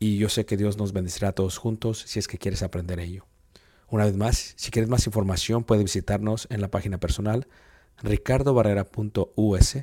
y 0.00 0.16
yo 0.18 0.28
sé 0.28 0.44
que 0.46 0.56
Dios 0.56 0.76
nos 0.78 0.92
bendecirá 0.92 1.28
a 1.28 1.32
todos 1.32 1.58
juntos 1.58 2.02
si 2.06 2.18
es 2.18 2.26
que 2.26 2.38
quieres 2.38 2.62
aprender 2.64 2.98
ello. 2.98 3.26
Una 3.88 4.04
vez 4.06 4.16
más, 4.16 4.54
si 4.56 4.70
quieres 4.70 4.88
más 4.88 5.06
información, 5.06 5.62
puedes 5.62 5.84
visitarnos 5.84 6.46
en 6.50 6.60
la 6.60 6.68
página 6.68 6.98
personal 6.98 7.46
ricardobarrera.us 8.02 9.76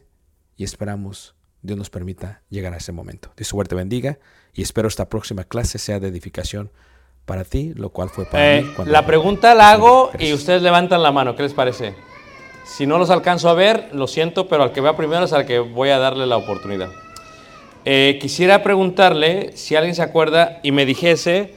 y 0.55 0.63
esperamos 0.63 1.35
Dios 1.61 1.77
nos 1.77 1.89
permita 1.89 2.41
llegar 2.49 2.73
a 2.73 2.77
ese 2.77 2.91
momento. 2.91 3.31
Dios 3.37 3.47
suerte 3.47 3.75
bendiga 3.75 4.19
y 4.53 4.61
espero 4.61 4.87
esta 4.87 5.09
próxima 5.09 5.43
clase 5.43 5.77
sea 5.77 5.99
de 5.99 6.07
edificación 6.07 6.71
para 7.25 7.43
ti, 7.43 7.73
lo 7.75 7.89
cual 7.89 8.09
fue 8.09 8.25
para 8.25 8.57
Eh, 8.57 8.61
mí. 8.63 8.71
cuando- 8.75 8.91
la 8.91 9.05
pregunta 9.05 9.53
la 9.53 9.71
hago 9.71 10.11
y 10.17 10.33
ustedes 10.33 10.61
levantan 10.61 11.03
la 11.03 11.11
mano. 11.11 11.35
¿Qué 11.35 11.43
les 11.43 11.53
parece? 11.53 11.93
Si 12.65 12.85
no 12.87 12.97
los 12.97 13.09
alcanzo 13.09 13.49
a 13.49 13.53
ver, 13.53 13.89
lo 13.93 14.07
siento, 14.07 14.47
pero 14.47 14.63
al 14.63 14.71
que 14.71 14.81
vea 14.81 14.95
primero 14.95 15.25
es 15.25 15.33
al 15.33 15.45
que 15.45 15.59
voy 15.59 15.89
a 15.89 15.99
darle 15.99 16.25
la 16.25 16.37
oportunidad. 16.37 16.89
Eh, 17.89 18.19
quisiera 18.19 18.63
preguntarle 18.63 19.55
si 19.55 19.77
alguien 19.77 19.95
se 19.95 20.01
acuerda 20.01 20.59
y 20.61 20.73
me 20.73 20.85
dijese 20.85 21.53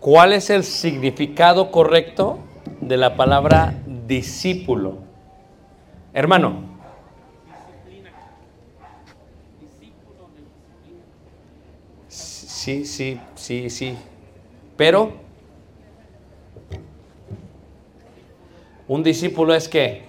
cuál 0.00 0.34
es 0.34 0.50
el 0.50 0.64
significado 0.64 1.70
correcto 1.70 2.38
de 2.82 2.98
la 2.98 3.16
palabra 3.16 3.72
discípulo. 4.06 4.98
Hermano. 6.12 6.60
Sí, 12.06 12.84
sí, 12.84 13.18
sí, 13.34 13.70
sí. 13.70 13.96
Pero 14.76 15.14
un 18.86 19.02
discípulo 19.02 19.54
es 19.54 19.70
qué? 19.70 20.05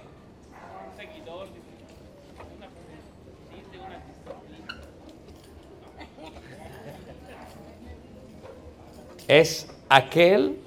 Es 9.28 9.68
aquel 9.90 10.58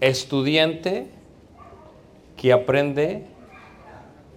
estudiante 0.00 1.06
que 2.36 2.52
aprende 2.52 3.24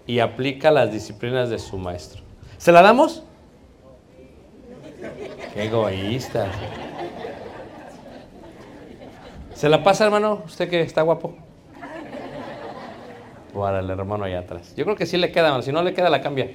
y 0.08 0.20
aplica 0.20 0.72
las 0.72 0.92
disciplinas 0.92 1.50
de 1.50 1.60
su 1.60 1.78
maestro. 1.78 2.22
¿Se 2.58 2.72
la 2.72 2.82
damos? 2.82 3.24
Qué 5.54 5.66
egoísta. 5.66 6.48
¿Se 9.54 9.68
la 9.68 9.84
pasa, 9.84 10.06
hermano? 10.06 10.44
Usted 10.46 10.70
que 10.70 10.82
está 10.82 11.02
guapo. 11.02 11.36
Para 13.54 13.80
el 13.82 13.90
hermano 13.90 14.24
allá 14.24 14.40
atrás. 14.40 14.74
Yo 14.78 14.86
creo 14.86 14.96
que 14.96 15.06
sí 15.06 15.18
le 15.18 15.32
queda, 15.32 15.48
hermano. 15.48 15.64
Si 15.64 15.74
no 15.74 15.84
le 15.84 15.94
queda, 15.94 16.10
la 16.10 16.22
cambia. 16.22 16.52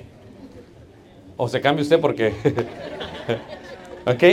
O 1.36 1.46
se 1.46 1.60
cambia 1.60 1.82
usted 1.82 2.00
porque. 2.00 2.32
¿Ok? 4.06 4.24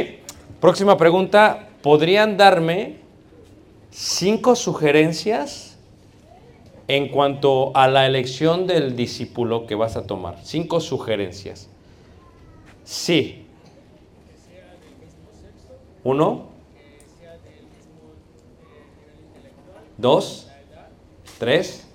Próxima 0.61 0.95
pregunta. 0.95 1.67
¿Podrían 1.81 2.37
darme 2.37 2.97
cinco 3.89 4.55
sugerencias 4.55 5.77
en 6.87 7.09
cuanto 7.09 7.75
a 7.75 7.87
la 7.87 8.05
elección 8.05 8.67
del 8.67 8.95
discípulo 8.95 9.65
que 9.65 9.75
vas 9.75 9.95
a 9.97 10.05
tomar? 10.05 10.37
Cinco 10.43 10.79
sugerencias. 10.79 11.69
Sí. 12.83 13.45
Uno. 16.03 16.45
Dos. 19.97 20.51
Tres. 21.39 21.87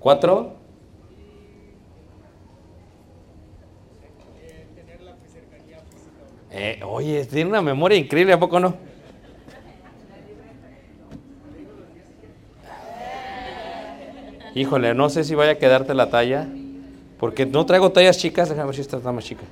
Cuatro. 0.00 0.55
Eh, 6.58 6.80
oye, 6.84 7.26
tiene 7.26 7.50
una 7.50 7.60
memoria 7.60 7.98
increíble, 7.98 8.32
¿a 8.32 8.40
poco 8.40 8.58
no? 8.58 8.74
Híjole, 14.54 14.94
no 14.94 15.10
sé 15.10 15.22
si 15.22 15.34
vaya 15.34 15.52
a 15.52 15.54
quedarte 15.56 15.92
la 15.92 16.08
talla, 16.08 16.48
porque 17.18 17.44
no 17.44 17.66
traigo 17.66 17.92
tallas 17.92 18.16
chicas, 18.16 18.48
déjame 18.48 18.68
ver 18.68 18.74
si 18.74 18.80
esta 18.80 18.96
está 18.96 19.12
más 19.12 19.26
chica. 19.26 19.42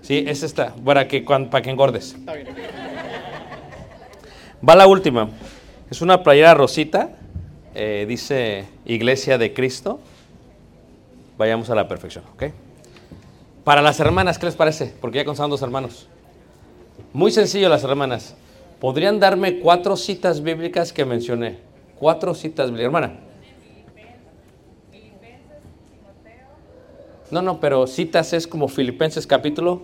Sí, 0.00 0.24
esa 0.28 0.46
está, 0.46 0.72
para 0.76 1.08
que, 1.08 1.22
para 1.22 1.60
que 1.60 1.70
engordes. 1.70 2.14
Va 4.66 4.76
la 4.76 4.86
última. 4.86 5.28
Es 5.90 6.00
una 6.02 6.22
playera 6.22 6.54
rosita, 6.54 7.10
eh, 7.74 8.06
dice 8.08 8.66
Iglesia 8.84 9.38
de 9.38 9.52
Cristo. 9.52 9.98
Vayamos 11.36 11.68
a 11.68 11.74
la 11.74 11.88
perfección, 11.88 12.22
¿ok? 12.32 12.44
Para 13.66 13.82
las 13.82 13.98
hermanas, 13.98 14.38
¿qué 14.38 14.46
les 14.46 14.54
parece? 14.54 14.94
Porque 15.00 15.18
ya 15.18 15.24
contaban 15.24 15.50
dos 15.50 15.60
hermanos. 15.60 16.06
Muy 17.12 17.32
sencillo 17.32 17.68
las 17.68 17.82
hermanas. 17.82 18.36
¿Podrían 18.78 19.18
darme 19.18 19.58
cuatro 19.58 19.96
citas 19.96 20.40
bíblicas 20.40 20.92
que 20.92 21.04
mencioné? 21.04 21.58
Cuatro 21.98 22.32
citas 22.32 22.70
bíblicas. 22.70 22.86
Hermana. 22.86 23.26
No, 27.32 27.42
no, 27.42 27.58
pero 27.58 27.88
citas 27.88 28.32
es 28.34 28.46
como 28.46 28.68
Filipenses 28.68 29.26
capítulo. 29.26 29.82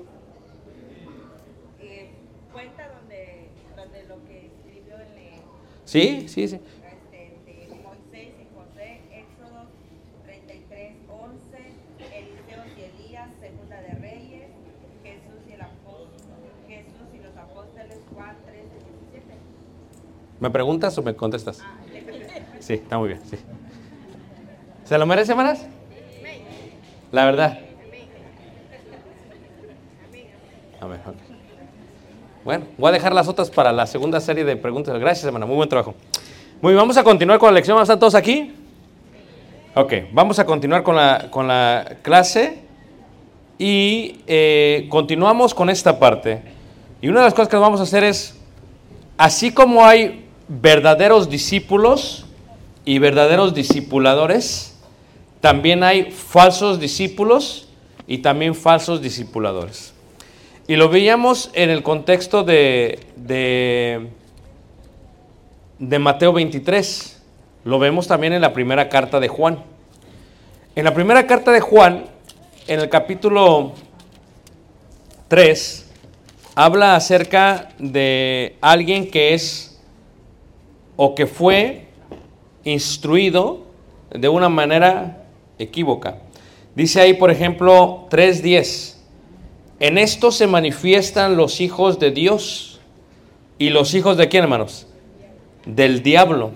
eh, 1.81 2.11
cuenta 2.53 2.89
donde, 2.89 3.49
donde 3.77 4.05
lo 4.05 4.15
que 4.29 4.47
escribió 4.47 4.95
el, 4.95 5.43
Sí, 5.85 6.29
sí, 6.29 6.47
sí. 6.47 6.61
este, 6.61 7.19
de 7.45 7.83
Moisés 7.83 8.31
y 8.39 8.47
José, 8.55 9.01
Éxodo 9.11 9.67
33, 10.25 10.93
11, 11.11 11.59
Eliseo 12.17 12.63
y 12.79 13.05
Elías, 13.05 13.29
Segunda 13.41 13.81
de 13.83 13.95
Reyes, 13.95 14.47
Jesús 15.03 15.43
y, 15.51 15.53
el 15.55 15.63
apóstol, 15.63 16.13
Jesús 16.69 17.09
y 17.13 17.19
los 17.25 17.37
apóstoles, 17.37 17.73
Juan 17.75 17.91
13, 17.91 17.91
17. 17.91 18.01
¿Me 20.41 20.51
preguntas 20.51 20.97
o 20.99 21.03
me 21.03 21.15
contestas? 21.15 21.61
Sí, 22.59 22.75
está 22.75 22.97
muy 22.97 23.09
bien, 23.09 23.21
sí. 23.29 23.37
¿Se 24.85 24.97
lo 24.97 25.05
merece, 25.05 25.33
hermanas? 25.33 25.67
La 27.11 27.25
verdad. 27.25 27.59
A 30.81 30.87
ver, 30.87 31.01
ok. 31.01 31.15
Bueno, 32.45 32.65
voy 32.79 32.89
a 32.89 32.93
dejar 32.93 33.13
las 33.13 33.27
otras 33.27 33.51
para 33.51 33.73
la 33.73 33.87
segunda 33.87 34.21
serie 34.21 34.45
de 34.45 34.57
preguntas. 34.57 34.99
Gracias, 34.99 35.25
hermana. 35.25 35.45
Muy 35.45 35.57
buen 35.57 35.69
trabajo. 35.69 35.95
Muy 36.61 36.73
bien, 36.73 36.81
vamos 36.81 36.97
a 36.97 37.05
continuar 37.05 37.39
con 37.39 37.49
la 37.49 37.55
lección. 37.55 37.81
¿Están 37.81 37.99
todos 37.99 38.15
aquí? 38.15 38.53
Ok, 39.75 39.93
vamos 40.13 40.39
a 40.39 40.47
continuar 40.47 40.83
con 40.83 40.97
la, 40.97 41.29
con 41.31 41.49
la 41.49 41.99
clase 42.03 42.63
y 43.59 44.21
eh, 44.27 44.87
continuamos 44.89 45.55
con 45.55 45.71
esta 45.71 45.99
parte. 45.99 46.43
Y 47.03 47.09
una 47.09 47.19
de 47.19 47.27
las 47.27 47.35
cosas 47.35 47.49
que 47.49 47.57
vamos 47.57 47.81
a 47.81 47.83
hacer 47.83 48.05
es, 48.05 48.37
así 49.19 49.53
como 49.53 49.85
hay 49.85 50.25
verdaderos 50.47 51.29
discípulos 51.29 52.27
y 52.85 53.01
verdaderos 53.01 53.55
discipuladores, 53.55 54.79
también 55.41 55.83
hay 55.83 56.13
falsos 56.13 56.79
discípulos 56.79 57.69
y 58.07 58.19
también 58.19 58.55
falsos 58.55 59.03
discipuladores. 59.03 59.93
Y 60.69 60.77
lo 60.77 60.89
veíamos 60.89 61.51
en 61.55 61.71
el 61.71 61.83
contexto 61.83 62.45
de, 62.45 63.01
de, 63.17 64.07
de 65.81 65.99
Mateo 65.99 66.33
23. 66.33 67.21
Lo 67.65 67.81
vemos 67.81 68.07
también 68.07 68.33
en 68.33 68.41
la 68.41 68.53
primera 68.53 68.89
carta 68.89 69.19
de 69.19 69.27
Juan. 69.27 69.59
En 70.77 70.85
la 70.85 70.95
primera 70.95 71.27
carta 71.27 71.51
de 71.51 71.61
Juan, 71.61 72.05
en 72.69 72.79
el 72.79 72.89
capítulo 72.89 73.73
3, 75.27 75.82
habla 76.55 76.97
acerca 76.97 77.71
de 77.79 78.57
alguien 78.61 79.11
que 79.11 79.35
es 79.35 79.81
o 80.97 81.15
que 81.15 81.27
fue 81.27 81.87
instruido 82.65 83.63
de 84.11 84.29
una 84.29 84.49
manera 84.49 85.25
equívoca. 85.59 86.19
Dice 86.75 87.01
ahí, 87.01 87.15
por 87.15 87.31
ejemplo, 87.31 88.07
3.10. 88.11 88.97
En 89.81 89.99
esto 89.99 90.31
se 90.31 90.47
manifiestan 90.47 91.37
los 91.37 91.61
hijos 91.61 91.99
de 91.99 92.11
Dios. 92.11 92.81
¿Y 93.59 93.71
los 93.71 93.95
hijos 93.95 94.17
de 94.17 94.29
quién, 94.29 94.45
hermanos? 94.45 94.87
Del 95.67 96.03
diablo. 96.03 96.53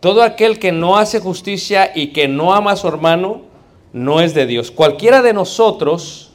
Todo 0.00 0.22
aquel 0.22 0.58
que 0.58 0.72
no 0.72 0.96
hace 0.96 1.20
justicia 1.20 1.92
y 1.94 2.08
que 2.08 2.28
no 2.28 2.54
ama 2.54 2.72
a 2.72 2.76
su 2.76 2.88
hermano, 2.88 3.42
no 3.92 4.20
es 4.20 4.34
de 4.34 4.46
Dios. 4.46 4.70
Cualquiera 4.70 5.22
de 5.22 5.32
nosotros 5.32 6.25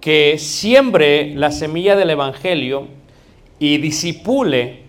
que 0.00 0.38
siembre 0.38 1.34
la 1.34 1.52
semilla 1.52 1.96
del 1.96 2.10
Evangelio 2.10 2.88
y 3.58 3.78
disipule 3.78 4.84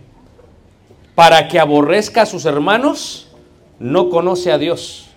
para 1.15 1.47
que 1.47 1.59
aborrezca 1.59 2.23
a 2.23 2.25
sus 2.25 2.45
hermanos, 2.45 3.27
no 3.79 4.09
conoce 4.09 4.51
a 4.51 4.57
Dios. 4.57 5.09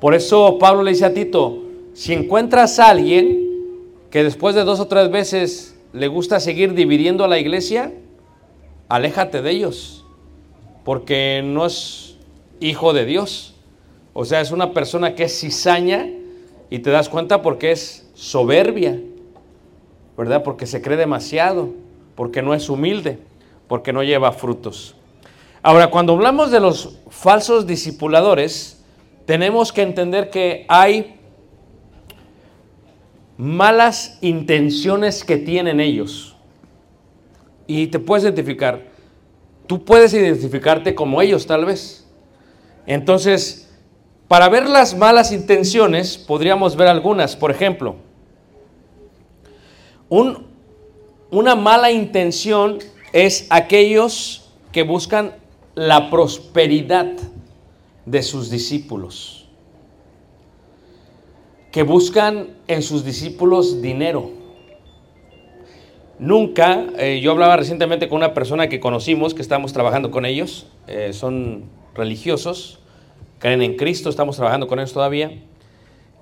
Por 0.00 0.14
eso 0.14 0.58
Pablo 0.58 0.82
le 0.82 0.92
dice 0.92 1.06
a 1.06 1.14
Tito, 1.14 1.64
si 1.94 2.12
encuentras 2.12 2.78
a 2.78 2.90
alguien 2.90 3.48
que 4.10 4.22
después 4.22 4.54
de 4.54 4.64
dos 4.64 4.80
o 4.80 4.86
tres 4.86 5.10
veces 5.10 5.76
le 5.92 6.08
gusta 6.08 6.40
seguir 6.40 6.74
dividiendo 6.74 7.24
a 7.24 7.28
la 7.28 7.38
iglesia, 7.38 7.92
aléjate 8.88 9.42
de 9.42 9.50
ellos, 9.50 10.04
porque 10.84 11.42
no 11.44 11.66
es 11.66 12.16
hijo 12.60 12.92
de 12.92 13.04
Dios. 13.06 13.54
O 14.12 14.24
sea, 14.24 14.40
es 14.40 14.50
una 14.50 14.72
persona 14.72 15.14
que 15.14 15.24
es 15.24 15.40
cizaña 15.40 16.06
y 16.70 16.80
te 16.80 16.90
das 16.90 17.08
cuenta 17.08 17.42
porque 17.42 17.72
es 17.72 18.07
soberbia, 18.18 19.00
¿verdad? 20.16 20.42
Porque 20.42 20.66
se 20.66 20.82
cree 20.82 20.96
demasiado, 20.96 21.70
porque 22.16 22.42
no 22.42 22.52
es 22.52 22.68
humilde, 22.68 23.20
porque 23.68 23.92
no 23.92 24.02
lleva 24.02 24.32
frutos. 24.32 24.96
Ahora, 25.62 25.88
cuando 25.88 26.14
hablamos 26.14 26.50
de 26.50 26.58
los 26.58 26.98
falsos 27.10 27.64
discipuladores, 27.64 28.84
tenemos 29.24 29.72
que 29.72 29.82
entender 29.82 30.30
que 30.30 30.66
hay 30.68 31.20
malas 33.36 34.18
intenciones 34.20 35.22
que 35.22 35.36
tienen 35.36 35.78
ellos. 35.78 36.34
Y 37.68 37.86
te 37.86 38.00
puedes 38.00 38.24
identificar. 38.24 38.82
Tú 39.68 39.84
puedes 39.84 40.12
identificarte 40.12 40.92
como 40.92 41.22
ellos 41.22 41.46
tal 41.46 41.66
vez. 41.66 42.04
Entonces, 42.84 43.70
para 44.26 44.48
ver 44.48 44.68
las 44.68 44.96
malas 44.96 45.30
intenciones, 45.30 46.18
podríamos 46.18 46.74
ver 46.74 46.88
algunas. 46.88 47.36
Por 47.36 47.52
ejemplo, 47.52 48.07
un- 50.08 50.46
una 51.30 51.54
mala 51.54 51.90
intención 51.90 52.78
es 53.12 53.46
aquellos 53.50 54.50
que 54.72 54.82
buscan 54.82 55.34
la 55.74 56.10
prosperidad 56.10 57.12
de 58.06 58.22
sus 58.22 58.50
discípulos, 58.50 59.48
que 61.70 61.82
buscan 61.82 62.56
en 62.66 62.82
sus 62.82 63.04
discípulos 63.04 63.82
dinero. 63.82 64.30
Nunca, 66.18 66.86
eh, 66.98 67.20
yo 67.22 67.30
hablaba 67.30 67.56
recientemente 67.56 68.08
con 68.08 68.16
una 68.16 68.34
persona 68.34 68.68
que 68.68 68.80
conocimos, 68.80 69.34
que 69.34 69.42
estamos 69.42 69.72
trabajando 69.72 70.10
con 70.10 70.26
ellos, 70.26 70.66
eh, 70.88 71.12
son 71.12 71.64
religiosos, 71.94 72.80
creen 73.38 73.62
en 73.62 73.76
Cristo, 73.76 74.10
estamos 74.10 74.36
trabajando 74.36 74.66
con 74.66 74.80
ellos 74.80 74.92
todavía, 74.92 75.40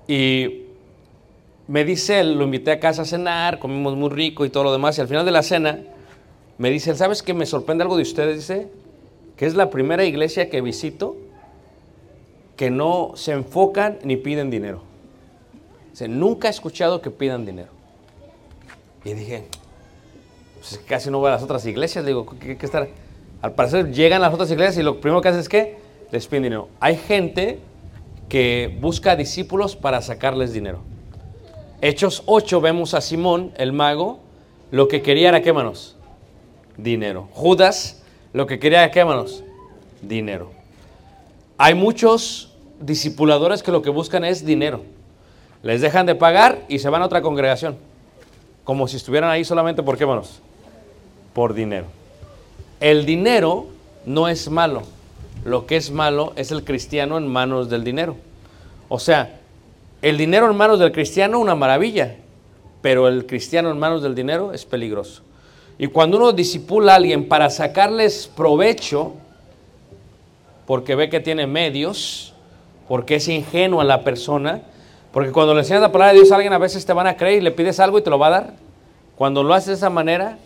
y 0.07 0.66
me 1.67 1.83
dice, 1.83 2.21
él, 2.21 2.37
lo 2.37 2.45
invité 2.45 2.71
a 2.71 2.79
casa 2.79 3.01
a 3.01 3.05
cenar, 3.05 3.59
comimos 3.59 3.95
muy 3.95 4.09
rico 4.09 4.45
y 4.45 4.49
todo 4.49 4.63
lo 4.63 4.71
demás, 4.71 4.97
y 4.97 5.01
al 5.01 5.07
final 5.07 5.25
de 5.25 5.31
la 5.31 5.43
cena 5.43 5.79
me 6.57 6.69
dice, 6.69 6.91
él, 6.91 6.97
¿sabes 6.97 7.21
qué 7.21 7.33
me 7.33 7.45
sorprende 7.45 7.83
algo 7.83 7.97
de 7.97 8.03
ustedes? 8.03 8.37
Dice, 8.37 8.69
que 9.35 9.45
es 9.45 9.55
la 9.55 9.69
primera 9.69 10.03
iglesia 10.05 10.49
que 10.49 10.61
visito 10.61 11.15
que 12.55 12.71
no 12.71 13.11
se 13.15 13.33
enfocan 13.33 13.99
ni 14.03 14.17
piden 14.17 14.49
dinero. 14.49 14.81
Dice, 15.91 16.07
nunca 16.07 16.47
he 16.47 16.51
escuchado 16.51 17.01
que 17.01 17.11
pidan 17.11 17.45
dinero. 17.45 17.69
Y 19.05 19.13
dije, 19.13 19.45
pues 20.55 20.81
casi 20.87 21.11
no 21.11 21.19
voy 21.19 21.27
a 21.27 21.31
las 21.31 21.43
otras 21.43 21.65
iglesias, 21.65 22.03
le 22.03 22.09
digo, 22.09 22.25
¿qué, 22.39 22.57
qué 22.57 22.65
estar? 22.65 22.87
Al 23.41 23.53
parecer 23.53 23.91
llegan 23.91 24.21
las 24.21 24.33
otras 24.33 24.49
iglesias 24.49 24.77
y 24.77 24.83
lo 24.83 24.99
primero 24.99 25.21
que 25.21 25.27
hacen 25.29 25.41
es 25.41 25.49
que 25.49 25.77
les 26.11 26.25
piden 26.27 26.43
dinero. 26.43 26.69
Hay 26.79 26.97
gente 26.97 27.59
que 28.27 28.75
busca 28.81 29.15
discípulos 29.15 29.75
para 29.75 30.01
sacarles 30.01 30.51
dinero. 30.51 30.79
Hechos 31.81 32.23
8 32.25 32.59
vemos 32.59 32.95
a 32.95 33.01
Simón, 33.01 33.51
el 33.57 33.71
mago, 33.71 34.19
lo 34.71 34.87
que 34.87 35.03
quería 35.03 35.29
era, 35.29 35.41
¿qué 35.41 35.53
manos? 35.53 35.95
Dinero. 36.75 37.29
Judas, 37.33 38.03
lo 38.33 38.47
que 38.47 38.57
quería 38.57 38.83
era, 38.83 38.91
¿qué 38.91 39.05
manos? 39.05 39.43
Dinero. 40.01 40.51
Hay 41.57 41.75
muchos 41.75 42.55
discipuladores 42.79 43.61
que 43.61 43.71
lo 43.71 43.83
que 43.83 43.91
buscan 43.91 44.25
es 44.25 44.43
dinero. 44.45 44.81
Les 45.61 45.81
dejan 45.81 46.07
de 46.07 46.15
pagar 46.15 46.65
y 46.67 46.79
se 46.79 46.89
van 46.89 47.03
a 47.03 47.05
otra 47.05 47.21
congregación. 47.21 47.77
Como 48.63 48.87
si 48.87 48.97
estuvieran 48.97 49.29
ahí 49.29 49.45
solamente 49.45 49.83
por 49.83 49.97
qué 49.97 50.05
manos? 50.05 50.41
Por 51.33 51.53
dinero. 51.53 51.85
El 52.79 53.05
dinero 53.05 53.67
no 54.05 54.27
es 54.27 54.49
malo. 54.49 54.81
Lo 55.45 55.67
que 55.67 55.77
es 55.77 55.91
malo 55.91 56.33
es 56.35 56.51
el 56.51 56.63
cristiano 56.63 57.17
en 57.17 57.27
manos 57.27 57.69
del 57.69 57.83
dinero. 57.83 58.17
O 58.89 58.99
sea, 58.99 59.36
el 60.01 60.17
dinero 60.17 60.49
en 60.49 60.57
manos 60.57 60.79
del 60.79 60.91
cristiano, 60.91 61.39
una 61.39 61.55
maravilla, 61.55 62.17
pero 62.81 63.07
el 63.07 63.25
cristiano 63.25 63.71
en 63.71 63.79
manos 63.79 64.03
del 64.03 64.15
dinero 64.15 64.53
es 64.53 64.65
peligroso. 64.65 65.23
Y 65.79 65.87
cuando 65.87 66.17
uno 66.17 66.31
disipula 66.31 66.93
a 66.93 66.95
alguien 66.95 67.27
para 67.27 67.49
sacarles 67.49 68.31
provecho, 68.35 69.13
porque 70.65 70.95
ve 70.95 71.09
que 71.09 71.19
tiene 71.19 71.47
medios, 71.47 72.33
porque 72.87 73.15
es 73.15 73.27
ingenua 73.27 73.83
la 73.83 74.03
persona, 74.03 74.61
porque 75.11 75.31
cuando 75.31 75.53
le 75.53 75.61
enseñas 75.61 75.81
la 75.81 75.91
palabra 75.91 76.13
de 76.13 76.19
Dios 76.19 76.31
a 76.31 76.35
alguien 76.35 76.53
a 76.53 76.57
veces 76.57 76.85
te 76.85 76.93
van 76.93 77.07
a 77.07 77.17
creer 77.17 77.39
y 77.39 77.41
le 77.41 77.51
pides 77.51 77.79
algo 77.79 77.97
y 77.97 78.01
te 78.01 78.09
lo 78.09 78.19
va 78.19 78.27
a 78.27 78.31
dar. 78.31 78.53
Cuando 79.15 79.43
lo 79.43 79.53
haces 79.53 79.67
de 79.67 79.73
esa 79.73 79.89
manera, 79.89 80.37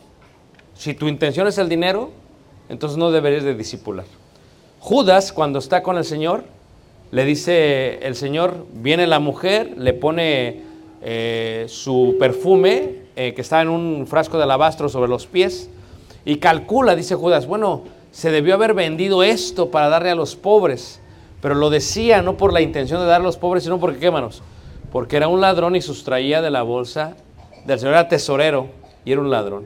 si 0.75 0.93
tu 0.93 1.08
intención 1.08 1.48
es 1.48 1.58
el 1.58 1.67
dinero, 1.67 2.12
entonces 2.70 2.98
no 2.98 3.12
deberías 3.12 3.43
de 3.43 3.53
disipular. 3.53 4.05
Judas, 4.79 5.34
cuando 5.34 5.60
está 5.60 5.84
con 5.84 5.98
el 5.98 6.05
Señor, 6.05 6.43
le 7.12 7.25
dice 7.25 8.00
el 8.06 8.15
Señor, 8.15 8.65
viene 8.74 9.06
la 9.06 9.20
mujer, 9.20 9.74
le 9.77 9.94
pone 9.94 10.62
eh, 11.01 11.65
su 11.68 12.15
perfume, 12.18 13.01
eh, 13.15 13.34
que 13.34 13.41
está 13.41 13.62
en 13.62 13.70
un 13.70 14.08
frasco 14.08 14.38
de 14.38 14.44
alabastro 14.44 14.88
sobre 14.88 15.10
los 15.10 15.27
pies, 15.27 15.70
y 16.24 16.38
calcula, 16.38 16.96
dice 16.96 17.15
Judas, 17.15 17.48
bueno, 17.48 17.84
se 18.12 18.32
debió 18.32 18.53
haber 18.53 18.74
vendido 18.74 19.24
esto 19.24 19.72
para 19.72 19.89
darle 19.89 20.10
a 20.10 20.15
los 20.15 20.36
pobres, 20.36 21.01
pero 21.41 21.56
lo 21.56 21.70
decía 21.70 22.22
no 22.22 22.38
por 22.38 22.53
la 22.53 22.62
intención 22.62 23.01
de 23.01 23.08
dar 23.08 23.22
a 23.22 23.24
los 23.24 23.38
pobres, 23.38 23.63
sino 23.63 23.80
porque, 23.80 24.00
¿qué 24.00 24.12
manos? 24.12 24.41
Porque 24.91 25.18
era 25.18 25.27
un 25.27 25.41
ladrón 25.41 25.75
y 25.75 25.82
sustraía 25.82 26.41
de 26.41 26.51
la 26.51 26.62
bolsa 26.62 27.15
del 27.65 27.80
Señor, 27.80 27.96
era 27.96 28.08
tesorero 28.08 28.68
y 29.03 29.12
era 29.12 29.22
un 29.22 29.32
ladrón. 29.32 29.65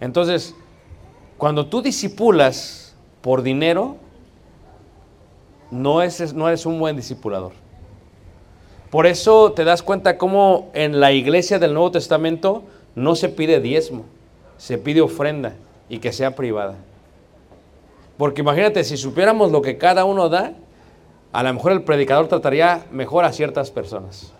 Entonces, 0.00 0.54
cuando 1.36 1.66
tú 1.66 1.82
disipulas 1.82 2.96
por 3.20 3.42
dinero, 3.42 3.96
no, 5.70 6.02
es, 6.02 6.34
no 6.34 6.48
eres 6.48 6.66
un 6.66 6.78
buen 6.78 6.96
discipulador. 6.96 7.52
Por 8.90 9.06
eso 9.06 9.52
te 9.52 9.64
das 9.64 9.82
cuenta 9.82 10.18
cómo 10.18 10.70
en 10.74 10.98
la 10.98 11.12
iglesia 11.12 11.58
del 11.58 11.74
Nuevo 11.74 11.92
Testamento 11.92 12.64
no 12.96 13.14
se 13.14 13.28
pide 13.28 13.60
diezmo, 13.60 14.04
se 14.56 14.78
pide 14.78 15.00
ofrenda 15.00 15.54
y 15.88 15.98
que 15.98 16.12
sea 16.12 16.34
privada. 16.34 16.74
Porque 18.18 18.40
imagínate, 18.40 18.82
si 18.84 18.96
supiéramos 18.96 19.52
lo 19.52 19.62
que 19.62 19.78
cada 19.78 20.04
uno 20.04 20.28
da, 20.28 20.54
a 21.32 21.42
lo 21.42 21.54
mejor 21.54 21.72
el 21.72 21.82
predicador 21.82 22.26
trataría 22.26 22.84
mejor 22.90 23.24
a 23.24 23.32
ciertas 23.32 23.70
personas. 23.70 24.32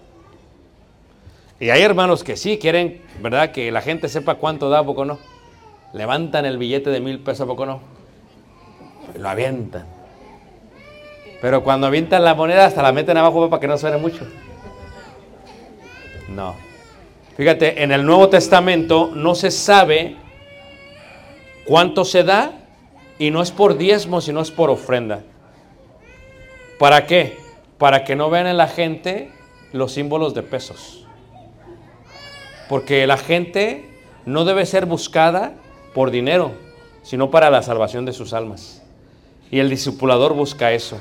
Y 1.61 1.71
hay 1.71 1.83
hermanos 1.83 2.25
que 2.25 2.37
sí 2.37 2.59
quieren, 2.59 3.03
¿verdad? 3.23 3.53
Que 3.53 3.71
la 3.71 3.83
gente 3.83 4.09
sepa 4.09 4.35
cuánto 4.35 4.69
da, 4.69 4.81
¿a 4.81 4.85
poco 4.85 5.05
no? 5.05 5.19
Levantan 5.93 6.45
el 6.45 6.59
billete 6.59 6.91
de 6.91 7.01
mil 7.01 7.21
pesos, 7.21 7.43
¿a 7.43 7.47
poco 7.47 7.67
no? 7.67 7.81
Lo 9.17 9.29
avientan. 9.29 10.00
Pero 11.41 11.63
cuando 11.63 11.87
avientan 11.87 12.25
la 12.25 12.35
moneda 12.35 12.67
hasta 12.67 12.83
la 12.83 12.93
meten 12.93 13.17
abajo 13.17 13.49
para 13.49 13.61
que 13.61 13.67
no 13.67 13.79
suene 13.79 13.97
mucho. 13.97 14.27
No. 16.29 16.55
Fíjate, 17.37 17.83
en 17.83 17.93
el 17.93 18.05
Nuevo 18.05 18.29
Testamento 18.29 19.11
no 19.15 19.35
se 19.35 19.51
sabe 19.51 20.17
cuánto 21.65 22.05
se 22.05 22.25
da 22.25 22.53
y 23.19 23.31
no 23.31 23.43
es 23.43 23.51
por 23.51 23.79
diezmo, 23.79 24.21
sino 24.21 24.41
es 24.41 24.51
por 24.51 24.71
ofrenda. 24.71 25.23
¿Para 26.79 27.07
qué? 27.07 27.39
Para 27.79 28.05
que 28.05 28.17
no 28.17 28.31
vean 28.31 28.47
en 28.47 28.57
la 28.57 28.69
gente 28.69 29.31
los 29.73 29.93
símbolos 29.93 30.35
de 30.35 30.43
pesos. 30.43 31.07
Porque 32.69 33.07
la 33.07 33.17
gente 33.17 33.91
no 34.27 34.45
debe 34.45 34.67
ser 34.67 34.87
buscada 34.87 35.55
por 35.95 36.11
dinero, 36.11 36.53
sino 37.03 37.31
para 37.31 37.51
la 37.51 37.63
salvación 37.63 38.05
de 38.05 38.13
sus 38.13 38.33
almas. 38.33 38.83
Y 39.51 39.59
el 39.59 39.69
discipulador 39.71 40.35
busca 40.35 40.73
eso. 40.73 41.01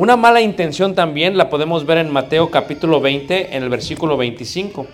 Una 0.00 0.16
mala 0.16 0.40
intención 0.40 0.94
también 0.94 1.36
la 1.36 1.50
podemos 1.50 1.84
ver 1.84 1.98
en 1.98 2.10
Mateo 2.10 2.50
capítulo 2.50 3.02
20, 3.02 3.54
en 3.54 3.62
el 3.62 3.68
versículo 3.68 4.16
25. 4.16 4.86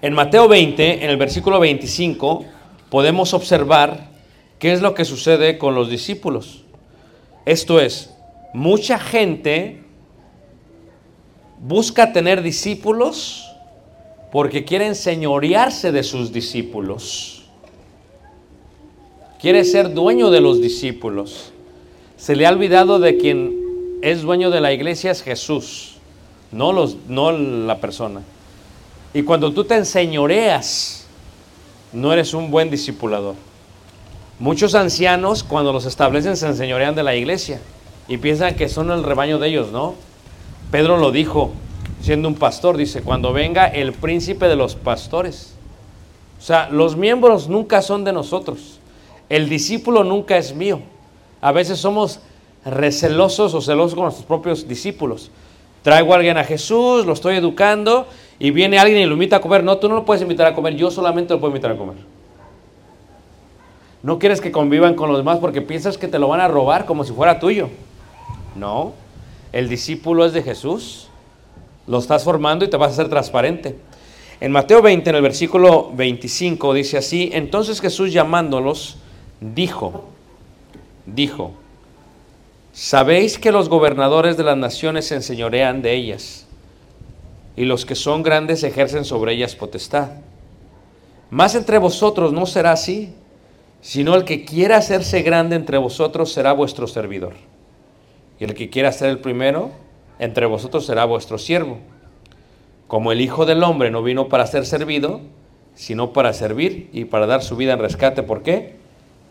En 0.00 0.14
Mateo 0.14 0.48
20, 0.48 1.04
en 1.04 1.10
el 1.10 1.18
versículo 1.18 1.60
25, 1.60 2.46
podemos 2.88 3.34
observar 3.34 4.08
qué 4.58 4.72
es 4.72 4.80
lo 4.80 4.94
que 4.94 5.04
sucede 5.04 5.58
con 5.58 5.74
los 5.74 5.90
discípulos. 5.90 6.64
Esto 7.44 7.80
es, 7.80 8.14
mucha 8.54 8.98
gente 8.98 9.82
busca 11.60 12.14
tener 12.14 12.40
discípulos 12.40 13.46
porque 14.32 14.64
quieren 14.64 14.94
señorearse 14.94 15.92
de 15.92 16.02
sus 16.02 16.32
discípulos. 16.32 17.44
Quiere 19.38 19.64
ser 19.64 19.92
dueño 19.92 20.30
de 20.30 20.40
los 20.40 20.62
discípulos. 20.62 21.52
Se 22.24 22.34
le 22.34 22.46
ha 22.46 22.50
olvidado 22.50 23.00
de 23.00 23.18
quien 23.18 23.98
es 24.00 24.22
dueño 24.22 24.48
de 24.48 24.62
la 24.62 24.72
iglesia 24.72 25.10
es 25.10 25.22
Jesús, 25.22 25.96
no, 26.52 26.72
los, 26.72 26.96
no 27.06 27.32
la 27.32 27.82
persona. 27.82 28.22
Y 29.12 29.24
cuando 29.24 29.52
tú 29.52 29.64
te 29.64 29.74
enseñoreas, 29.76 31.06
no 31.92 32.14
eres 32.14 32.32
un 32.32 32.50
buen 32.50 32.70
discipulador. 32.70 33.34
Muchos 34.38 34.74
ancianos, 34.74 35.44
cuando 35.44 35.70
los 35.70 35.84
establecen, 35.84 36.38
se 36.38 36.46
enseñorean 36.46 36.94
de 36.94 37.02
la 37.02 37.14
iglesia 37.14 37.60
y 38.08 38.16
piensan 38.16 38.54
que 38.54 38.70
son 38.70 38.90
el 38.90 39.02
rebaño 39.02 39.38
de 39.38 39.48
ellos, 39.48 39.70
¿no? 39.70 39.94
Pedro 40.70 40.96
lo 40.96 41.10
dijo, 41.10 41.52
siendo 42.00 42.26
un 42.26 42.36
pastor, 42.36 42.78
dice, 42.78 43.02
cuando 43.02 43.34
venga 43.34 43.66
el 43.66 43.92
príncipe 43.92 44.48
de 44.48 44.56
los 44.56 44.76
pastores. 44.76 45.52
O 46.38 46.42
sea, 46.42 46.70
los 46.70 46.96
miembros 46.96 47.50
nunca 47.50 47.82
son 47.82 48.02
de 48.02 48.14
nosotros. 48.14 48.80
El 49.28 49.50
discípulo 49.50 50.04
nunca 50.04 50.38
es 50.38 50.54
mío. 50.54 50.80
A 51.44 51.52
veces 51.52 51.78
somos 51.78 52.20
recelosos 52.64 53.52
o 53.52 53.60
celosos 53.60 53.94
con 53.94 54.04
nuestros 54.04 54.24
propios 54.24 54.66
discípulos. 54.66 55.30
Traigo 55.82 56.14
a 56.14 56.16
alguien 56.16 56.38
a 56.38 56.44
Jesús, 56.44 57.04
lo 57.04 57.12
estoy 57.12 57.36
educando 57.36 58.06
y 58.38 58.50
viene 58.50 58.78
alguien 58.78 59.02
y 59.02 59.04
lo 59.04 59.12
invita 59.12 59.36
a 59.36 59.40
comer. 59.42 59.62
No, 59.62 59.76
tú 59.76 59.86
no 59.90 59.94
lo 59.94 60.06
puedes 60.06 60.22
invitar 60.22 60.46
a 60.46 60.54
comer, 60.54 60.74
yo 60.74 60.90
solamente 60.90 61.34
lo 61.34 61.40
puedo 61.40 61.50
invitar 61.50 61.72
a 61.72 61.76
comer. 61.76 61.96
No 64.02 64.18
quieres 64.18 64.40
que 64.40 64.50
convivan 64.50 64.94
con 64.94 65.10
los 65.10 65.18
demás 65.18 65.36
porque 65.38 65.60
piensas 65.60 65.98
que 65.98 66.08
te 66.08 66.18
lo 66.18 66.28
van 66.28 66.40
a 66.40 66.48
robar 66.48 66.86
como 66.86 67.04
si 67.04 67.12
fuera 67.12 67.38
tuyo. 67.38 67.68
No, 68.56 68.94
el 69.52 69.68
discípulo 69.68 70.24
es 70.24 70.32
de 70.32 70.42
Jesús. 70.42 71.08
Lo 71.86 71.98
estás 71.98 72.24
formando 72.24 72.64
y 72.64 72.68
te 72.68 72.78
vas 72.78 72.88
a 72.88 72.92
hacer 72.94 73.10
transparente. 73.10 73.76
En 74.40 74.50
Mateo 74.50 74.80
20, 74.80 75.10
en 75.10 75.16
el 75.16 75.22
versículo 75.22 75.92
25, 75.94 76.72
dice 76.72 76.96
así, 76.96 77.28
entonces 77.34 77.82
Jesús 77.82 78.14
llamándolos, 78.14 78.96
dijo, 79.42 80.13
dijo, 81.06 81.52
sabéis 82.72 83.38
que 83.38 83.52
los 83.52 83.68
gobernadores 83.68 84.36
de 84.36 84.44
las 84.44 84.56
naciones 84.56 85.06
se 85.06 85.16
enseñorean 85.16 85.82
de 85.82 85.94
ellas, 85.94 86.46
y 87.56 87.64
los 87.64 87.84
que 87.84 87.94
son 87.94 88.22
grandes 88.22 88.62
ejercen 88.62 89.04
sobre 89.04 89.34
ellas 89.34 89.54
potestad. 89.54 90.10
Más 91.30 91.54
entre 91.54 91.78
vosotros 91.78 92.32
no 92.32 92.46
será 92.46 92.72
así, 92.72 93.14
sino 93.80 94.14
el 94.14 94.24
que 94.24 94.44
quiera 94.44 94.78
hacerse 94.78 95.22
grande 95.22 95.56
entre 95.56 95.78
vosotros 95.78 96.32
será 96.32 96.52
vuestro 96.52 96.86
servidor. 96.86 97.34
Y 98.40 98.44
el 98.44 98.54
que 98.54 98.70
quiera 98.70 98.92
ser 98.92 99.10
el 99.10 99.18
primero 99.18 99.70
entre 100.18 100.46
vosotros 100.46 100.86
será 100.86 101.04
vuestro 101.04 101.38
siervo. 101.38 101.78
Como 102.88 103.12
el 103.12 103.20
Hijo 103.20 103.46
del 103.46 103.62
Hombre 103.62 103.90
no 103.90 104.02
vino 104.02 104.28
para 104.28 104.46
ser 104.46 104.66
servido, 104.66 105.20
sino 105.74 106.12
para 106.12 106.32
servir 106.32 106.88
y 106.92 107.04
para 107.04 107.26
dar 107.26 107.42
su 107.42 107.56
vida 107.56 107.72
en 107.72 107.80
rescate. 107.80 108.22
¿Por 108.22 108.42
qué? 108.42 108.76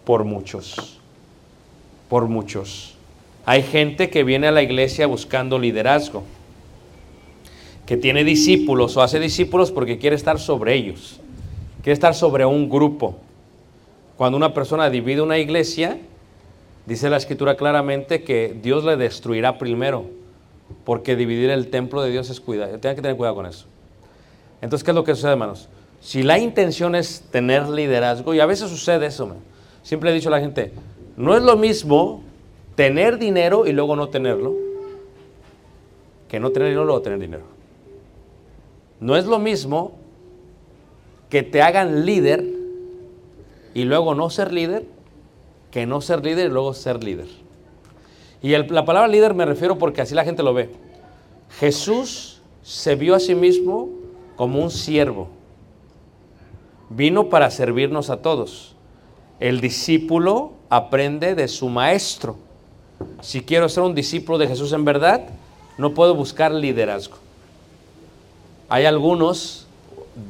Por 0.06 0.24
muchos. 0.24 1.00
Por 2.13 2.27
muchos. 2.27 2.93
Hay 3.43 3.63
gente 3.63 4.12
que 4.12 4.24
viene 4.24 4.46
a 4.46 4.51
la 4.51 4.62
iglesia 4.62 5.08
buscando 5.08 5.58
liderazgo, 5.58 6.22
que 7.88 7.98
tiene 7.98 8.24
discípulos 8.24 8.96
o 8.96 9.01
hace 9.01 9.20
discípulos 9.20 9.72
porque 9.72 9.98
quiere 9.98 10.15
estar 10.15 10.39
sobre 10.39 10.75
ellos, 10.75 11.20
quiere 11.82 11.93
estar 11.93 12.13
sobre 12.13 12.46
un 12.46 12.70
grupo. 12.70 13.17
Cuando 14.15 14.38
una 14.38 14.53
persona 14.53 14.91
divide 14.91 15.24
una 15.24 15.39
iglesia, 15.39 15.98
dice 16.86 17.10
la 17.10 17.17
escritura 17.17 17.58
claramente 17.58 18.22
que 18.22 18.55
Dios 18.62 18.84
le 18.84 18.96
destruirá 18.96 19.58
primero, 19.58 20.05
porque 20.86 21.15
dividir 21.15 21.50
el 21.50 21.72
templo 21.72 22.03
de 22.03 22.12
Dios 22.12 22.29
es 22.29 22.39
cuidado. 22.39 22.77
Tienen 22.77 22.96
que 22.96 23.01
tener 23.01 23.17
cuidado 23.17 23.38
con 23.38 23.48
eso. 23.48 23.65
Entonces, 24.62 24.84
¿qué 24.84 24.91
es 24.91 24.96
lo 24.96 25.03
que 25.03 25.15
sucede, 25.15 25.32
hermanos? 25.32 25.67
Si 26.00 26.22
la 26.22 26.38
intención 26.38 26.93
es 26.93 27.24
tener 27.32 27.67
liderazgo, 27.70 28.36
y 28.36 28.39
a 28.39 28.46
veces 28.46 28.70
sucede 28.70 29.08
eso, 29.08 29.25
man. 29.25 29.38
siempre 29.82 30.12
he 30.12 30.13
dicho 30.13 30.29
a 30.29 30.34
la 30.34 30.39
gente, 30.39 30.74
no 31.15 31.36
es 31.36 31.43
lo 31.43 31.58
mismo 31.58 32.24
tener 32.75 33.20
dinero 33.20 33.65
y 33.65 33.72
luego 33.72 33.96
no 33.96 34.10
tenerlo, 34.10 34.55
que 36.27 36.39
no 36.39 36.51
tener 36.51 36.70
dinero 36.70 36.84
y 36.84 36.86
luego 36.86 37.01
tener 37.01 37.20
dinero. 37.20 37.43
No 39.00 39.15
es 39.15 39.25
lo 39.25 39.38
mismo 39.39 39.93
que 41.29 41.43
te 41.43 41.62
hagan 41.62 42.05
líder 42.05 42.43
y 43.74 43.84
luego 43.84 44.15
no 44.15 44.29
ser 44.29 44.51
líder, 44.51 44.86
que 45.72 45.86
no 45.86 46.01
ser 46.01 46.24
líder 46.24 46.48
y 46.48 46.53
luego 46.53 46.74
ser 46.74 47.03
líder. 47.03 47.27
Y 48.41 48.50
la 48.50 48.86
palabra 48.86 49.08
líder 49.08 49.34
me 49.34 49.46
refiero 49.46 49.77
porque 49.77 50.01
así 50.01 50.13
la 50.15 50.25
gente 50.25 50.43
lo 50.43 50.53
ve. 50.53 50.70
Jesús 51.60 52.41
se 52.62 52.96
vio 52.96 53.15
a 53.15 53.20
sí 53.20 53.36
mismo 53.36 53.89
como 54.36 54.60
un 54.60 54.72
siervo. 54.72 55.29
Vino 56.89 57.29
para 57.29 57.50
servirnos 57.50 58.10
a 58.10 58.22
todos. 58.22 58.75
El 59.39 59.62
discípulo 59.62 60.53
aprende 60.74 61.36
de 61.36 61.48
su 61.48 61.70
maestro. 61.70 62.36
Si 63.22 63.42
quiero 63.42 63.70
ser 63.70 63.84
un 63.84 63.94
discípulo 63.94 64.39
de 64.39 64.48
Jesús 64.48 64.74
en 64.74 64.84
verdad, 64.84 65.22
no 65.77 65.94
puedo 65.94 66.15
buscar 66.15 66.51
liderazgo. 66.51 67.18
Hay 68.70 68.86
algunos, 68.86 69.68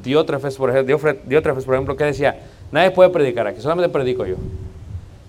Diótrefes, 0.02 0.56
por 0.56 0.68
ejemplo, 0.68 1.14
Diótrefes, 1.24 1.64
por 1.64 1.74
ejemplo, 1.74 1.96
que 1.96 2.04
decía, 2.04 2.42
nadie 2.70 2.90
puede 2.90 3.08
predicar 3.08 3.46
aquí, 3.46 3.62
solamente 3.62 3.90
predico 3.90 4.26
yo. 4.26 4.36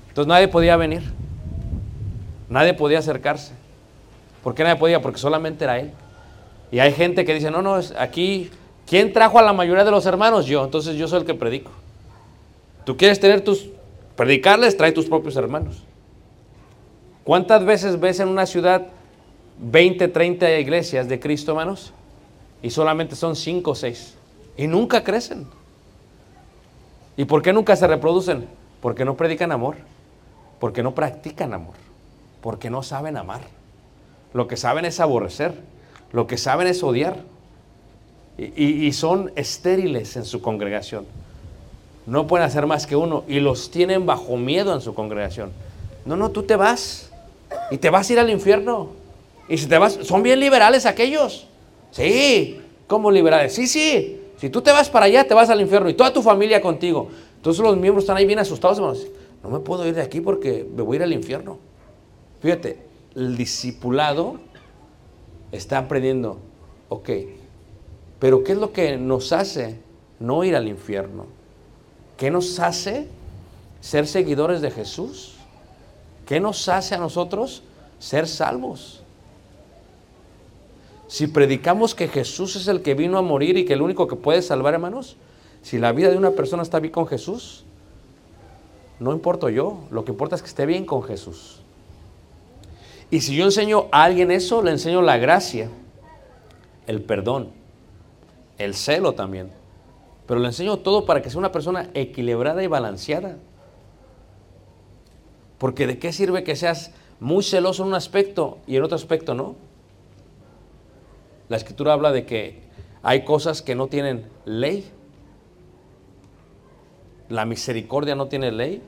Entonces 0.09 0.27
nadie 0.27 0.49
podía 0.49 0.75
venir, 0.75 1.03
nadie 2.49 2.73
podía 2.73 2.99
acercarse. 2.99 3.53
¿Por 4.43 4.53
qué 4.53 4.63
nadie 4.63 4.75
podía? 4.75 5.01
Porque 5.01 5.17
solamente 5.17 5.63
era 5.63 5.79
él. 5.79 5.91
Y 6.73 6.79
hay 6.79 6.91
gente 6.91 7.23
que 7.23 7.33
dice, 7.33 7.51
no, 7.51 7.61
no, 7.61 7.79
aquí, 7.97 8.51
¿quién 8.85 9.13
trajo 9.13 9.39
a 9.39 9.43
la 9.43 9.53
mayoría 9.53 9.85
de 9.85 9.91
los 9.91 10.05
hermanos? 10.05 10.45
Yo, 10.45 10.65
entonces 10.65 10.97
yo 10.97 11.07
soy 11.07 11.19
el 11.19 11.25
que 11.25 11.35
predico. 11.35 11.71
Tú 12.83 12.97
quieres 12.97 13.19
tener 13.19 13.41
tus, 13.41 13.69
predicarles, 14.15 14.77
trae 14.77 14.91
tus 14.91 15.05
propios 15.05 15.35
hermanos. 15.35 15.83
¿Cuántas 17.23 17.65
veces 17.65 17.99
ves 17.99 18.19
en 18.19 18.27
una 18.29 18.45
ciudad 18.45 18.87
20, 19.59 20.07
30 20.07 20.59
iglesias 20.59 21.07
de 21.07 21.19
Cristo, 21.19 21.51
hermanos? 21.51 21.91
Y 22.61 22.69
solamente 22.69 23.15
son 23.15 23.35
5 23.35 23.71
o 23.71 23.75
6. 23.75 24.15
Y 24.57 24.67
nunca 24.67 25.03
crecen. 25.03 25.47
¿Y 27.17 27.25
por 27.25 27.41
qué 27.41 27.53
nunca 27.53 27.75
se 27.75 27.87
reproducen? 27.87 28.45
Porque 28.81 29.05
no 29.05 29.15
predican 29.15 29.51
amor. 29.51 29.77
Porque 30.59 30.83
no 30.83 30.93
practican 30.93 31.53
amor. 31.53 31.73
Porque 32.41 32.69
no 32.69 32.83
saben 32.83 33.17
amar. 33.17 33.41
Lo 34.33 34.47
que 34.47 34.57
saben 34.57 34.85
es 34.85 34.99
aborrecer. 34.99 35.53
Lo 36.11 36.27
que 36.27 36.37
saben 36.37 36.67
es 36.67 36.83
odiar. 36.83 37.17
Y, 38.37 38.45
y- 38.63 38.85
y 38.87 38.91
son 38.93 39.31
estériles 39.35 40.15
en 40.17 40.25
su 40.25 40.41
congregación. 40.41 41.05
No 42.05 42.27
pueden 42.27 42.45
hacer 42.45 42.65
más 42.67 42.85
que 42.85 42.95
uno. 42.95 43.23
Y 43.27 43.39
los 43.39 43.71
tienen 43.71 44.05
bajo 44.05 44.37
miedo 44.37 44.73
en 44.73 44.81
su 44.81 44.93
congregación. 44.93 45.51
No, 46.05 46.15
no, 46.15 46.31
tú 46.31 46.43
te 46.43 46.55
vas. 46.55 47.11
Y 47.71 47.77
te 47.77 47.89
vas 47.89 48.09
a 48.09 48.13
ir 48.13 48.19
al 48.19 48.29
infierno. 48.29 48.89
Y 49.47 49.57
si 49.57 49.67
te 49.67 49.77
vas, 49.77 49.99
son 50.01 50.23
bien 50.23 50.39
liberales 50.39 50.85
aquellos. 50.85 51.47
Sí, 51.91 52.59
¿cómo 52.87 53.11
liberales? 53.11 53.53
Sí, 53.53 53.67
sí. 53.67 54.21
Si 54.37 54.49
tú 54.49 54.61
te 54.61 54.71
vas 54.71 54.89
para 54.89 55.05
allá, 55.05 55.27
te 55.27 55.33
vas 55.33 55.49
al 55.49 55.61
infierno 55.61 55.89
y 55.89 55.93
toda 55.93 56.11
tu 56.11 56.21
familia 56.21 56.61
contigo. 56.61 57.09
Entonces 57.37 57.63
los 57.63 57.77
miembros 57.77 58.03
están 58.03 58.17
ahí 58.17 58.25
bien 58.25 58.39
asustados. 58.39 59.07
No 59.43 59.49
me 59.49 59.59
puedo 59.59 59.87
ir 59.87 59.95
de 59.95 60.01
aquí 60.01 60.19
porque 60.19 60.67
me 60.75 60.81
voy 60.81 60.95
a 60.95 60.97
ir 60.97 61.03
al 61.03 61.13
infierno. 61.13 61.59
Fíjate, 62.41 62.79
el 63.15 63.37
discipulado 63.37 64.35
está 65.51 65.77
aprendiendo, 65.77 66.39
ok, 66.89 67.09
pero 68.19 68.43
¿qué 68.43 68.51
es 68.53 68.57
lo 68.57 68.73
que 68.73 68.97
nos 68.97 69.31
hace 69.31 69.79
no 70.19 70.43
ir 70.43 70.55
al 70.55 70.67
infierno? 70.67 71.27
¿Qué 72.17 72.31
nos 72.31 72.59
hace 72.59 73.07
ser 73.81 74.07
seguidores 74.07 74.61
de 74.61 74.71
Jesús? 74.71 75.35
¿Qué 76.25 76.39
nos 76.39 76.67
hace 76.69 76.95
a 76.95 76.97
nosotros 76.97 77.63
ser 77.99 78.27
salvos? 78.27 79.01
Si 81.07 81.27
predicamos 81.27 81.93
que 81.93 82.07
Jesús 82.07 82.55
es 82.55 82.67
el 82.67 82.81
que 82.81 82.95
vino 82.95 83.17
a 83.17 83.21
morir 83.21 83.57
y 83.57 83.65
que 83.65 83.73
el 83.73 83.81
único 83.81 84.07
que 84.07 84.15
puede 84.15 84.41
salvar, 84.41 84.73
hermanos, 84.73 85.17
si 85.61 85.77
la 85.77 85.91
vida 85.91 86.09
de 86.09 86.17
una 86.17 86.31
persona 86.31 86.63
está 86.63 86.79
bien 86.79 86.93
con 86.93 87.05
Jesús, 87.05 87.63
no 88.99 89.11
importo 89.11 89.49
yo, 89.49 89.81
lo 89.91 90.05
que 90.05 90.11
importa 90.11 90.35
es 90.35 90.41
que 90.41 90.47
esté 90.47 90.65
bien 90.65 90.85
con 90.85 91.03
Jesús. 91.03 91.59
Y 93.11 93.21
si 93.21 93.35
yo 93.35 93.45
enseño 93.45 93.87
a 93.91 94.03
alguien 94.03 94.31
eso, 94.31 94.63
le 94.63 94.71
enseño 94.71 95.01
la 95.01 95.17
gracia, 95.17 95.69
el 96.87 97.01
perdón, 97.03 97.51
el 98.57 98.73
celo 98.73 99.13
también. 99.13 99.51
Pero 100.27 100.39
le 100.39 100.47
enseño 100.47 100.77
todo 100.77 101.05
para 101.05 101.21
que 101.21 101.29
sea 101.29 101.39
una 101.39 101.51
persona 101.51 101.89
equilibrada 101.93 102.63
y 102.63 102.67
balanceada. 102.67 103.37
Porque 105.57 105.87
de 105.87 105.99
qué 105.99 106.11
sirve 106.11 106.43
que 106.43 106.55
seas 106.55 106.91
muy 107.19 107.43
celoso 107.43 107.83
en 107.83 107.89
un 107.89 107.95
aspecto 107.95 108.57
y 108.67 108.75
en 108.75 108.83
otro 108.83 108.95
aspecto 108.95 109.35
no. 109.35 109.55
La 111.47 111.57
escritura 111.57 111.93
habla 111.93 112.11
de 112.11 112.25
que 112.25 112.63
hay 113.03 113.23
cosas 113.23 113.61
que 113.61 113.75
no 113.75 113.87
tienen 113.87 114.27
ley. 114.45 114.89
La 117.29 117.45
misericordia 117.45 118.15
no 118.15 118.27
tiene 118.27 118.51
ley. 118.51 118.81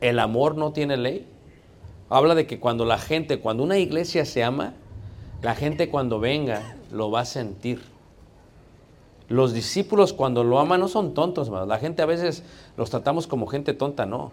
El 0.00 0.18
amor 0.18 0.56
no 0.56 0.72
tiene 0.72 0.96
ley. 0.96 1.26
Habla 2.08 2.34
de 2.34 2.46
que 2.46 2.58
cuando 2.58 2.84
la 2.84 2.98
gente, 2.98 3.40
cuando 3.40 3.62
una 3.62 3.78
iglesia 3.78 4.24
se 4.24 4.42
ama, 4.42 4.74
la 5.42 5.54
gente 5.54 5.90
cuando 5.90 6.18
venga 6.18 6.76
lo 6.90 7.10
va 7.10 7.20
a 7.20 7.24
sentir. 7.24 7.91
Los 9.28 9.52
discípulos 9.52 10.12
cuando 10.12 10.44
lo 10.44 10.58
aman 10.58 10.80
no 10.80 10.88
son 10.88 11.14
tontos. 11.14 11.48
La 11.48 11.78
gente 11.78 12.02
a 12.02 12.06
veces 12.06 12.42
los 12.76 12.90
tratamos 12.90 13.26
como 13.26 13.46
gente 13.46 13.74
tonta, 13.74 14.06
no. 14.06 14.32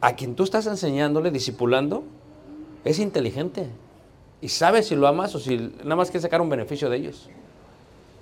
A 0.00 0.16
quien 0.16 0.34
tú 0.34 0.44
estás 0.44 0.66
enseñándole, 0.66 1.30
discipulando, 1.30 2.04
es 2.84 2.98
inteligente. 2.98 3.68
Y 4.40 4.48
sabe 4.48 4.82
si 4.82 4.94
lo 4.94 5.08
amas 5.08 5.34
o 5.34 5.38
si 5.38 5.56
nada 5.82 5.96
más 5.96 6.10
que 6.10 6.20
sacar 6.20 6.40
un 6.40 6.48
beneficio 6.48 6.88
de 6.90 6.96
ellos. 6.96 7.28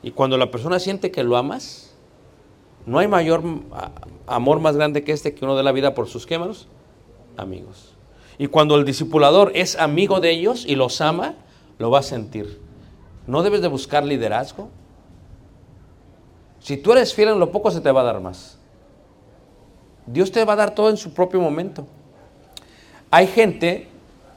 Y 0.03 0.11
cuando 0.13 0.39
la 0.39 0.51
persona 0.51 0.79
siente 0.79 1.11
que 1.11 1.23
lo 1.23 1.37
amas, 1.37 1.95
no 2.87 2.99
hay 2.99 3.09
mayor 3.09 3.43
amor 4.27 4.61
más 4.61 4.77
grande 4.77 5.03
que 5.05 5.13
este 5.13 5.35
que 5.35 5.45
uno 5.45 5.57
de 5.57 5.63
la 5.63 5.73
vida 5.73 5.95
por 5.95 6.09
sus 6.09 6.27
quemados 6.27 6.69
amigos. 7.37 7.95
Y 8.39 8.49
cuando 8.49 8.77
el 8.77 8.85
discipulador 8.85 9.53
es 9.55 9.77
amigo 9.77 10.21
de 10.21 10.31
ellos 10.31 10.65
y 10.67 10.75
los 10.75 11.01
ama, 11.01 11.35
lo 11.79 11.91
va 11.91 12.01
a 12.01 12.03
sentir. 12.03 12.61
No 13.27 13.43
debes 13.43 13.63
de 13.63 13.69
buscar 13.69 14.05
liderazgo. 14.05 14.69
Si 16.67 16.77
tú 16.77 16.91
eres 16.91 17.15
fiel 17.15 17.29
en 17.29 17.39
lo 17.39 17.53
poco, 17.53 17.71
se 17.71 17.81
te 17.81 17.93
va 17.93 18.01
a 18.01 18.05
dar 18.05 18.21
más. 18.21 18.59
Dios 20.05 20.33
te 20.33 20.45
va 20.45 20.55
a 20.55 20.57
dar 20.57 20.75
todo 20.75 20.91
en 20.91 20.97
su 20.97 21.15
propio 21.15 21.41
momento. 21.41 21.87
Hay 23.09 23.29
gente 23.29 23.87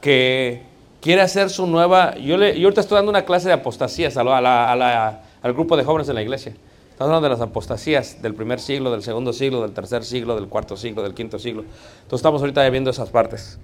que 0.00 0.62
quiere 1.00 1.22
hacer 1.22 1.50
su 1.50 1.66
nueva... 1.66 2.14
Yo, 2.18 2.36
le, 2.36 2.56
yo 2.56 2.68
ahorita 2.68 2.82
estoy 2.82 2.94
dando 2.94 3.10
una 3.10 3.24
clase 3.24 3.48
de 3.48 3.54
apostasías 3.54 4.16
a 4.16 5.20
al 5.42 5.52
grupo 5.54 5.76
de 5.76 5.82
jóvenes 5.82 6.08
en 6.08 6.14
la 6.14 6.22
iglesia. 6.22 6.54
Estamos 6.90 7.08
hablando 7.08 7.30
de 7.30 7.30
las 7.30 7.40
apostasías 7.40 8.22
del 8.22 8.36
primer 8.36 8.60
siglo, 8.60 8.92
del 8.92 9.02
segundo 9.02 9.32
siglo, 9.32 9.62
del 9.62 9.72
tercer 9.72 10.04
siglo, 10.04 10.36
del 10.36 10.46
cuarto 10.46 10.76
siglo, 10.76 11.02
del 11.02 11.14
quinto 11.14 11.36
siglo. 11.36 11.62
Entonces 11.62 12.20
estamos 12.20 12.42
ahorita 12.42 12.70
viendo 12.70 12.90
esas 12.90 13.10
partes. 13.10 13.58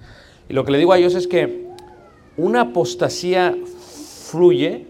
Y 0.49 0.53
lo 0.53 0.65
que 0.65 0.73
le 0.73 0.77
digo 0.77 0.91
a 0.91 0.97
ellos 0.97 1.15
es 1.15 1.29
que 1.29 1.67
una 2.35 2.63
apostasía 2.63 3.55
fluye 4.29 4.87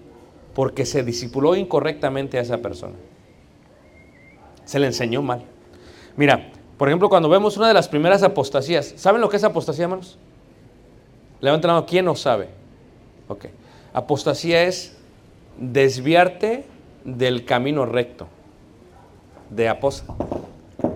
porque 0.56 0.88
se 0.88 1.04
discipuló 1.04 1.56
incorrectamente 1.56 2.40
a 2.40 2.42
esa 2.42 2.58
persona. 2.58 2.96
Se 4.68 4.80
le 4.80 4.86
enseñó 4.86 5.22
mal. 5.22 5.44
Mira, 6.18 6.52
por 6.78 6.90
ejemplo, 6.90 7.08
cuando 7.08 7.30
vemos 7.30 7.56
una 7.56 7.70
de 7.70 7.74
las 7.74 7.88
primeras 7.88 8.22
apostasías, 8.22 8.94
¿saben 8.98 9.22
lo 9.22 9.30
que 9.30 9.38
es 9.38 9.44
apostasía, 9.46 9.86
hermanos? 9.86 10.20
Levanten 11.40 11.70
la 11.70 11.76
mano, 11.76 11.86
¿quién 11.86 12.04
no 12.04 12.16
sabe? 12.16 12.50
Ok. 13.30 13.46
Apostasía 13.94 14.64
es 14.64 14.98
desviarte 15.58 16.66
del 17.06 17.46
camino 17.46 17.86
recto. 17.86 18.28
De 19.50 19.70
apos, 19.70 20.04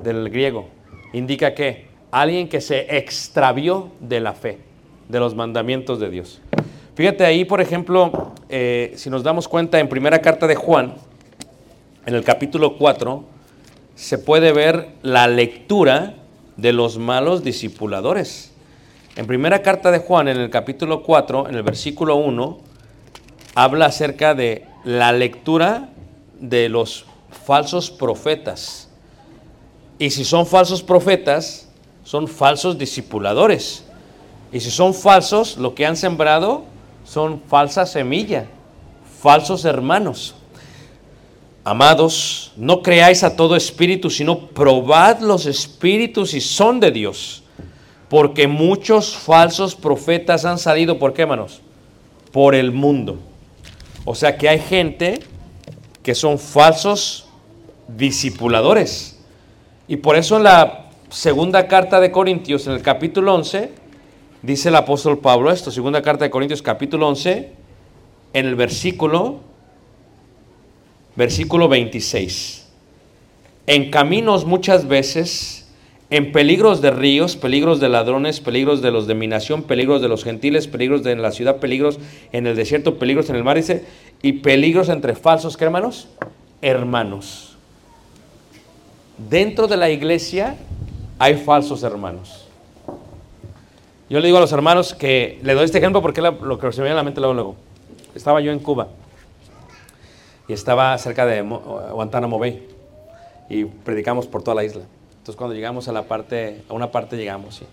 del 0.03 0.29
griego. 0.29 0.67
Indica 1.13 1.55
que 1.55 1.87
alguien 2.11 2.49
que 2.49 2.59
se 2.59 2.97
extravió 2.97 3.91
de 4.01 4.19
la 4.19 4.33
fe, 4.33 4.59
de 5.07 5.19
los 5.19 5.33
mandamientos 5.33 5.99
de 6.01 6.09
Dios. 6.09 6.41
Fíjate 6.95 7.23
ahí, 7.23 7.45
por 7.45 7.61
ejemplo, 7.61 8.33
eh, 8.49 8.91
si 8.97 9.09
nos 9.09 9.23
damos 9.23 9.47
cuenta 9.47 9.79
en 9.79 9.87
primera 9.87 10.19
carta 10.19 10.45
de 10.45 10.55
Juan, 10.55 10.95
en 12.05 12.15
el 12.15 12.23
capítulo 12.25 12.77
4, 12.77 13.30
se 13.95 14.17
puede 14.17 14.51
ver 14.51 14.89
la 15.01 15.27
lectura 15.27 16.15
de 16.57 16.73
los 16.73 16.97
malos 16.97 17.43
discipuladores. 17.43 18.51
En 19.15 19.27
primera 19.27 19.61
carta 19.61 19.91
de 19.91 19.99
Juan, 19.99 20.27
en 20.27 20.37
el 20.37 20.49
capítulo 20.49 21.03
4, 21.03 21.49
en 21.49 21.55
el 21.55 21.63
versículo 21.63 22.15
1, 22.15 22.59
habla 23.55 23.87
acerca 23.87 24.33
de 24.33 24.65
la 24.83 25.11
lectura 25.11 25.89
de 26.39 26.69
los 26.69 27.05
falsos 27.45 27.91
profetas. 27.91 28.89
Y 29.99 30.09
si 30.09 30.23
son 30.23 30.47
falsos 30.47 30.81
profetas, 30.81 31.67
son 32.03 32.27
falsos 32.27 32.77
discipuladores. 32.77 33.85
Y 34.51 34.59
si 34.59 34.71
son 34.71 34.93
falsos, 34.93 35.57
lo 35.57 35.75
que 35.75 35.85
han 35.85 35.95
sembrado 35.95 36.63
son 37.03 37.41
falsa 37.47 37.85
semilla, 37.85 38.47
falsos 39.21 39.65
hermanos. 39.65 40.35
Amados, 41.63 42.51
no 42.55 42.81
creáis 42.81 43.23
a 43.23 43.35
todo 43.35 43.55
espíritu, 43.55 44.09
sino 44.09 44.47
probad 44.47 45.19
los 45.19 45.45
espíritus 45.45 46.33
y 46.33 46.41
son 46.41 46.79
de 46.79 46.91
Dios. 46.91 47.43
Porque 48.09 48.47
muchos 48.47 49.15
falsos 49.15 49.75
profetas 49.75 50.43
han 50.43 50.57
salido, 50.57 50.97
¿por 50.97 51.13
qué, 51.13 51.21
hermanos? 51.21 51.61
Por 52.31 52.55
el 52.55 52.71
mundo. 52.71 53.19
O 54.05 54.15
sea 54.15 54.37
que 54.37 54.49
hay 54.49 54.59
gente 54.59 55.19
que 56.01 56.15
son 56.15 56.39
falsos 56.39 57.27
discipuladores. 57.87 59.19
Y 59.87 59.97
por 59.97 60.15
eso 60.15 60.37
en 60.37 60.43
la 60.43 60.89
segunda 61.09 61.67
carta 61.67 61.99
de 61.99 62.11
Corintios, 62.11 62.65
en 62.65 62.73
el 62.73 62.81
capítulo 62.81 63.35
11, 63.35 63.71
dice 64.41 64.69
el 64.69 64.75
apóstol 64.75 65.19
Pablo 65.19 65.51
esto, 65.51 65.69
segunda 65.69 66.01
carta 66.01 66.25
de 66.25 66.31
Corintios 66.31 66.61
capítulo 66.61 67.07
11, 67.09 67.51
en 68.33 68.45
el 68.45 68.55
versículo, 68.55 69.41
versículo 71.15 71.67
26. 71.67 72.67
En 73.67 73.91
caminos 73.91 74.45
muchas 74.45 74.87
veces, 74.87 75.69
en 76.09 76.31
peligros 76.31 76.81
de 76.81 76.91
ríos, 76.91 77.35
peligros 77.35 77.79
de 77.79 77.89
ladrones, 77.89 78.39
peligros 78.39 78.81
de 78.81 78.91
los 78.91 79.07
de 79.07 79.15
mi 79.15 79.27
nación, 79.27 79.63
peligros 79.63 80.01
de 80.01 80.07
los 80.07 80.23
gentiles, 80.23 80.67
peligros 80.67 81.03
de 81.03 81.15
la 81.15 81.31
ciudad, 81.31 81.57
peligros 81.57 81.99
en 82.31 82.47
el 82.47 82.55
desierto, 82.55 82.97
peligros 82.97 83.29
en 83.29 83.35
el 83.35 83.43
mar, 83.43 83.61
y 84.21 84.33
peligros 84.33 84.89
entre 84.89 85.15
falsos, 85.15 85.57
¿qué 85.57 85.65
hermanos? 85.65 86.07
Hermanos. 86.61 87.55
Dentro 89.29 89.67
de 89.67 89.77
la 89.77 89.89
iglesia 89.89 90.57
hay 91.19 91.35
falsos 91.35 91.83
hermanos. 91.83 92.47
Yo 94.09 94.19
le 94.19 94.25
digo 94.25 94.37
a 94.37 94.41
los 94.41 94.51
hermanos 94.51 94.93
que 94.93 95.39
le 95.43 95.53
doy 95.53 95.63
este 95.63 95.77
ejemplo 95.77 96.01
porque 96.01 96.21
lo 96.21 96.59
que 96.59 96.71
se 96.73 96.81
me 96.81 96.85
viene 96.85 96.93
a 96.93 96.95
la 96.95 97.03
mente 97.03 97.21
luego, 97.21 97.33
luego. 97.33 97.55
Estaba 98.13 98.41
yo 98.41 98.51
en 98.51 98.59
Cuba 98.59 98.89
y 100.47 100.53
estaba 100.53 100.97
cerca 100.97 101.25
de 101.25 101.43
Mo- 101.43 101.59
Guantánamo 101.93 102.39
Bay 102.39 102.67
y 103.49 103.65
predicamos 103.65 104.27
por 104.27 104.43
toda 104.43 104.55
la 104.55 104.63
isla. 104.63 104.83
Entonces 105.11 105.35
cuando 105.35 105.53
llegamos 105.55 105.87
a 105.87 105.91
la 105.91 106.03
parte, 106.03 106.63
a 106.69 106.73
una 106.73 106.91
parte 106.91 107.15
llegamos 107.17 107.61
y, 107.61 107.65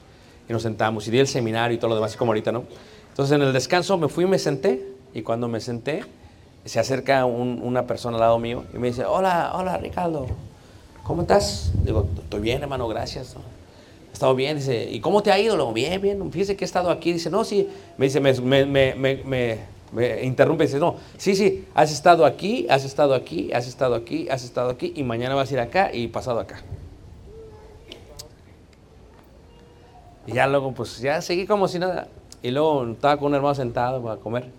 y 0.49 0.53
nos 0.53 0.63
sentamos 0.63 1.07
y 1.09 1.11
di 1.11 1.19
el 1.19 1.27
seminario 1.29 1.75
y 1.77 1.79
todo 1.79 1.89
lo 1.91 1.95
demás, 1.95 2.11
así 2.13 2.19
como 2.19 2.31
ahorita, 2.33 2.53
¿no? 2.53 2.65
Entonces 3.11 3.35
en 3.35 3.43
el 3.43 3.53
descanso 3.53 3.97
me 3.99 4.09
fui 4.09 4.25
y 4.25 4.27
me 4.27 4.39
senté 4.39 4.87
y 5.15 5.23
cuando 5.23 5.49
me 5.49 5.61
senté 5.61 6.05
se 6.65 6.79
acerca 6.79 7.25
un- 7.25 7.61
una 7.63 7.87
persona 7.87 8.17
al 8.17 8.21
lado 8.21 8.39
mío 8.39 8.65
y 8.75 8.79
me 8.79 8.89
dice, 8.89 9.05
hola, 9.05 9.53
hola 9.55 9.79
Ricardo, 9.79 10.27
¿cómo 11.05 11.23
estás? 11.23 11.73
Digo, 11.85 12.07
estoy 12.23 12.41
bien 12.41 12.63
hermano, 12.63 12.87
gracias. 12.89 13.35
He 14.11 14.13
estado 14.13 14.35
bien, 14.35 14.57
dice, 14.59 14.89
¿y 14.91 15.01
cómo 15.01 15.23
te 15.23 15.31
ha 15.33 15.39
ido? 15.39 15.55
Digo, 15.55 15.73
bien, 15.73 16.01
bien, 16.01 16.33
fíjese 16.33 16.57
que 16.57 16.65
he 16.65 16.67
estado 16.67 16.91
aquí. 16.91 17.13
Dice, 17.13 17.31
no, 17.31 17.45
sí, 17.45 17.69
me 17.97 18.07
dice, 18.07 18.21
me, 18.21 18.35
me- 19.93 20.25
interrumpe, 20.25 20.65
dice, 20.65 20.79
no, 20.79 20.97
sí, 21.17 21.35
sí, 21.35 21.67
has 21.75 21.91
estado 21.93 22.25
aquí, 22.27 22.67
has 22.69 22.85
estado 22.85 23.15
aquí, 23.15 23.53
has 23.53 23.67
estado 23.67 23.95
aquí, 23.95 24.29
has 24.29 24.45
estado 24.45 24.71
aquí, 24.71 24.93
y 24.97 25.03
mañana 25.03 25.35
vas 25.35 25.51
a 25.51 25.55
ir 25.55 25.61
acá 25.61 25.91
y 25.93 26.09
pasado 26.09 26.41
acá. 26.41 26.63
Y 30.27 30.33
ya 30.33 30.47
luego, 30.47 30.73
pues 30.73 30.99
ya 30.99 31.23
seguí 31.23 31.47
como 31.47 31.69
si 31.69 31.79
nada. 31.79 32.09
Y 32.43 32.51
luego 32.51 32.87
estaba 32.87 33.17
con 33.17 33.29
un 33.29 33.35
hermano 33.35 33.55
sentado 33.55 34.03
para 34.03 34.17
comer. 34.21 34.51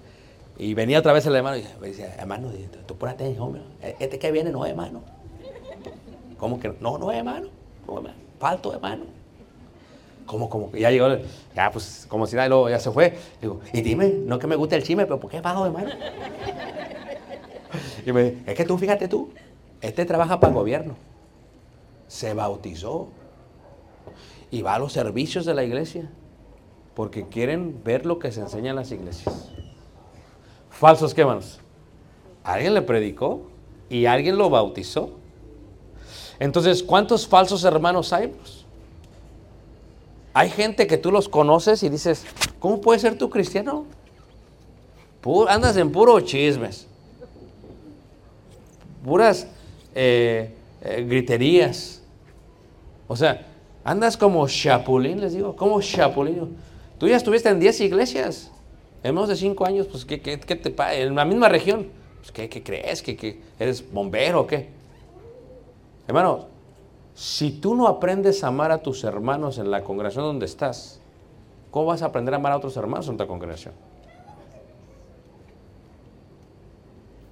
Y 0.58 0.74
venía 0.74 1.00
otra 1.00 1.14
vez 1.14 1.26
el 1.28 1.36
hermano 1.36 1.58
y 1.58 1.66
me 1.80 1.88
decía, 1.90 2.14
hermano, 2.18 2.50
tú 2.88 2.96
ahí, 3.24 3.38
hombre. 3.40 3.62
Este 4.00 4.18
que 4.20 4.32
viene 4.32 4.52
no 4.52 4.66
es 4.66 4.72
hermano. 4.72 5.02
¿Cómo 6.38 6.60
que 6.60 6.74
no? 6.80 6.98
No, 6.98 7.12
es 7.12 7.20
hermano. 7.20 7.50
No 7.88 7.98
hermano. 7.98 8.16
Falto 8.40 8.74
hermano. 8.74 9.04
¿Cómo? 10.30 10.72
Ya 10.74 10.92
llegó, 10.92 11.08
ya 11.56 11.72
pues 11.72 12.06
como 12.08 12.28
si 12.28 12.36
nada, 12.36 12.46
y 12.46 12.50
luego 12.50 12.70
ya 12.70 12.80
se 12.80 12.92
fue. 12.92 13.18
Digo, 13.42 13.62
y 13.74 13.82
dime, 13.82 14.10
no 14.10 14.38
que 14.38 14.46
me 14.46 14.56
guste 14.56 14.76
el 14.76 14.84
chisme, 14.84 15.06
pero 15.06 15.20
¿por 15.20 15.32
qué 15.32 15.42
bajo 15.42 15.66
hermano? 15.66 15.90
Y 18.06 18.12
me 18.12 18.24
dice, 18.24 18.44
es 18.46 18.54
que 18.54 18.64
tú, 18.64 18.78
fíjate 18.78 19.08
tú, 19.08 19.30
este 19.82 20.06
trabaja 20.06 20.40
para 20.40 20.52
el 20.52 20.60
gobierno. 20.60 20.96
Se 22.08 22.36
bautizó. 22.36 23.08
Y 24.52 24.62
va 24.62 24.76
a 24.76 24.80
los 24.80 24.94
servicios 24.94 25.46
de 25.46 25.56
la 25.56 25.64
iglesia. 25.64 26.12
Porque 26.94 27.28
quieren 27.28 27.82
ver 27.84 28.06
lo 28.06 28.20
que 28.20 28.32
se 28.32 28.42
enseña 28.42 28.70
en 28.70 28.76
las 28.76 28.92
iglesias. 28.92 29.50
Falsos 30.70 31.16
qué, 31.16 31.22
hermanos. 31.22 31.60
Alguien 32.44 32.76
le 32.76 32.84
predicó 32.84 33.42
y 33.90 34.06
alguien 34.06 34.38
lo 34.38 34.52
bautizó. 34.52 35.12
Entonces, 36.40 36.84
¿cuántos 36.84 37.28
falsos 37.28 37.64
hermanos 37.64 38.14
hay? 38.14 38.28
Pues, 38.28 38.59
hay 40.40 40.50
gente 40.50 40.88
que 40.88 40.98
tú 40.98 41.12
los 41.12 41.28
conoces 41.28 41.84
y 41.84 41.90
dices, 41.90 42.26
¿cómo 42.60 42.80
puedes 42.80 43.02
ser 43.02 43.18
tú 43.18 43.30
cristiano? 43.30 43.86
Andas 45.50 45.76
en 45.76 45.92
puro 45.92 46.18
chismes. 46.22 46.88
Puras 49.04 49.48
eh, 49.94 50.54
eh, 50.82 51.06
griterías. 51.06 52.02
O 53.10 53.18
sea, 53.18 53.48
andas 53.84 54.16
como 54.16 54.48
chapulín, 54.48 55.20
les 55.20 55.34
digo, 55.34 55.58
como 55.58 55.82
chapulín. 55.82 56.56
Tú 56.98 57.10
ya 57.10 57.18
estuviste 57.18 57.50
en 57.50 57.60
10 57.60 57.82
iglesias. 57.82 58.50
En 59.04 59.16
menos 59.16 59.28
de 59.28 59.36
5 59.36 59.68
años, 59.68 59.88
pues, 59.88 60.06
¿qué, 60.06 60.22
qué, 60.22 60.40
qué 60.40 60.56
te 60.56 60.70
pasa? 60.70 60.94
En 60.94 61.16
la 61.16 61.26
misma 61.26 61.50
región. 61.50 61.90
Pues, 62.22 62.32
¿qué, 62.32 62.64
crees? 62.64 63.02
¿Que, 63.02 63.18
que 63.18 63.42
eres 63.60 63.92
bombero 63.92 64.40
o 64.40 64.48
qué? 64.48 64.70
Hermano, 66.08 66.48
si 67.20 67.52
tú 67.52 67.76
no 67.76 67.90
aprendes 67.90 68.46
a 68.46 68.48
amar 68.48 68.72
a 68.72 68.78
tus 68.78 69.04
hermanos 69.04 69.58
en 69.58 69.70
la 69.70 69.84
congregación 69.84 70.24
donde 70.24 70.46
estás, 70.46 71.02
¿cómo 71.70 71.88
vas 71.88 72.02
a 72.02 72.06
aprender 72.06 72.34
a 72.34 72.38
amar 72.38 72.54
a 72.54 72.58
otros 72.58 72.78
hermanos 72.78 73.10
en 73.10 73.16
otra 73.16 73.28
congregación? 73.28 73.74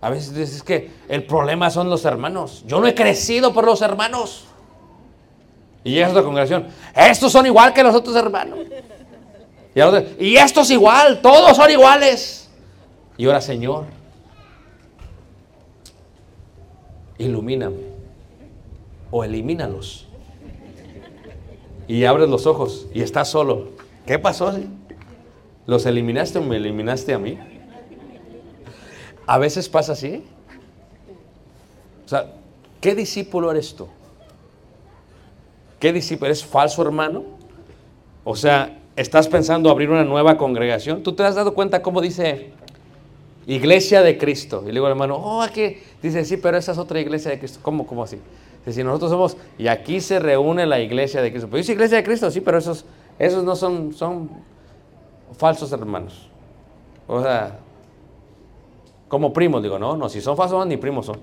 A 0.01 0.09
veces 0.09 0.35
dices 0.35 0.61
que 0.61 0.91
el 1.07 1.25
problema 1.25 1.69
son 1.69 1.89
los 1.89 2.03
hermanos. 2.03 2.65
Yo 2.67 2.81
no 2.81 2.87
he 2.87 2.93
crecido 2.93 3.53
por 3.53 3.65
los 3.65 3.81
hermanos. 3.81 4.43
Y 5.85 5.91
llegas 5.91 6.09
a 6.09 6.11
otra 6.11 6.23
congregación. 6.23 6.67
Estos 6.93 7.31
son 7.31 7.45
igual 7.45 7.73
que 7.73 7.81
los 7.81 7.95
otros 7.95 8.13
hermanos. 8.17 8.59
Y, 9.73 9.79
ahora, 9.79 10.03
y 10.19 10.35
estos 10.35 10.69
igual, 10.69 11.21
todos 11.21 11.55
son 11.55 11.71
iguales. 11.71 12.49
Y 13.15 13.25
ahora, 13.25 13.39
Señor, 13.39 13.85
ilumíname 17.17 17.86
o 19.11 19.23
elimínalos. 19.23 20.07
Y 21.87 22.05
abres 22.05 22.29
los 22.29 22.45
ojos 22.45 22.87
y 22.93 23.01
estás 23.01 23.29
solo. 23.29 23.69
¿Qué 24.05 24.19
pasó? 24.19 24.53
¿Los 25.65 25.85
eliminaste 25.85 26.39
o 26.39 26.41
me 26.41 26.57
eliminaste 26.57 27.13
a 27.13 27.19
mí? 27.19 27.37
A 29.25 29.37
veces 29.37 29.67
pasa 29.69 29.93
así. 29.93 30.23
O 32.05 32.09
sea, 32.09 32.33
¿qué 32.79 32.95
discípulo 32.95 33.51
eres 33.51 33.75
tú? 33.75 33.87
¿Qué 35.79 35.93
discípulo? 35.93 36.27
¿Eres 36.27 36.45
falso 36.45 36.81
hermano? 36.81 37.23
O 38.23 38.35
sea, 38.35 38.79
¿estás 38.95 39.27
pensando 39.27 39.69
abrir 39.69 39.89
una 39.89 40.03
nueva 40.03 40.37
congregación? 40.37 41.03
¿Tú 41.03 41.13
te 41.13 41.23
has 41.23 41.35
dado 41.35 41.53
cuenta 41.53 41.81
cómo 41.81 42.01
dice 42.01 42.53
Iglesia 43.47 44.03
de 44.03 44.17
Cristo? 44.17 44.61
Y 44.63 44.67
le 44.67 44.73
digo 44.73 44.85
al 44.85 44.91
hermano, 44.91 45.15
oh, 45.15 45.41
aquí. 45.41 45.77
Dice, 46.01 46.25
sí, 46.25 46.35
pero 46.35 46.57
esa 46.57 46.73
es 46.73 46.77
otra 46.77 46.99
iglesia 46.99 47.31
de 47.31 47.39
Cristo. 47.39 47.59
¿Cómo, 47.63 47.87
cómo 47.87 48.03
así? 48.03 48.17
Dice, 48.65 48.81
si 48.81 48.83
nosotros 48.83 49.09
somos, 49.09 49.37
y 49.57 49.67
aquí 49.67 50.01
se 50.01 50.19
reúne 50.19 50.65
la 50.65 50.81
iglesia 50.81 51.21
de 51.21 51.31
Cristo. 51.31 51.47
Pero 51.47 51.57
dice 51.57 51.71
iglesia 51.71 51.97
de 51.97 52.03
Cristo, 52.03 52.29
sí, 52.29 52.41
pero 52.41 52.57
esos, 52.57 52.85
esos 53.17 53.45
no 53.45 53.55
son, 53.55 53.93
son 53.93 54.29
falsos 55.37 55.71
hermanos. 55.71 56.29
O 57.07 57.23
sea, 57.23 57.59
como 59.07 59.31
primos, 59.31 59.63
digo, 59.63 59.79
no, 59.79 59.95
no, 59.95 60.09
si 60.09 60.19
son 60.19 60.35
falsos, 60.35 60.67
ni 60.67 60.75
primos 60.75 61.05
son. 61.05 61.17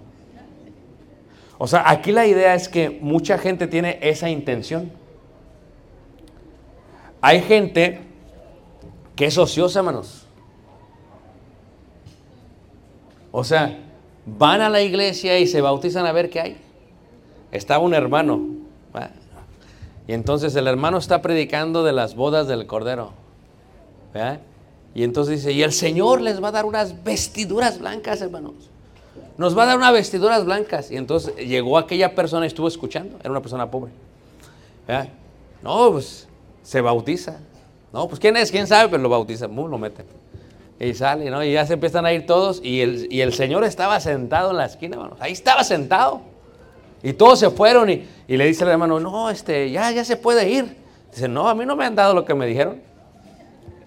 O 1.59 1.67
sea, 1.67 1.89
aquí 1.89 2.11
la 2.11 2.27
idea 2.27 2.55
es 2.55 2.71
que 2.71 2.89
mucha 2.89 3.37
gente 3.37 3.67
tiene 3.67 3.99
esa 4.01 4.31
intención. 4.31 4.91
Hay 7.21 7.43
gente 7.43 8.01
que 9.15 9.27
es 9.27 9.37
ociosa, 9.37 9.81
hermanos. 9.81 10.24
O 13.37 13.43
sea, 13.43 13.77
van 14.27 14.61
a 14.61 14.69
la 14.69 14.81
iglesia 14.81 15.41
y 15.41 15.49
se 15.49 15.61
bautizan 15.61 16.07
a 16.07 16.13
ver 16.13 16.31
qué 16.31 16.41
hay. 16.41 16.57
Estaba 17.51 17.83
un 17.83 17.93
hermano. 17.93 18.41
¿va? 18.95 19.11
Y 20.07 20.13
entonces 20.13 20.55
el 20.55 20.69
hermano 20.69 20.99
está 20.99 21.21
predicando 21.21 21.83
de 21.83 21.91
las 21.93 22.15
bodas 22.15 22.47
del 22.47 22.69
Cordero. 22.69 23.11
¿verdad? 24.13 24.39
Y 24.95 25.03
entonces 25.03 25.39
dice, 25.39 25.51
y 25.51 25.65
el 25.65 25.73
Señor 25.73 26.21
les 26.21 26.41
va 26.41 26.49
a 26.49 26.53
dar 26.53 26.65
unas 26.65 27.03
vestiduras 27.03 27.81
blancas, 27.81 28.23
hermanos. 28.23 28.71
Nos 29.37 29.59
va 29.59 29.65
a 29.65 29.67
dar 29.67 29.79
unas 29.79 29.93
vestiduras 29.93 30.45
blancas. 30.45 30.93
Y 30.93 30.97
entonces 30.97 31.35
llegó 31.35 31.77
aquella 31.77 32.15
persona 32.15 32.47
y 32.47 32.49
estuvo 32.49 32.69
escuchando. 32.69 33.19
Era 33.19 33.33
una 33.33 33.41
persona 33.41 33.69
pobre. 33.69 33.91
¿verdad? 34.87 35.09
No, 35.61 35.91
pues 35.91 36.29
se 36.63 36.81
bautiza. 36.81 37.41
No, 37.93 38.07
pues 38.07 38.21
¿quién 38.21 38.37
es? 38.37 38.53
¿Quién 38.53 38.69
sabe? 38.69 38.91
Pero 38.91 39.03
lo 39.03 39.09
bautiza. 39.09 39.49
Mum, 39.49 39.69
lo 39.69 39.77
meten. 39.77 40.07
Y 40.81 40.95
sale, 40.95 41.31
¿no? 41.31 41.43
Y 41.45 41.53
ya 41.53 41.67
se 41.67 41.75
empiezan 41.75 42.05
a 42.05 42.13
ir 42.13 42.27
todos. 42.27 42.61
Y 42.63 42.81
el, 42.81 43.07
y 43.11 43.21
el 43.21 43.33
Señor 43.33 43.65
estaba 43.65 44.01
sentado 44.01 44.51
en 44.51 44.57
la 44.57 44.67
esquina, 44.67 44.97
hermanos. 44.97 45.19
Ahí 45.21 45.33
estaba 45.33 45.65
sentado. 45.65 46.23
Y 47.03 47.13
todos 47.13 47.39
se 47.39 47.51
fueron 47.51 47.91
y, 47.91 48.07
le 48.29 48.47
dice 48.47 48.65
al 48.65 48.71
hermano, 48.71 48.99
no, 48.99 49.29
este, 49.29 49.71
ya, 49.71 49.91
ya 49.91 50.05
se 50.05 50.17
puede 50.17 50.49
ir. 50.49 50.77
Dice, 51.13 51.29
no, 51.29 51.49
a 51.49 51.55
mí 51.55 51.67
no 51.67 51.77
me 51.77 51.85
han 51.85 51.95
dado 51.95 52.15
lo 52.15 52.25
que 52.25 52.35
me 52.35 52.47
dijeron. 52.47 52.81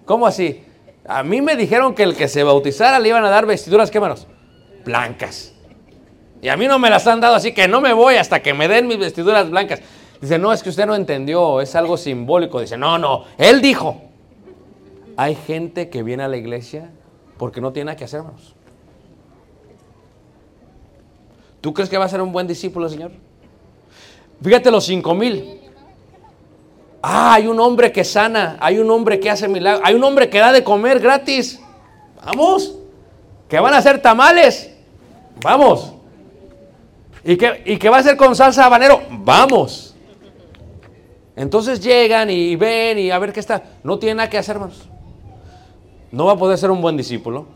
¿Cómo 0.04 0.26
así? 0.26 0.64
A 1.04 1.24
mí 1.24 1.42
me 1.42 1.56
dijeron 1.56 1.94
que 1.94 2.04
el 2.04 2.14
que 2.14 2.28
se 2.28 2.44
bautizara 2.44 2.98
le 3.00 3.08
iban 3.08 3.24
a 3.24 3.28
dar 3.28 3.44
vestiduras, 3.44 3.90
¿qué 3.90 3.98
manos? 3.98 4.26
Blancas. 4.84 5.52
Y 6.40 6.48
a 6.48 6.56
mí 6.56 6.68
no 6.68 6.78
me 6.78 6.90
las 6.90 7.06
han 7.08 7.20
dado, 7.20 7.34
así 7.34 7.52
que 7.52 7.66
no 7.66 7.80
me 7.80 7.92
voy 7.92 8.14
hasta 8.14 8.40
que 8.40 8.54
me 8.54 8.68
den 8.68 8.86
mis 8.86 8.98
vestiduras 8.98 9.50
blancas. 9.50 9.80
Dice, 10.20 10.38
no, 10.38 10.52
es 10.52 10.62
que 10.62 10.70
usted 10.70 10.86
no 10.86 10.94
entendió, 10.94 11.60
es 11.60 11.74
algo 11.74 11.96
simbólico. 11.96 12.60
Dice, 12.60 12.76
no, 12.76 12.98
no, 12.98 13.24
él 13.36 13.60
dijo. 13.60 14.00
Hay 15.18 15.34
gente 15.34 15.90
que 15.90 16.04
viene 16.04 16.22
a 16.22 16.28
la 16.28 16.36
iglesia 16.36 16.92
porque 17.38 17.60
no 17.60 17.72
tiene 17.72 17.86
nada 17.86 17.96
que 17.96 18.04
hacer, 18.04 18.20
hermanos. 18.20 18.54
¿Tú 21.60 21.74
crees 21.74 21.90
que 21.90 21.98
va 21.98 22.04
a 22.04 22.08
ser 22.08 22.22
un 22.22 22.30
buen 22.30 22.46
discípulo, 22.46 22.88
Señor? 22.88 23.10
Fíjate 24.40 24.70
los 24.70 24.84
cinco 24.84 25.16
mil. 25.16 25.60
Ah, 27.02 27.34
hay 27.34 27.48
un 27.48 27.58
hombre 27.58 27.90
que 27.90 28.04
sana, 28.04 28.58
hay 28.60 28.78
un 28.78 28.88
hombre 28.92 29.18
que 29.18 29.28
hace 29.28 29.48
milagros, 29.48 29.82
hay 29.84 29.96
un 29.96 30.04
hombre 30.04 30.30
que 30.30 30.38
da 30.38 30.52
de 30.52 30.62
comer 30.62 31.00
gratis. 31.00 31.60
Vamos, 32.24 32.76
que 33.48 33.58
van 33.58 33.74
a 33.74 33.78
hacer 33.78 34.00
tamales. 34.00 34.72
Vamos. 35.42 35.94
¿Y 37.24 37.36
que, 37.36 37.60
y 37.66 37.76
que 37.76 37.88
va 37.88 37.98
a 37.98 38.02
ser 38.04 38.16
con 38.16 38.36
salsa 38.36 38.66
habanero. 38.66 39.02
Vamos. 39.10 39.96
Entonces 41.34 41.80
llegan 41.80 42.30
y 42.30 42.54
ven 42.54 43.00
y 43.00 43.10
a 43.10 43.18
ver 43.18 43.32
qué 43.32 43.40
está. 43.40 43.64
No 43.82 43.98
tiene 43.98 44.14
nada 44.14 44.30
que 44.30 44.38
hacer, 44.38 44.54
hermanos. 44.54 44.88
No 46.10 46.26
va 46.26 46.32
a 46.32 46.36
poder 46.36 46.58
ser 46.58 46.70
un 46.70 46.80
buen 46.80 46.96
discípulo. 46.96 47.46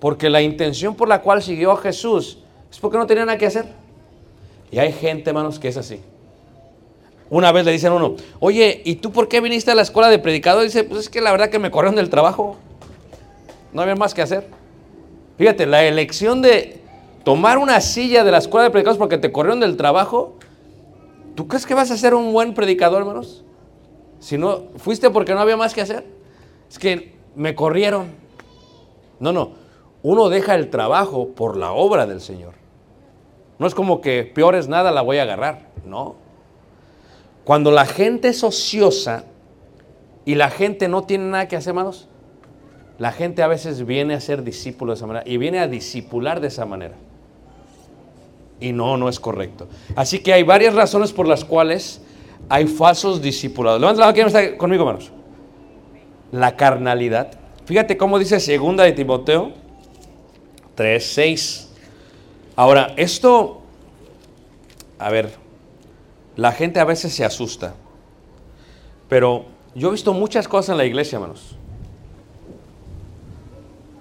Porque 0.00 0.28
la 0.28 0.42
intención 0.42 0.94
por 0.94 1.08
la 1.08 1.22
cual 1.22 1.42
siguió 1.42 1.72
a 1.72 1.76
Jesús 1.78 2.38
es 2.70 2.78
porque 2.78 2.98
no 2.98 3.06
tenía 3.06 3.24
nada 3.24 3.38
que 3.38 3.46
hacer. 3.46 3.66
Y 4.70 4.78
hay 4.78 4.92
gente, 4.92 5.30
hermanos, 5.30 5.58
que 5.58 5.68
es 5.68 5.76
así. 5.76 6.00
Una 7.30 7.52
vez 7.52 7.64
le 7.64 7.72
dicen 7.72 7.92
a 7.92 7.94
uno, 7.94 8.16
oye, 8.38 8.82
¿y 8.84 8.96
tú 8.96 9.12
por 9.12 9.28
qué 9.28 9.40
viniste 9.40 9.70
a 9.70 9.74
la 9.74 9.82
escuela 9.82 10.10
de 10.10 10.18
predicador? 10.18 10.62
dice, 10.62 10.84
pues 10.84 11.00
es 11.00 11.08
que 11.08 11.20
la 11.20 11.30
verdad 11.30 11.48
que 11.48 11.58
me 11.58 11.70
corrieron 11.70 11.96
del 11.96 12.10
trabajo. 12.10 12.56
No 13.72 13.82
había 13.82 13.96
más 13.96 14.12
que 14.12 14.22
hacer. 14.22 14.46
Fíjate, 15.38 15.66
la 15.66 15.84
elección 15.84 16.42
de 16.42 16.80
tomar 17.24 17.58
una 17.58 17.80
silla 17.80 18.24
de 18.24 18.30
la 18.30 18.38
escuela 18.38 18.64
de 18.64 18.70
predicadores 18.70 18.98
porque 18.98 19.18
te 19.18 19.32
corrieron 19.32 19.60
del 19.60 19.76
trabajo, 19.76 20.34
¿tú 21.34 21.48
crees 21.48 21.64
que 21.66 21.74
vas 21.74 21.90
a 21.90 21.96
ser 21.96 22.14
un 22.14 22.32
buen 22.32 22.52
predicador, 22.54 23.00
hermanos? 23.00 23.42
Si 24.20 24.36
no, 24.36 24.64
fuiste 24.76 25.10
porque 25.10 25.32
no 25.32 25.40
había 25.40 25.56
más 25.56 25.72
que 25.72 25.80
hacer. 25.80 26.04
Es 26.70 26.78
que 26.78 27.13
me 27.34 27.54
corrieron. 27.54 28.12
No, 29.20 29.32
no. 29.32 29.52
Uno 30.02 30.28
deja 30.28 30.54
el 30.54 30.70
trabajo 30.70 31.28
por 31.28 31.56
la 31.56 31.72
obra 31.72 32.06
del 32.06 32.20
Señor. 32.20 32.54
No 33.58 33.66
es 33.66 33.74
como 33.74 34.00
que 34.00 34.24
peor 34.24 34.54
es 34.54 34.68
nada, 34.68 34.90
la 34.90 35.02
voy 35.02 35.18
a 35.18 35.22
agarrar. 35.22 35.70
No. 35.86 36.16
Cuando 37.44 37.70
la 37.70 37.86
gente 37.86 38.28
es 38.28 38.42
ociosa 38.42 39.24
y 40.24 40.34
la 40.34 40.50
gente 40.50 40.88
no 40.88 41.04
tiene 41.04 41.24
nada 41.24 41.48
que 41.48 41.56
hacer, 41.56 41.70
hermanos, 41.70 42.08
la 42.98 43.12
gente 43.12 43.42
a 43.42 43.46
veces 43.46 43.84
viene 43.86 44.14
a 44.14 44.20
ser 44.20 44.44
discípulo 44.44 44.92
de 44.92 44.96
esa 44.96 45.06
manera 45.06 45.28
y 45.28 45.36
viene 45.36 45.58
a 45.58 45.68
discipular 45.68 46.40
de 46.40 46.48
esa 46.48 46.64
manera. 46.64 46.94
Y 48.60 48.72
no, 48.72 48.96
no 48.96 49.08
es 49.08 49.18
correcto. 49.18 49.68
Así 49.96 50.20
que 50.20 50.32
hay 50.32 50.42
varias 50.42 50.74
razones 50.74 51.12
por 51.12 51.26
las 51.26 51.44
cuales 51.44 52.00
hay 52.48 52.66
falsos 52.66 53.20
discipulados. 53.20 53.80
Levanta 53.80 54.00
la 54.00 54.06
mano, 54.06 54.14
¿quién 54.14 54.26
está 54.26 54.56
conmigo, 54.56 54.84
hermanos? 54.84 55.10
La 56.34 56.56
carnalidad. 56.56 57.30
Fíjate 57.64 57.96
cómo 57.96 58.18
dice 58.18 58.40
segunda 58.40 58.82
de 58.82 58.90
Timoteo 58.90 59.52
3:6. 60.76 61.68
Ahora, 62.56 62.92
esto, 62.96 63.62
a 64.98 65.10
ver, 65.10 65.30
la 66.34 66.50
gente 66.50 66.80
a 66.80 66.84
veces 66.84 67.14
se 67.14 67.24
asusta, 67.24 67.76
pero 69.08 69.44
yo 69.76 69.90
he 69.90 69.92
visto 69.92 70.12
muchas 70.12 70.48
cosas 70.48 70.70
en 70.70 70.78
la 70.78 70.84
iglesia, 70.84 71.18
hermanos. 71.18 71.56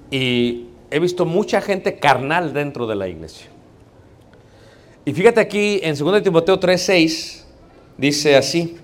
Y 0.09 0.69
he 0.89 0.97
visto 0.97 1.27
mucha 1.27 1.61
gente 1.61 1.99
carnal 1.99 2.51
dentro 2.51 2.87
de 2.87 2.95
la 2.95 3.07
iglesia. 3.07 3.45
Y 5.05 5.13
fíjate 5.13 5.39
aquí 5.39 5.81
en 5.83 5.95
2 5.95 6.23
Timoteo 6.23 6.59
3:6 6.59 7.45
dice 7.99 8.35
así, 8.35 8.77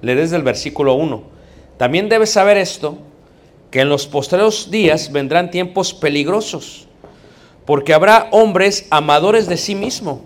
le 0.00 0.14
desde 0.14 0.36
el 0.36 0.42
versículo 0.42 0.94
1. 0.94 1.36
También 1.78 2.08
debes 2.08 2.30
saber 2.30 2.58
esto, 2.58 2.98
que 3.70 3.80
en 3.80 3.88
los 3.88 4.06
postreros 4.06 4.70
días 4.70 5.12
vendrán 5.12 5.50
tiempos 5.50 5.94
peligrosos, 5.94 6.88
porque 7.64 7.94
habrá 7.94 8.28
hombres 8.32 8.86
amadores 8.90 9.46
de 9.46 9.56
sí 9.56 9.74
mismo, 9.74 10.22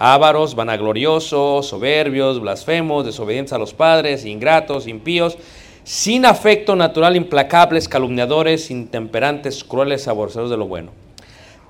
ávaros, 0.00 0.54
vanagloriosos, 0.54 1.66
soberbios, 1.66 2.40
blasfemos, 2.40 3.04
desobedientes 3.04 3.52
a 3.52 3.58
los 3.58 3.72
padres, 3.72 4.24
ingratos, 4.24 4.88
impíos, 4.88 5.38
sin 5.84 6.26
afecto 6.26 6.74
natural, 6.74 7.16
implacables, 7.16 7.88
calumniadores, 7.88 8.70
intemperantes, 8.70 9.62
crueles, 9.62 10.08
aborrecedores 10.08 10.50
de 10.50 10.56
lo 10.56 10.66
bueno, 10.66 10.90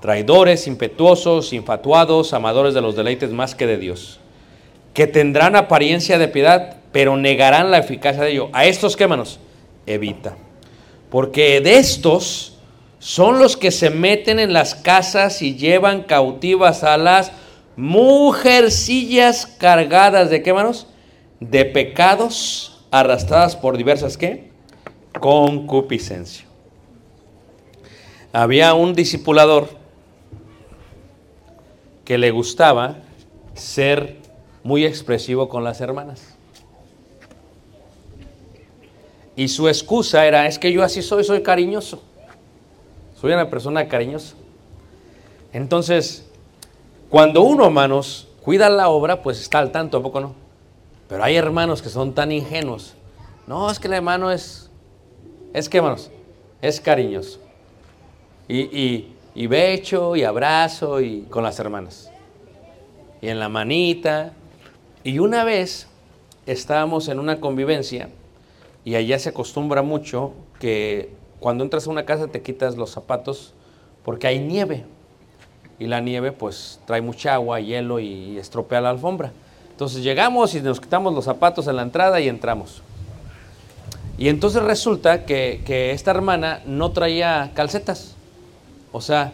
traidores, 0.01 0.65
impetuosos, 0.65 1.53
infatuados, 1.53 2.33
amadores 2.33 2.73
de 2.73 2.81
los 2.81 2.95
deleites 2.95 3.29
más 3.31 3.53
que 3.53 3.67
de 3.67 3.77
Dios, 3.77 4.19
que 4.95 5.05
tendrán 5.05 5.55
apariencia 5.55 6.17
de 6.17 6.27
piedad, 6.27 6.77
pero 6.91 7.17
negarán 7.17 7.71
la 7.71 7.77
eficacia 7.77 8.23
de 8.23 8.31
ello. 8.31 8.49
A 8.53 8.65
estos, 8.65 8.95
¿qué 8.95 9.07
manos? 9.07 9.39
Evita. 9.85 10.35
Porque 11.09 11.61
de 11.61 11.77
estos 11.77 12.57
son 12.99 13.39
los 13.39 13.57
que 13.57 13.71
se 13.71 13.89
meten 13.89 14.39
en 14.39 14.53
las 14.53 14.75
casas 14.75 15.41
y 15.41 15.55
llevan 15.55 16.03
cautivas 16.03 16.83
a 16.83 16.97
las 16.97 17.31
mujercillas 17.75 19.45
cargadas 19.45 20.29
de 20.29 20.43
qué 20.43 20.53
manos? 20.53 20.87
De 21.39 21.65
pecados 21.65 22.85
arrastradas 22.91 23.55
por 23.55 23.77
diversas 23.77 24.17
qué? 24.17 24.51
Concupiscencia. 25.19 26.45
Había 28.33 28.73
un 28.73 28.93
discipulador 28.93 29.69
que 32.05 32.17
le 32.17 32.31
gustaba 32.31 32.97
ser 33.53 34.17
muy 34.63 34.85
expresivo 34.85 35.49
con 35.49 35.63
las 35.63 35.81
hermanas. 35.81 36.30
Y 39.41 39.47
su 39.47 39.67
excusa 39.67 40.27
era, 40.27 40.45
es 40.45 40.59
que 40.59 40.71
yo 40.71 40.83
así 40.83 41.01
soy, 41.01 41.23
soy 41.23 41.41
cariñoso. 41.41 41.99
Soy 43.19 43.31
una 43.33 43.49
persona 43.49 43.87
cariñosa. 43.87 44.35
Entonces, 45.51 46.29
cuando 47.09 47.41
uno, 47.41 47.65
hermanos, 47.65 48.27
cuida 48.43 48.69
la 48.69 48.89
obra, 48.89 49.23
pues 49.23 49.41
está 49.41 49.57
al 49.57 49.71
tanto, 49.71 49.97
¿a 49.97 50.03
poco 50.03 50.19
no? 50.19 50.35
Pero 51.09 51.23
hay 51.23 51.37
hermanos 51.37 51.81
que 51.81 51.89
son 51.89 52.13
tan 52.13 52.31
ingenuos. 52.31 52.93
No, 53.47 53.71
es 53.71 53.79
que 53.79 53.87
el 53.87 53.95
hermano 53.95 54.29
es, 54.29 54.69
es 55.53 55.67
que, 55.69 55.77
hermanos, 55.77 56.11
es 56.61 56.79
cariñoso. 56.79 57.39
Y, 58.47 58.59
y, 58.59 59.15
y 59.33 59.47
becho 59.47 60.15
y 60.15 60.23
abrazo 60.23 61.01
y 61.01 61.23
con 61.31 61.41
las 61.41 61.57
hermanas. 61.57 62.11
Y 63.23 63.29
en 63.29 63.39
la 63.39 63.49
manita. 63.49 64.33
Y 65.03 65.17
una 65.17 65.43
vez 65.43 65.87
estábamos 66.45 67.07
en 67.07 67.17
una 67.17 67.39
convivencia 67.39 68.09
y 68.83 68.95
allá 68.95 69.19
se 69.19 69.29
acostumbra 69.29 69.81
mucho 69.81 70.33
que 70.59 71.13
cuando 71.39 71.63
entras 71.63 71.87
a 71.87 71.89
una 71.89 72.05
casa 72.05 72.27
te 72.27 72.41
quitas 72.41 72.77
los 72.77 72.91
zapatos 72.91 73.53
porque 74.03 74.27
hay 74.27 74.39
nieve. 74.39 74.85
Y 75.79 75.87
la 75.87 75.99
nieve 75.99 76.31
pues 76.31 76.79
trae 76.85 77.01
mucha 77.01 77.33
agua, 77.33 77.59
hielo 77.59 77.99
y 77.99 78.37
estropea 78.37 78.81
la 78.81 78.91
alfombra. 78.91 79.31
Entonces 79.71 80.03
llegamos 80.03 80.53
y 80.53 80.61
nos 80.61 80.79
quitamos 80.79 81.13
los 81.13 81.25
zapatos 81.25 81.67
en 81.67 81.75
la 81.75 81.81
entrada 81.81 82.19
y 82.19 82.27
entramos. 82.27 82.83
Y 84.17 84.29
entonces 84.29 84.61
resulta 84.61 85.25
que, 85.25 85.61
que 85.65 85.91
esta 85.91 86.11
hermana 86.11 86.61
no 86.67 86.91
traía 86.91 87.51
calcetas. 87.55 88.15
O 88.91 89.01
sea, 89.01 89.33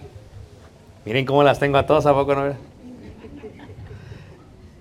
miren 1.03 1.25
cómo 1.25 1.43
las 1.43 1.59
tengo 1.59 1.77
a 1.77 1.85
todas, 1.85 2.05
¿a 2.05 2.13
poco 2.13 2.35
no? 2.35 2.53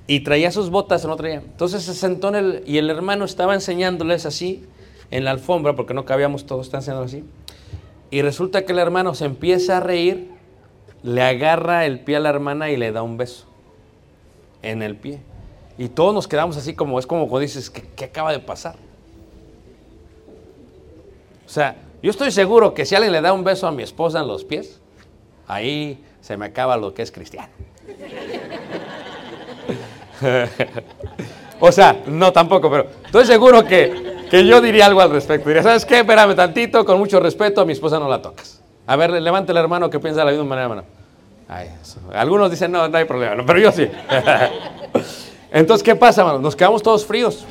Y 0.06 0.20
traía 0.20 0.52
sus 0.52 0.70
botas 0.70 1.04
o 1.04 1.08
no 1.08 1.16
traía. 1.16 1.36
Entonces 1.36 1.82
se 1.82 1.94
sentó 1.94 2.28
en 2.28 2.34
el, 2.36 2.62
y 2.66 2.78
el 2.78 2.90
hermano 2.90 3.24
estaba 3.24 3.54
enseñándoles 3.54 4.24
así 4.26 4.64
en 5.10 5.24
la 5.24 5.32
alfombra, 5.32 5.74
porque 5.74 5.94
no 5.94 6.04
cabíamos 6.04 6.46
todos, 6.46 6.66
está 6.66 6.78
enseñando 6.78 7.04
así. 7.04 7.24
Y 8.10 8.22
resulta 8.22 8.64
que 8.64 8.72
el 8.72 8.78
hermano 8.78 9.14
se 9.14 9.24
empieza 9.24 9.78
a 9.78 9.80
reír, 9.80 10.30
le 11.02 11.22
agarra 11.22 11.86
el 11.86 12.00
pie 12.00 12.16
a 12.16 12.20
la 12.20 12.28
hermana 12.28 12.70
y 12.70 12.76
le 12.76 12.92
da 12.92 13.02
un 13.02 13.16
beso 13.16 13.46
en 14.62 14.82
el 14.82 14.96
pie. 14.96 15.20
Y 15.78 15.88
todos 15.88 16.14
nos 16.14 16.28
quedamos 16.28 16.56
así 16.56 16.74
como, 16.74 16.98
es 16.98 17.06
como 17.06 17.28
cuando 17.28 17.40
dices, 17.40 17.68
¿qué, 17.68 17.82
qué 17.94 18.04
acaba 18.06 18.32
de 18.32 18.38
pasar? 18.38 18.76
O 21.44 21.48
sea, 21.48 21.76
yo 22.02 22.10
estoy 22.10 22.30
seguro 22.30 22.74
que 22.74 22.84
si 22.84 22.94
alguien 22.94 23.12
le 23.12 23.20
da 23.20 23.32
un 23.32 23.44
beso 23.44 23.66
a 23.66 23.72
mi 23.72 23.82
esposa 23.82 24.20
en 24.20 24.28
los 24.28 24.44
pies, 24.44 24.80
ahí 25.46 26.02
se 26.20 26.36
me 26.36 26.46
acaba 26.46 26.76
lo 26.76 26.94
que 26.94 27.02
es 27.02 27.12
cristiano. 27.12 27.52
o 31.60 31.72
sea, 31.72 31.96
no 32.06 32.32
tampoco, 32.32 32.70
pero 32.70 32.86
estoy 33.04 33.24
seguro 33.24 33.64
que, 33.64 34.26
que 34.30 34.46
yo 34.46 34.60
diría 34.60 34.86
algo 34.86 35.00
al 35.00 35.10
respecto. 35.10 35.48
Diría, 35.48 35.62
¿sabes 35.62 35.84
qué? 35.84 36.00
Espérame 36.00 36.34
tantito, 36.34 36.84
con 36.84 36.98
mucho 36.98 37.20
respeto, 37.20 37.60
a 37.60 37.64
mi 37.64 37.72
esposa 37.72 37.98
no 37.98 38.08
la 38.08 38.22
tocas. 38.22 38.62
A 38.86 38.96
ver, 38.96 39.10
levante 39.10 39.52
el 39.52 39.58
hermano 39.58 39.90
que 39.90 39.98
piensa 39.98 40.20
de 40.20 40.26
la 40.26 40.30
misma 40.32 40.46
manera, 40.46 40.64
hermano. 40.64 40.84
Ay. 41.48 41.70
Algunos 42.14 42.50
dicen, 42.50 42.72
no, 42.72 42.88
no 42.88 42.98
hay 42.98 43.04
problema, 43.04 43.44
pero 43.46 43.58
yo 43.58 43.72
sí. 43.72 43.88
Entonces, 45.50 45.82
¿qué 45.82 45.94
pasa, 45.94 46.22
hermano? 46.22 46.38
Nos 46.40 46.56
quedamos 46.56 46.82
todos 46.82 47.06
fríos. 47.06 47.46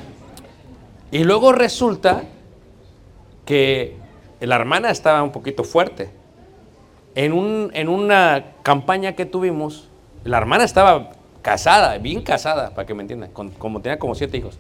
Y 1.12 1.24
luego 1.24 1.52
resulta 1.52 2.24
que 3.46 3.96
la 4.40 4.56
hermana 4.56 4.90
estaba 4.90 5.24
un 5.24 5.32
poquito 5.32 5.64
fuerte. 5.64 6.10
En, 7.16 7.32
un, 7.32 7.72
en 7.74 7.88
una 7.88 8.54
campaña 8.64 9.14
que 9.14 9.26
tuvimos, 9.26 9.90
la 10.24 10.38
hermana 10.38 10.66
estaba 10.66 11.12
casada, 11.46 12.00
bien 12.00 12.24
casada, 12.24 12.72
para 12.72 12.88
que 12.88 12.96
me 12.96 13.04
entiendan, 13.04 13.30
como 13.30 13.80
tenía 13.80 14.00
como 14.00 14.16
siete 14.16 14.36
hijos. 14.36 14.58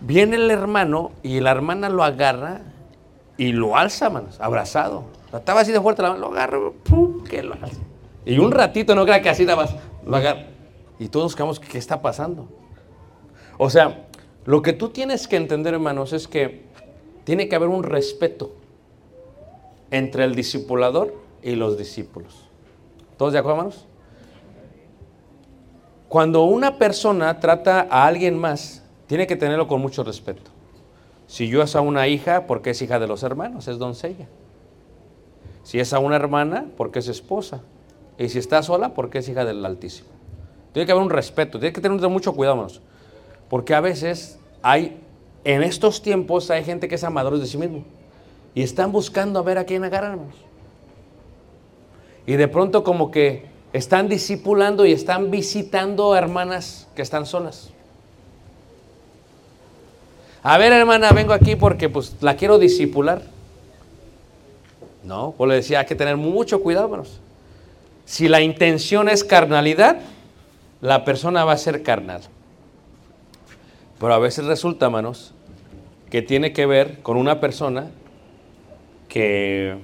Viene 0.00 0.36
el 0.36 0.50
hermano 0.50 1.12
y 1.22 1.40
la 1.40 1.50
hermana 1.50 1.90
lo 1.90 2.02
agarra 2.02 2.62
y 3.36 3.52
lo 3.52 3.76
alza, 3.76 4.08
manos, 4.08 4.40
abrazado. 4.40 5.04
Estaba 5.34 5.60
así 5.60 5.70
de 5.70 5.82
fuerte, 5.82 6.00
lo 6.00 6.28
agarra, 6.28 6.58
pum, 6.82 7.24
que 7.24 7.42
lo 7.42 7.52
alza. 7.52 7.82
Y 8.24 8.38
un 8.38 8.50
ratito, 8.50 8.94
no 8.94 9.04
crea 9.04 9.20
que 9.20 9.28
así 9.28 9.44
nada 9.44 9.64
más 9.64 9.76
lo 10.06 10.16
agarra. 10.16 10.46
Y 10.98 11.08
todos 11.08 11.26
buscamos 11.26 11.60
qué 11.60 11.76
está 11.76 12.00
pasando. 12.00 12.48
O 13.58 13.68
sea, 13.68 14.06
lo 14.46 14.62
que 14.62 14.72
tú 14.72 14.88
tienes 14.88 15.28
que 15.28 15.36
entender, 15.36 15.74
hermanos, 15.74 16.14
es 16.14 16.26
que 16.26 16.64
tiene 17.24 17.50
que 17.50 17.56
haber 17.56 17.68
un 17.68 17.82
respeto 17.82 18.54
entre 19.90 20.24
el 20.24 20.34
discipulador 20.34 21.14
y 21.42 21.54
los 21.54 21.76
discípulos. 21.76 22.48
¿Todos 23.18 23.34
de 23.34 23.40
acuerdo, 23.40 23.58
hermanos? 23.58 23.88
Cuando 26.08 26.44
una 26.44 26.78
persona 26.78 27.38
trata 27.38 27.86
a 27.90 28.06
alguien 28.06 28.38
más, 28.38 28.82
tiene 29.06 29.26
que 29.26 29.36
tenerlo 29.36 29.68
con 29.68 29.80
mucho 29.80 30.04
respeto. 30.04 30.50
Si 31.26 31.48
yo 31.48 31.62
es 31.62 31.76
a 31.76 31.82
una 31.82 32.08
hija, 32.08 32.46
porque 32.46 32.70
es 32.70 32.80
hija 32.80 32.98
de 32.98 33.06
los 33.06 33.22
hermanos, 33.22 33.68
es 33.68 33.78
doncella. 33.78 34.26
Si 35.62 35.78
es 35.78 35.92
a 35.92 35.98
una 35.98 36.16
hermana, 36.16 36.66
porque 36.78 37.00
es 37.00 37.08
esposa. 37.08 37.60
Y 38.18 38.30
si 38.30 38.38
está 38.38 38.62
sola, 38.62 38.94
porque 38.94 39.18
es 39.18 39.28
hija 39.28 39.44
del 39.44 39.64
Altísimo. 39.66 40.08
Tiene 40.72 40.86
que 40.86 40.92
haber 40.92 41.04
un 41.04 41.10
respeto, 41.10 41.58
tiene 41.58 41.74
que 41.74 41.82
tener 41.82 42.00
mucho 42.08 42.34
cuidado. 42.34 42.66
Porque 43.50 43.74
a 43.74 43.80
veces 43.80 44.38
hay, 44.62 44.98
en 45.44 45.62
estos 45.62 46.00
tiempos, 46.00 46.50
hay 46.50 46.64
gente 46.64 46.88
que 46.88 46.94
es 46.94 47.04
amadores 47.04 47.40
de 47.40 47.46
sí 47.46 47.58
mismo. 47.58 47.84
Y 48.54 48.62
están 48.62 48.92
buscando 48.92 49.38
a 49.38 49.42
ver 49.42 49.58
a 49.58 49.64
quién 49.64 49.84
agarran, 49.84 50.12
hermanos. 50.12 50.36
Y 52.26 52.36
de 52.36 52.48
pronto 52.48 52.82
como 52.82 53.10
que 53.10 53.57
están 53.72 54.08
discipulando 54.08 54.86
y 54.86 54.92
están 54.92 55.30
visitando 55.30 56.12
a 56.12 56.18
hermanas 56.18 56.88
que 56.94 57.02
están 57.02 57.26
solas. 57.26 57.70
A 60.42 60.56
ver, 60.56 60.72
hermana, 60.72 61.10
vengo 61.12 61.32
aquí 61.32 61.56
porque 61.56 61.88
pues 61.88 62.16
la 62.20 62.36
quiero 62.36 62.58
discipular. 62.58 63.22
No, 65.04 65.34
pues 65.36 65.48
le 65.48 65.54
decía, 65.56 65.80
hay 65.80 65.86
que 65.86 65.94
tener 65.94 66.16
mucho 66.16 66.62
cuidado, 66.62 66.86
hermanos. 66.86 67.20
Si 68.04 68.28
la 68.28 68.40
intención 68.40 69.08
es 69.08 69.24
carnalidad, 69.24 69.98
la 70.80 71.04
persona 71.04 71.44
va 71.44 71.52
a 71.52 71.58
ser 71.58 71.82
carnal. 71.82 72.22
Pero 73.98 74.14
a 74.14 74.18
veces 74.18 74.44
resulta, 74.44 74.86
hermanos, 74.86 75.34
que 76.10 76.22
tiene 76.22 76.52
que 76.52 76.66
ver 76.66 77.00
con 77.02 77.16
una 77.16 77.40
persona 77.40 77.90
que 79.08 79.76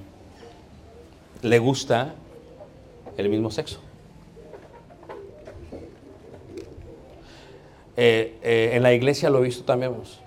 le 1.42 1.58
gusta 1.58 2.14
el 3.16 3.28
mismo 3.28 3.50
sexo. 3.50 3.80
Eh, 7.96 8.38
eh, 8.42 8.70
en 8.74 8.82
la 8.82 8.92
iglesia 8.92 9.30
lo 9.30 9.38
he 9.38 9.42
visto 9.42 9.64
también. 9.64 9.92
hermanos. 9.92 10.20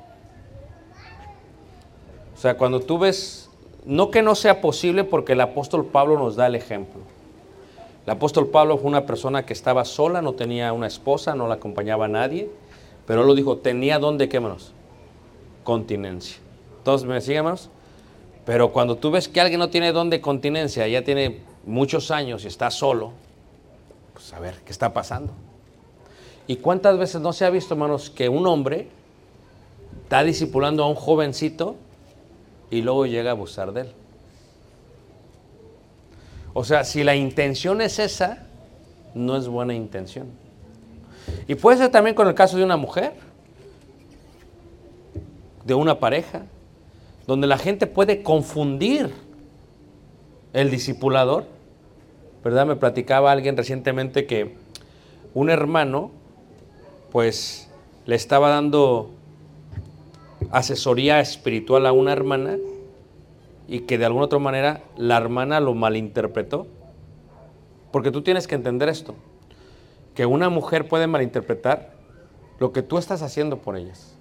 O 2.36 2.40
sea, 2.40 2.56
cuando 2.56 2.80
tú 2.80 3.00
ves, 3.00 3.50
no 3.86 4.12
que 4.12 4.22
no 4.22 4.36
sea 4.36 4.62
posible 4.62 5.04
porque 5.04 5.34
el 5.34 5.42
apóstol 5.42 5.86
Pablo 5.86 6.18
nos 6.20 6.36
da 6.36 6.48
el 6.48 6.56
ejemplo. 6.56 7.02
El 8.06 8.12
apóstol 8.12 8.48
Pablo 8.48 8.78
fue 8.78 8.88
una 8.88 9.06
persona 9.06 9.46
que 9.46 9.54
estaba 9.54 9.84
sola, 9.84 10.22
no 10.22 10.34
tenía 10.34 10.72
una 10.72 10.88
esposa, 10.88 11.36
no 11.36 11.48
la 11.48 11.56
acompañaba 11.56 12.06
a 12.06 12.08
nadie, 12.08 12.50
pero 13.06 13.22
él 13.22 13.28
lo 13.28 13.36
dijo, 13.36 13.58
tenía 13.58 14.00
donde, 14.00 14.30
¿qué? 14.30 14.42
Continencia. 15.64 16.38
Todos 16.84 17.04
me 17.04 17.20
siguen, 17.20 17.38
hermanos. 17.40 17.70
Pero 18.46 18.72
cuando 18.72 18.96
tú 18.96 19.12
ves 19.12 19.28
que 19.28 19.42
alguien 19.42 19.60
no 19.60 19.70
tiene 19.70 19.92
don 19.92 20.10
de 20.10 20.22
continencia, 20.22 20.88
ya 20.88 21.04
tiene 21.04 21.40
muchos 21.68 22.10
años 22.10 22.44
y 22.46 22.48
está 22.48 22.72
solo, 22.72 23.12
pues 24.14 24.34
a 24.34 24.40
ver, 24.40 24.56
¿qué 24.66 24.72
está 24.72 24.94
pasando? 24.94 25.34
¿Y 26.48 26.56
cuántas 26.56 26.98
veces 26.98 27.22
no 27.22 27.34
se 27.34 27.46
ha 27.46 27.50
visto, 27.50 27.74
hermanos, 27.74 28.10
que 28.10 28.30
un 28.30 28.48
hombre 28.48 28.88
está 30.04 30.24
discipulando 30.24 30.84
a 30.84 30.88
un 30.88 30.96
jovencito 30.96 31.76
y 32.72 32.82
luego 32.82 33.06
llega 33.06 33.32
a 33.32 33.34
abusar 33.34 33.74
de 33.74 33.82
él? 33.82 33.92
O 36.54 36.64
sea, 36.64 36.84
si 36.86 37.04
la 37.04 37.16
intención 37.16 37.82
es 37.82 38.00
esa, 38.00 38.48
no 39.14 39.36
es 39.36 39.48
buena 39.48 39.76
intención. 39.76 40.28
Y 41.48 41.56
puede 41.56 41.78
ser 41.78 41.92
también 41.92 42.16
con 42.16 42.28
el 42.28 42.34
caso 42.34 42.58
de 42.58 42.64
una 42.64 42.78
mujer, 42.78 43.14
de 45.66 45.74
una 45.74 46.00
pareja, 46.00 46.44
donde 47.28 47.46
la 47.46 47.58
gente 47.58 47.88
puede 47.88 48.24
confundir 48.24 49.14
el 50.54 50.72
discipulador. 50.72 51.57
¿Verdad? 52.44 52.66
Me 52.66 52.76
platicaba 52.76 53.32
alguien 53.32 53.58
recientemente 53.58 54.26
que 54.26 54.56
un 55.34 55.50
hermano, 55.50 56.12
pues, 57.12 57.70
le 58.06 58.16
estaba 58.16 58.50
dando 58.50 59.12
asesoría 60.52 61.20
espiritual 61.20 61.86
a 61.86 61.92
una 61.92 62.14
hermana 62.14 62.58
y 63.68 63.82
que 63.82 63.98
de 63.98 64.06
alguna 64.06 64.26
otra 64.26 64.40
manera 64.40 64.82
la 64.96 65.18
hermana 65.18 65.60
lo 65.60 65.74
malinterpretó. 65.74 66.68
Porque 67.92 68.12
tú 68.12 68.22
tienes 68.22 68.48
que 68.48 68.56
entender 68.56 68.90
esto, 68.90 69.16
que 70.14 70.26
una 70.26 70.50
mujer 70.50 70.88
puede 70.88 71.08
malinterpretar 71.08 71.92
lo 72.60 72.72
que 72.72 72.82
tú 72.82 72.98
estás 72.98 73.22
haciendo 73.22 73.58
por 73.60 73.78
ellas. 73.78 74.16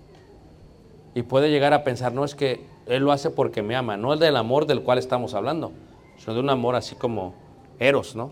Y 1.14 1.22
puede 1.22 1.50
llegar 1.50 1.72
a 1.72 1.84
pensar, 1.84 2.12
no 2.12 2.24
es 2.24 2.34
que 2.34 2.66
él 2.86 3.02
lo 3.02 3.12
hace 3.12 3.30
porque 3.30 3.62
me 3.62 3.74
ama, 3.74 3.96
no 3.96 4.14
es 4.14 4.20
del 4.20 4.36
amor 4.36 4.66
del 4.66 4.82
cual 4.82 4.98
estamos 4.98 5.34
hablando, 5.34 5.72
sino 6.18 6.34
de 6.34 6.40
un 6.40 6.50
amor 6.50 6.76
así 6.76 6.94
como 6.94 7.34
eros, 7.78 8.16
¿no? 8.16 8.30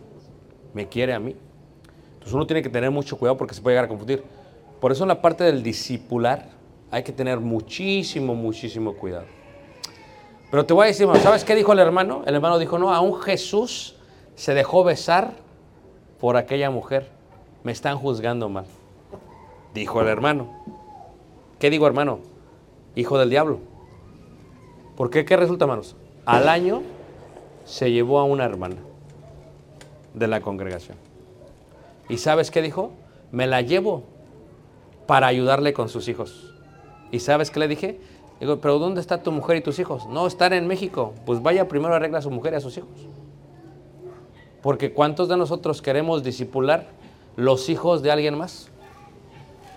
Me 0.73 0.89
quiere 0.89 1.15
a 1.15 1.21
mí. 1.21 1.37
Entonces 2.15 2.33
uno 2.33 2.47
tiene 2.47 2.63
que 2.63 2.71
tener 2.71 2.91
mucho 2.91 3.19
cuidado 3.19 3.37
porque 3.37 3.55
se 3.55 3.61
puede 3.61 3.75
llegar 3.75 3.85
a 3.85 3.89
confundir. 3.89 4.25
Por 4.81 4.93
eso 4.93 5.05
en 5.05 5.09
la 5.09 5.21
parte 5.21 5.45
del 5.45 5.63
discipular 5.63 6.49
hay 6.91 7.03
que 7.03 7.13
tener 7.13 7.41
muchísimo, 7.41 8.35
muchísimo 8.35 8.95
cuidado. 8.95 9.27
Pero 10.51 10.65
te 10.65 10.73
voy 10.73 10.85
a 10.85 10.87
decir, 10.87 11.09
¿sabes 11.23 11.45
qué 11.45 11.55
dijo 11.55 11.73
el 11.73 11.79
hermano? 11.81 12.23
El 12.27 12.35
hermano 12.35 12.59
dijo, 12.59 12.79
no, 12.79 12.95
aún 12.95 13.21
Jesús 13.21 13.97
se 14.37 14.55
dejó 14.55 14.85
besar 14.85 15.33
por 16.21 16.37
aquella 16.37 16.71
mujer. 16.71 17.11
Me 17.63 17.73
están 17.73 17.99
juzgando 17.99 18.49
mal. 18.49 18.67
Dijo 19.75 20.01
el 20.01 20.09
hermano. 20.09 20.49
¿Qué 21.59 21.71
digo, 21.71 21.87
hermano? 21.87 22.21
Hijo 22.95 23.19
del 23.19 23.31
diablo. 23.31 23.59
¿Por 24.97 25.11
qué? 25.11 25.25
¿Qué 25.25 25.37
resulta, 25.37 25.65
hermanos? 25.65 25.97
Al 26.25 26.49
año 26.49 26.83
se 27.65 27.91
llevó 27.91 28.21
a 28.21 28.25
una 28.25 28.45
hermana 28.45 28.77
de 30.15 30.29
la 30.29 30.41
congregación. 30.41 30.97
¿Y 32.09 32.19
sabes 32.19 32.51
qué 32.51 32.63
dijo? 32.63 32.93
Me 33.33 33.47
la 33.47 33.61
llevo 33.61 34.05
para 35.07 35.27
ayudarle 35.27 35.73
con 35.73 35.89
sus 35.89 36.09
hijos. 36.09 36.55
¿Y 37.11 37.21
sabes 37.21 37.51
qué 37.51 37.61
le 37.61 37.69
dije? 37.69 38.01
Digo, 38.41 38.61
pero 38.61 38.79
¿dónde 38.79 39.01
está 39.01 39.23
tu 39.23 39.33
mujer 39.33 39.57
y 39.57 39.61
tus 39.61 39.79
hijos? 39.79 40.07
No, 40.07 40.27
están 40.27 40.53
en 40.53 40.67
México. 40.67 41.15
Pues 41.27 41.43
vaya 41.43 41.69
primero 41.69 41.95
arregla 41.95 42.19
a 42.19 42.23
su 42.23 42.31
mujer 42.31 42.53
y 42.55 42.57
a 42.57 42.61
sus 42.61 42.77
hijos. 42.77 42.91
Porque 44.63 44.93
¿cuántos 44.93 45.29
de 45.29 45.37
nosotros 45.37 45.83
queremos 45.83 46.23
disipular 46.23 46.87
los 47.37 47.69
hijos 47.69 48.03
de 48.03 48.11
alguien 48.11 48.37
más? 48.37 48.71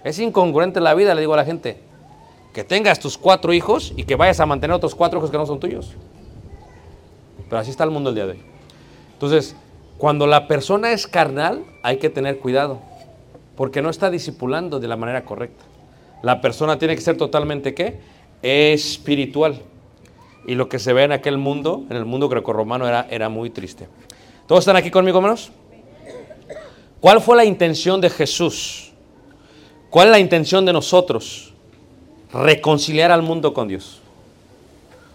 Es 0.04 0.19
incongruente 0.19 0.80
la 0.80 0.93
vida, 0.93 1.13
le 1.13 1.21
digo 1.21 1.34
a 1.34 1.38
la 1.38 1.45
gente. 1.45 1.82
Que 2.54 2.63
tengas 2.63 3.00
tus 3.00 3.17
cuatro 3.17 3.54
hijos 3.54 3.93
y 3.95 4.06
que 4.06 4.15
vayas 4.15 4.39
a 4.39 4.45
mantener 4.45 4.76
otros 4.76 4.95
cuatro 4.95 5.19
hijos 5.19 5.30
que 5.30 5.38
no 5.38 5.45
son 5.45 5.60
tuyos. 5.60 5.93
Pero 7.50 7.60
así 7.60 7.71
está 7.71 7.84
el 7.84 7.91
mundo 7.91 8.10
el 8.10 8.15
día 8.15 8.26
de 8.26 8.32
hoy. 8.32 8.41
Entonces, 9.13 9.56
cuando 9.98 10.28
la 10.28 10.48
persona 10.48 10.92
es 10.92 11.08
carnal, 11.08 11.64
hay 11.84 11.98
que 11.98 12.10
tener 12.10 12.40
cuidado. 12.40 12.80
Porque 13.56 13.82
no 13.82 13.90
está 13.90 14.12
discipulando 14.12 14.80
de 14.80 14.88
la 14.88 14.96
manera 14.96 15.26
correcta. 15.26 15.66
La 16.22 16.42
persona 16.42 16.78
tiene 16.78 16.96
que 16.96 17.02
ser 17.02 17.18
totalmente, 17.18 17.74
¿qué? 17.74 18.00
Espiritual. 18.42 19.62
Y 20.46 20.56
lo 20.56 20.70
que 20.70 20.80
se 20.80 20.94
ve 20.94 21.04
en 21.04 21.12
aquel 21.12 21.38
mundo, 21.38 21.86
en 21.90 21.98
el 21.98 22.06
mundo 22.06 22.30
grecorromano, 22.30 22.88
era, 22.88 23.08
era 23.10 23.30
muy 23.30 23.50
triste. 23.50 23.88
¿Todos 24.48 24.60
están 24.60 24.76
aquí 24.76 24.91
conmigo, 24.91 25.18
hermanos? 25.18 25.52
¿Cuál 27.02 27.20
fue 27.20 27.36
la 27.36 27.45
intención 27.45 28.00
de 28.00 28.10
Jesús? 28.10 28.91
¿Cuál 29.89 30.08
es 30.08 30.12
la 30.12 30.20
intención 30.20 30.66
de 30.66 30.74
nosotros? 30.74 31.54
Reconciliar 32.32 33.12
al 33.12 33.24
mundo 33.24 33.54
con 33.54 33.68
Dios. 33.68 34.00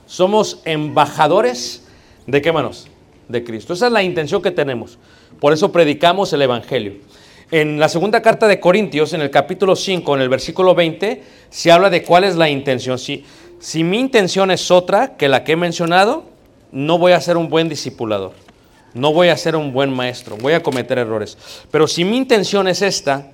Somos 0.07 0.61
embajadores 0.64 1.87
de 2.26 2.43
qué, 2.43 2.49
hermanos? 2.49 2.89
De 3.33 3.43
Cristo. 3.43 3.72
Esa 3.72 3.87
es 3.87 3.93
la 3.93 4.03
intención 4.03 4.43
que 4.43 4.51
tenemos. 4.51 4.99
Por 5.41 5.53
eso 5.53 5.72
predicamos 5.72 6.33
el 6.33 6.43
Evangelio. 6.43 6.95
En 7.51 7.80
la 7.80 7.89
segunda 7.89 8.22
carta 8.22 8.47
de 8.47 8.61
Corintios, 8.61 9.12
en 9.12 9.22
el 9.22 9.30
capítulo 9.30 9.74
5, 9.74 10.14
en 10.14 10.22
el 10.22 10.28
versículo 10.28 10.74
20, 10.74 11.22
se 11.51 11.72
habla 11.72 11.91
de 11.91 12.03
cuál 12.03 12.24
es 12.24 12.37
la 12.37 12.49
intención. 12.49 12.99
Si, 12.99 13.24
si 13.59 13.85
mi 13.85 13.99
intención 13.99 14.51
es 14.51 14.70
otra 14.70 15.16
que 15.16 15.28
la 15.28 15.45
que 15.45 15.53
he 15.53 15.57
mencionado, 15.57 16.24
no 16.70 16.99
voy 16.99 17.12
a 17.12 17.20
ser 17.20 17.37
un 17.37 17.49
buen 17.49 17.68
discipulador. 17.68 18.33
No 18.95 19.12
voy 19.12 19.28
a 19.28 19.37
ser 19.37 19.57
un 19.57 19.72
buen 19.72 19.91
maestro, 19.91 20.37
voy 20.37 20.53
a 20.53 20.62
cometer 20.62 20.99
errores. 20.99 21.39
Pero 21.70 21.87
si 21.87 22.05
mi 22.05 22.16
intención 22.16 22.68
es 22.68 22.83
esta, 22.83 23.30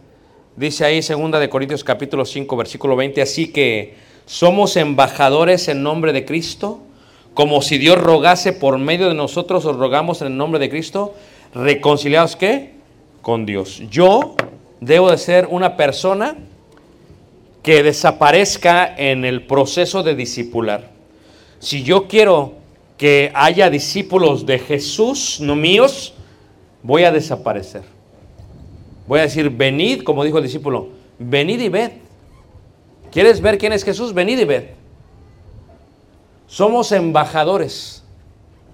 dice 0.57 0.85
ahí 0.85 1.03
segunda 1.03 1.39
de 1.41 1.49
Corintios 1.49 1.83
capítulo 1.83 2.25
5 2.25 2.57
versículo 2.57 2.95
20, 2.97 3.23
así 3.23 3.49
que 3.49 3.97
somos 4.27 4.77
embajadores 4.77 5.69
en 5.69 5.83
nombre 5.83 6.13
de 6.13 6.25
Cristo, 6.25 6.81
como 7.39 7.63
si 7.63 7.79
Dios 7.79 7.97
rogase 7.97 8.53
por 8.53 8.79
medio 8.79 9.07
de 9.07 9.15
nosotros, 9.15 9.65
os 9.65 9.77
rogamos 9.77 10.23
en 10.23 10.27
el 10.27 10.37
nombre 10.37 10.59
de 10.59 10.69
Cristo, 10.69 11.15
reconciliados 11.55 12.35
qué? 12.35 12.73
Con 13.23 13.47
Dios. 13.47 13.81
Yo 13.89 14.35
debo 14.81 15.13
de 15.13 15.19
ser 15.19 15.47
una 15.49 15.77
persona 15.77 16.37
que 17.63 17.85
desaparezca 17.85 18.93
en 18.93 19.25
el 19.25 19.47
proceso 19.47 20.03
de 20.03 20.17
discipular. 20.17 20.91
Si 21.61 21.85
yo 21.85 22.09
quiero 22.09 22.55
que 22.97 23.31
haya 23.35 23.71
discípulos 23.71 24.45
de 24.45 24.59
Jesús, 24.59 25.39
no 25.41 25.55
míos, 25.55 26.15
voy 26.83 27.05
a 27.05 27.13
desaparecer. 27.13 27.83
Voy 29.07 29.21
a 29.21 29.23
decir, 29.23 29.49
venid, 29.49 30.03
como 30.03 30.25
dijo 30.25 30.39
el 30.39 30.43
discípulo, 30.43 30.89
venid 31.21 31.61
y 31.61 31.69
ved. 31.69 31.93
¿Quieres 33.13 33.41
ver 33.41 33.59
quién 33.59 33.73
es 33.73 33.85
Jesús? 33.85 34.13
Venid 34.13 34.41
y 34.41 34.45
ved. 34.45 34.78
Somos 36.49 36.93
embajadores. 36.93 38.03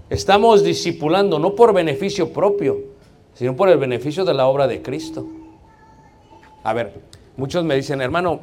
Estamos 0.09 0.63
discipulando, 0.63 1.41
no 1.41 1.57
por 1.57 1.75
beneficio 1.75 2.33
propio, 2.33 2.79
sino 3.35 3.57
por 3.57 3.69
el 3.69 3.79
beneficio 3.79 4.25
de 4.25 4.33
la 4.33 4.47
obra 4.47 4.69
de 4.69 4.81
Cristo. 4.81 5.27
A 6.63 6.73
ver, 6.73 7.01
muchos 7.37 7.65
me 7.65 7.75
dicen, 7.75 8.01
hermano, 8.01 8.41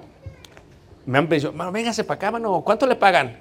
me 1.06 1.18
han 1.18 1.28
pedido, 1.30 1.52
hermano, 1.52 1.72
véngase 1.72 2.04
para 2.04 2.16
acá, 2.16 2.28
hermano, 2.28 2.62
¿cuánto 2.66 2.86
le 2.86 2.98
pagan? 2.98 3.38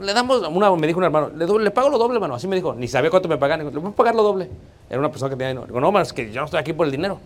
Le 0.00 0.14
damos, 0.14 0.48
una, 0.48 0.74
me 0.74 0.86
dijo 0.86 0.98
un 0.98 1.04
hermano, 1.04 1.28
le, 1.28 1.70
pago 1.72 1.90
lo 1.90 1.98
doble, 1.98 2.14
hermano. 2.14 2.34
Así 2.34 2.48
me 2.48 2.56
dijo, 2.56 2.74
ni 2.74 2.88
sabía 2.88 3.10
cuánto 3.10 3.28
me 3.28 3.36
pagan. 3.36 3.70
Le 3.70 3.78
voy 3.78 3.90
a 3.90 3.94
pagar 3.94 4.14
lo 4.14 4.22
doble. 4.22 4.48
Era 4.88 4.98
una 4.98 5.10
persona 5.10 5.28
que 5.28 5.36
tenía 5.36 5.48
dinero. 5.48 5.66
Digo, 5.66 5.78
no, 5.78 5.88
hermano, 5.88 6.04
es 6.04 6.12
que 6.14 6.32
yo 6.32 6.40
no 6.40 6.46
estoy 6.46 6.60
aquí 6.60 6.72
por 6.72 6.86
el 6.86 6.92
dinero. 6.92 7.18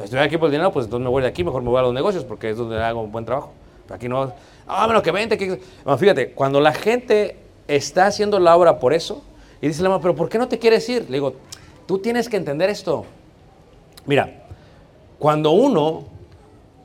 Estoy 0.00 0.20
aquí 0.20 0.36
por 0.36 0.46
el 0.46 0.52
dinero, 0.52 0.72
pues 0.72 0.86
entonces 0.86 1.04
me 1.04 1.10
voy 1.10 1.22
de 1.22 1.28
aquí, 1.28 1.42
mejor 1.42 1.62
me 1.62 1.70
voy 1.70 1.80
a 1.80 1.82
los 1.82 1.92
negocios, 1.92 2.24
porque 2.24 2.50
es 2.50 2.56
donde 2.56 2.80
hago 2.80 3.02
un 3.02 3.10
buen 3.10 3.24
trabajo. 3.24 3.52
Aquí 3.92 4.08
no, 4.08 4.32
ah, 4.66 4.86
bueno, 4.86 5.02
que 5.02 5.12
vente. 5.12 5.36
Que... 5.36 5.60
Bueno, 5.84 5.98
fíjate, 5.98 6.32
cuando 6.32 6.60
la 6.60 6.72
gente 6.72 7.36
está 7.68 8.06
haciendo 8.06 8.38
la 8.38 8.56
obra 8.56 8.78
por 8.78 8.92
eso, 8.92 9.22
y 9.60 9.68
dice 9.68 9.82
la 9.82 9.86
hermano, 9.86 10.02
pero 10.02 10.16
¿por 10.16 10.28
qué 10.28 10.38
no 10.38 10.48
te 10.48 10.58
quieres 10.58 10.88
ir? 10.88 11.04
Le 11.04 11.18
digo, 11.18 11.34
tú 11.86 11.98
tienes 11.98 12.28
que 12.28 12.36
entender 12.36 12.70
esto. 12.70 13.04
Mira, 14.06 14.44
cuando 15.18 15.52
uno 15.52 16.04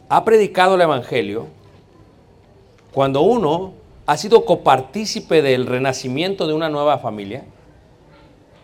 ha 0.10 0.24
predicado 0.24 0.76
el 0.76 0.82
Evangelio, 0.82 1.48
cuando 2.94 3.22
uno 3.22 3.74
ha 4.06 4.16
sido 4.18 4.46
copartícipe 4.46 5.42
del 5.42 5.66
renacimiento 5.66 6.48
de 6.48 6.54
una 6.54 6.70
nueva 6.70 7.00
familia, 7.00 7.46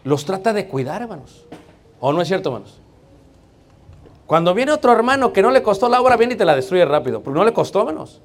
los 0.04 0.26
trata 0.26 0.54
de 0.54 0.68
cuidar, 0.68 1.02
hermanos. 1.02 1.46
¿O 2.00 2.14
no 2.14 2.22
es 2.22 2.28
cierto, 2.28 2.50
hermanos? 2.50 2.80
Cuando 4.28 4.54
viene 4.54 4.72
otro 4.72 4.92
hermano 4.92 5.34
que 5.34 5.42
no 5.42 5.52
le 5.52 5.64
costó 5.64 5.90
la 5.90 6.02
obra, 6.02 6.18
viene 6.18 6.36
y 6.36 6.38
te 6.38 6.46
la 6.46 6.56
destruye 6.56 6.86
rápido, 6.86 7.22
porque 7.22 7.40
no 7.40 7.46
le 7.46 7.54
costó, 7.54 7.80
hermanos. 7.80 8.22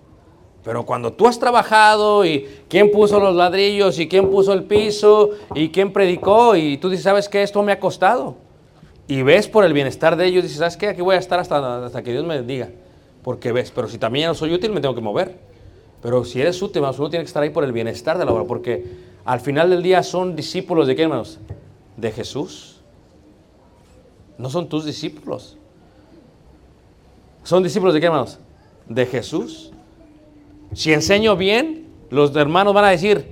Pero 0.69 0.85
cuando 0.85 1.15
tú 1.15 1.27
has 1.27 1.39
trabajado 1.39 2.27
y 2.27 2.47
quién 2.69 2.91
puso 2.91 3.19
los 3.19 3.35
ladrillos 3.35 3.99
y 3.99 4.07
quién 4.07 4.29
puso 4.29 4.53
el 4.53 4.65
piso 4.65 5.31
y 5.55 5.71
quién 5.71 5.95
predicó 5.95 6.57
y 6.57 6.77
tú 6.77 6.91
dices, 6.91 7.05
¿sabes 7.05 7.27
qué? 7.27 7.43
Esto 7.43 7.63
me 7.63 7.73
ha 7.73 7.81
costado. 7.81 8.37
Y 9.07 9.23
ves 9.23 9.49
por 9.49 9.65
el 9.65 9.73
bienestar 9.73 10.15
de 10.15 10.27
ellos, 10.27 10.43
dices, 10.43 10.59
¿sabes 10.59 10.77
qué? 10.77 10.89
Aquí 10.89 11.01
voy 11.01 11.17
a 11.17 11.21
estar 11.21 11.41
hasta, 11.41 11.87
hasta 11.87 12.03
que 12.03 12.13
Dios 12.13 12.27
me 12.27 12.43
diga. 12.43 12.69
Porque 13.23 13.51
ves, 13.51 13.71
pero 13.75 13.89
si 13.89 13.97
también 13.97 14.27
no 14.27 14.35
soy 14.35 14.53
útil, 14.53 14.71
me 14.71 14.83
tengo 14.83 14.95
que 14.95 15.01
mover. 15.01 15.39
Pero 16.03 16.23
si 16.27 16.39
eres 16.39 16.61
útil, 16.61 16.81
hermanos, 16.81 16.99
uno 16.99 17.09
tiene 17.09 17.25
que 17.25 17.29
estar 17.29 17.43
ahí 17.43 17.49
por 17.49 17.65
el 17.65 17.73
bienestar 17.73 18.19
de 18.19 18.27
la 18.27 18.33
obra, 18.33 18.45
porque 18.45 18.85
al 19.25 19.41
final 19.41 19.71
del 19.71 19.83
día 19.83 20.03
son 20.03 20.37
discípulos 20.37 20.87
de 20.87 20.95
qué, 20.95 21.05
hermanos? 21.05 21.39
De 21.97 22.13
Jesús. 22.13 22.83
No 24.37 24.51
son 24.51 24.69
tus 24.69 24.85
discípulos. 24.85 25.57
¿Son 27.43 27.63
discípulos 27.63 27.95
de 27.95 28.01
qué, 28.01 28.07
hermanos? 28.09 28.39
De 28.87 29.07
Jesús. 29.07 29.73
Si 30.75 30.93
enseño 30.93 31.37
bien, 31.37 31.87
los 32.11 32.35
hermanos 32.37 32.75
van 32.75 32.85
a 32.85 32.91
decir, 32.91 33.27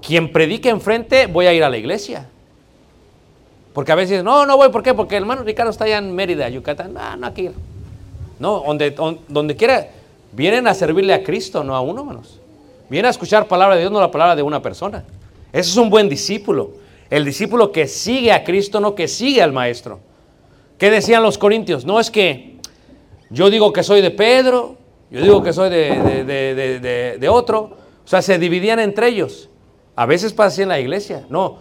quien 0.00 0.32
predique 0.32 0.68
enfrente, 0.68 1.26
voy 1.26 1.46
a 1.46 1.52
ir 1.52 1.62
a 1.64 1.70
la 1.70 1.76
iglesia. 1.76 2.28
Porque 3.72 3.92
a 3.92 3.94
veces, 3.94 4.22
no, 4.22 4.44
no 4.46 4.56
voy, 4.56 4.68
¿por 4.70 4.82
qué? 4.82 4.94
Porque 4.94 5.16
el 5.16 5.22
hermano 5.22 5.42
Ricardo 5.42 5.70
está 5.70 5.84
allá 5.84 5.98
en 5.98 6.14
Mérida, 6.14 6.48
Yucatán. 6.48 6.92
No, 6.92 7.16
no 7.16 7.26
aquí. 7.26 7.50
No, 8.38 8.62
donde, 8.66 8.90
don- 8.90 9.20
donde 9.28 9.56
quiera, 9.56 9.88
vienen 10.32 10.66
a 10.66 10.74
servirle 10.74 11.14
a 11.14 11.22
Cristo, 11.22 11.64
no 11.64 11.74
a 11.74 11.80
uno, 11.80 12.00
hermanos. 12.00 12.38
Vienen 12.90 13.06
a 13.06 13.10
escuchar 13.10 13.48
palabra 13.48 13.76
de 13.76 13.82
Dios, 13.82 13.92
no 13.92 14.00
la 14.00 14.10
palabra 14.10 14.36
de 14.36 14.42
una 14.42 14.60
persona. 14.60 15.04
Ese 15.52 15.70
es 15.70 15.76
un 15.76 15.88
buen 15.88 16.08
discípulo. 16.08 16.72
El 17.08 17.24
discípulo 17.24 17.72
que 17.72 17.86
sigue 17.86 18.32
a 18.32 18.44
Cristo, 18.44 18.80
no 18.80 18.94
que 18.94 19.08
sigue 19.08 19.42
al 19.42 19.52
Maestro. 19.52 20.00
¿Qué 20.78 20.90
decían 20.90 21.22
los 21.22 21.38
corintios? 21.38 21.84
No 21.86 22.00
es 22.00 22.10
que 22.10 22.56
yo 23.30 23.48
digo 23.48 23.72
que 23.72 23.82
soy 23.82 24.02
de 24.02 24.10
Pedro, 24.10 24.76
yo 25.12 25.20
digo 25.20 25.42
que 25.42 25.52
soy 25.52 25.70
de, 25.70 26.24
de- 26.24 27.18
de- 27.18 27.28
otro. 27.28 27.76
O 28.04 28.08
sea, 28.08 28.22
se 28.22 28.38
dividían 28.38 28.80
entre 28.80 29.08
ellos. 29.08 29.48
A 29.94 30.06
veces 30.06 30.32
pasa 30.32 30.48
así 30.48 30.62
en 30.62 30.68
la 30.68 30.80
iglesia. 30.80 31.26
No, 31.28 31.58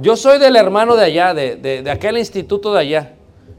yo 0.00 0.16
soy 0.16 0.38
del 0.38 0.56
hermano 0.56 0.96
de 0.96 1.04
allá, 1.04 1.34
de, 1.34 1.84
aquel 1.90 2.18
instituto 2.18 2.72
de 2.72 2.80
allá. 2.80 3.12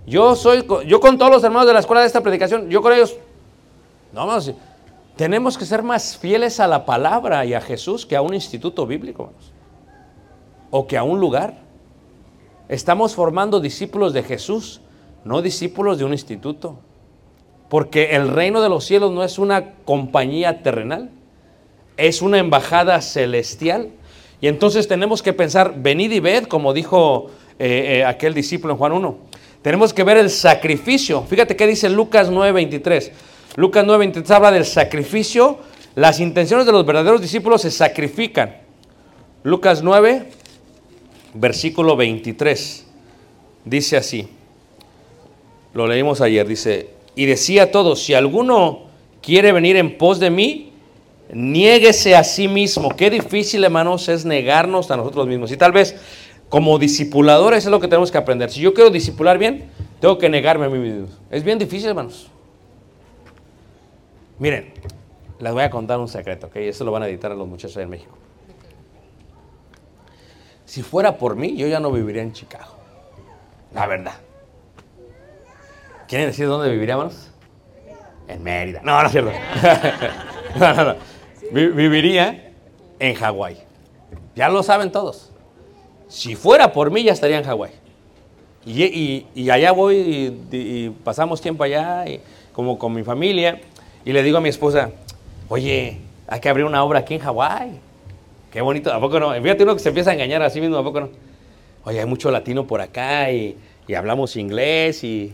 Yo 0.06 0.36
soy, 0.36 0.66
yo 0.88 1.00
con 1.00 1.18
todos 1.18 1.32
los 1.32 1.44
hermanos 1.44 1.68
de 1.68 1.74
la 1.74 1.80
escuela 1.80 2.02
de 2.02 2.08
esta 2.08 2.22
predicación, 2.22 2.70
yo 2.70 2.82
con 2.82 2.94
ellos. 2.94 3.16
No, 4.14 4.22
hermanos, 4.22 4.52
tenemos 5.16 5.58
que 5.58 5.66
ser 5.66 5.84
más 5.84 6.18
fieles 6.18 6.60
a 6.60 6.68
la 6.68 6.86
palabra 6.86 7.46
y 7.46 7.54
a 7.54 7.62
Jesús 7.62 8.06
que 8.06 8.16
a 8.16 8.22
un 8.22 8.34
instituto 8.34 8.86
bíblico. 8.88 9.32
O 10.72 10.88
que 10.88 10.98
a 10.98 11.04
un 11.04 11.20
lugar. 11.20 11.56
Estamos 12.70 13.16
formando 13.16 13.60
discípulos 13.60 14.12
de 14.14 14.24
Jesús, 14.24 14.82
no 15.24 15.42
discípulos 15.42 15.98
de 15.98 16.04
un 16.06 16.12
instituto. 16.12 16.80
Porque 17.70 18.16
el 18.16 18.30
reino 18.30 18.62
de 18.62 18.70
los 18.70 18.86
cielos 18.86 19.12
no 19.12 19.24
es 19.24 19.40
una 19.40 19.74
compañía 19.86 20.64
terrenal, 20.64 21.10
es 21.98 22.22
una 22.22 22.38
embajada 22.40 23.02
celestial. 23.02 23.90
Y 24.40 24.48
entonces 24.48 24.88
tenemos 24.88 25.22
que 25.22 25.34
pensar, 25.34 25.74
venid 25.78 26.12
y 26.12 26.20
ved, 26.20 26.46
como 26.46 26.74
dijo 26.74 27.32
eh, 27.60 27.98
eh, 28.00 28.06
aquel 28.06 28.34
discípulo 28.34 28.74
en 28.74 28.78
Juan 28.78 28.92
1. 28.94 29.18
Tenemos 29.62 29.94
que 29.94 30.04
ver 30.04 30.18
el 30.18 30.30
sacrificio. 30.30 31.24
Fíjate 31.24 31.56
qué 31.56 31.68
dice 31.68 31.90
Lucas 31.90 32.32
9:23. 32.32 33.12
Lucas 33.56 33.86
9:23 33.86 34.30
habla 34.32 34.52
del 34.52 34.66
sacrificio. 34.66 35.60
Las 35.96 36.20
intenciones 36.20 36.66
de 36.68 36.72
los 36.72 36.86
verdaderos 36.86 37.22
discípulos 37.22 37.64
se 37.64 37.72
sacrifican. 37.72 38.58
Lucas 39.44 39.82
9, 39.82 40.30
versículo 41.34 41.96
23. 41.96 42.86
Dice 43.66 43.98
así. 43.98 44.30
Lo 45.74 45.88
leímos 45.88 46.22
ayer. 46.22 46.48
Dice, 46.48 46.90
y 47.18 47.26
decía 47.26 47.64
a 47.64 47.72
todos, 47.72 48.04
si 48.04 48.14
alguno 48.14 48.84
quiere 49.24 49.52
venir 49.52 49.76
en 49.76 49.98
pos 49.98 50.20
de 50.20 50.30
mí, 50.30 50.72
niéguese 51.34 52.16
a 52.16 52.24
sí 52.24 52.48
mismo. 52.48 52.96
Qué 52.96 53.10
difícil, 53.10 53.64
hermanos, 53.64 54.08
es 54.08 54.24
negarnos 54.24 54.92
a 54.92 54.98
nosotros 54.98 55.26
mismos. 55.26 55.52
Y 55.52 55.58
tal 55.58 55.72
vez 55.72 55.96
como 56.48 56.78
discipuladores 56.78 57.66
es 57.66 57.72
lo 57.72 57.80
que 57.80 57.88
tenemos 57.88 58.12
que 58.12 58.20
aprender. 58.20 58.52
Si 58.52 58.62
yo 58.62 58.72
quiero 58.76 58.92
discipular 58.92 59.40
bien, 59.40 59.68
tengo 60.00 60.20
que 60.20 60.30
negarme 60.30 60.68
a 60.68 60.70
mí 60.70 60.78
mismo. 60.78 61.08
Es 61.32 61.44
bien 61.44 61.58
difícil, 61.58 61.90
hermanos. 61.90 62.30
Miren, 64.38 64.72
les 65.40 65.54
voy 65.54 65.64
a 65.64 65.72
contar 65.72 65.98
un 66.00 66.08
secreto, 66.08 66.46
¿ok? 66.46 66.58
Esto 66.58 66.86
lo 66.86 66.92
van 66.92 67.02
a 67.02 67.08
editar 67.08 67.32
a 67.32 67.36
los 67.36 67.48
muchachos 67.48 67.78
en 67.78 67.90
México. 67.90 68.16
Si 70.66 70.84
fuera 70.84 71.18
por 71.18 71.36
mí, 71.36 71.56
yo 71.56 71.66
ya 71.66 71.80
no 71.80 71.92
viviría 71.92 72.22
en 72.22 72.34
Chicago. 72.34 72.76
La 73.74 73.88
verdad. 73.88 74.27
¿Quieren 76.08 76.28
decir 76.28 76.48
dónde 76.48 76.70
viviríamos? 76.70 77.30
En 78.28 78.44
Mérida. 78.44 78.82
No, 78.84 79.00
no 79.02 79.06
es 79.06 79.12
cierto. 79.12 79.32
no, 80.60 80.74
no, 80.74 80.84
no. 80.86 80.96
Vi- 81.52 81.68
viviría 81.68 82.52
en 83.00 83.14
Hawái. 83.16 83.58
Ya 84.36 84.50
lo 84.50 84.64
saben 84.64 84.92
todos. 84.92 85.32
Si 86.08 86.36
fuera 86.36 86.72
por 86.72 86.92
mí, 86.92 87.04
ya 87.04 87.14
estaría 87.14 87.38
en 87.38 87.44
Hawái. 87.44 87.72
Y, 88.66 89.50
allá 89.50 89.72
voy 89.72 90.38
y, 90.52 90.90
pasamos 91.04 91.42
tiempo 91.42 91.64
allá, 91.64 92.06
como 92.54 92.78
con 92.78 92.94
mi 92.94 93.04
familia. 93.04 93.62
Y 94.04 94.12
le 94.14 94.24
digo 94.24 94.38
a 94.38 94.42
mi 94.42 94.50
esposa, 94.50 94.92
oye, 95.50 95.98
hay 96.28 96.40
que 96.40 96.50
abrir 96.50 96.66
una 96.66 96.84
obra 96.84 97.00
aquí 97.00 97.16
en 97.16 97.22
Hawái. 97.22 97.80
Qué 98.52 98.62
bonito, 98.62 98.94
¿a 98.94 99.00
poco 99.00 99.20
no? 99.20 99.34
Fíjate 99.34 99.64
uno 99.64 99.74
que 99.74 99.80
se 99.80 99.90
empieza 99.90 100.12
a 100.12 100.14
engañar 100.14 100.42
a 100.42 100.50
sí 100.50 100.60
mismo, 100.62 100.78
¿a 100.78 100.84
poco 100.84 101.02
no? 101.02 101.10
Oye, 101.84 102.00
hay 102.00 102.06
mucho 102.06 102.32
latino 102.32 102.66
por 102.68 102.82
acá 102.82 103.32
y 103.32 103.56
hablamos 103.96 104.36
inglés 104.36 105.04
y, 105.04 105.34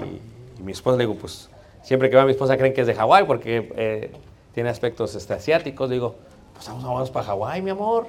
y- 0.00 0.62
mi 0.62 0.72
esposa 0.72 0.96
le 0.96 1.04
digo, 1.06 1.18
pues 1.18 1.50
siempre 1.82 2.08
que 2.10 2.16
va 2.16 2.24
mi 2.24 2.30
esposa 2.32 2.56
creen 2.56 2.72
que 2.72 2.80
es 2.82 2.86
de 2.86 2.94
Hawái 2.94 3.24
porque 3.26 3.72
eh, 3.76 4.10
tiene 4.54 4.70
aspectos 4.70 5.14
este, 5.14 5.34
asiáticos. 5.34 5.88
Le 5.88 5.94
digo, 5.96 6.14
pues 6.54 6.66
vamos, 6.68 6.84
vamos 6.84 7.10
para 7.10 7.26
Hawái, 7.26 7.62
mi 7.62 7.70
amor. 7.70 8.06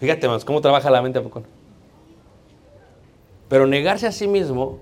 Fíjate, 0.00 0.28
más 0.28 0.44
cómo 0.44 0.60
trabaja 0.60 0.90
la 0.90 1.00
mente. 1.00 1.22
Pero 3.48 3.66
negarse 3.66 4.06
a 4.06 4.12
sí 4.12 4.26
mismo 4.26 4.78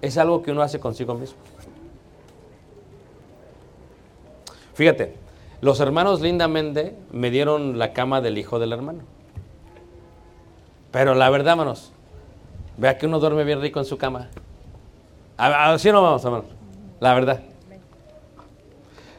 es 0.00 0.16
algo 0.18 0.42
que 0.42 0.52
uno 0.52 0.62
hace 0.62 0.78
consigo 0.78 1.14
mismo. 1.14 1.38
Fíjate, 4.74 5.14
los 5.60 5.80
hermanos 5.80 6.20
lindamente 6.20 6.96
me 7.12 7.30
dieron 7.30 7.78
la 7.78 7.92
cama 7.92 8.20
del 8.20 8.38
hijo 8.38 8.58
del 8.58 8.72
hermano. 8.72 9.00
Pero 10.90 11.14
la 11.14 11.30
verdad, 11.30 11.52
hermanos, 11.52 11.92
vea 12.76 12.98
que 12.98 13.06
uno 13.06 13.18
duerme 13.18 13.44
bien 13.44 13.60
rico 13.60 13.78
en 13.80 13.84
su 13.86 13.96
cama. 13.98 14.28
A- 15.36 15.72
a- 15.72 15.78
¿Sí 15.78 15.88
o 15.88 15.92
no 15.92 16.02
vamos, 16.02 16.24
hermanos? 16.24 16.46
La 17.00 17.14
verdad. 17.14 17.40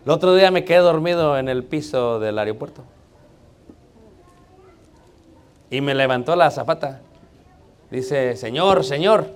El 0.06 0.12
otro 0.12 0.36
día 0.36 0.52
me 0.52 0.66
quedé 0.66 0.80
dormido 0.80 1.38
en 1.38 1.48
el 1.50 1.64
piso 1.64 2.20
del 2.20 2.38
aeropuerto. 2.38 2.84
Y 5.70 5.82
me 5.82 5.96
levantó 5.96 6.36
la 6.36 6.52
zapata. 6.52 7.02
Dice, 7.90 8.36
señor, 8.36 8.84
señor. 8.84 9.28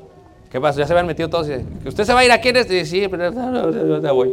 ¿Qué 0.51 0.61
pasa? 0.61 0.79
Ya 0.79 0.87
se 0.87 0.93
habían 0.93 1.07
metido 1.07 1.29
todos. 1.29 1.47
dice, 1.47 1.65
¿Usted 1.85 2.03
se 2.03 2.13
va 2.13 2.19
a 2.21 2.25
ir 2.25 2.31
aquí? 2.31 2.51
Dice, 2.51 2.85
sí, 2.85 3.07
pero 3.07 3.31
no, 3.31 3.51
no, 3.71 4.13
voy. 4.13 4.29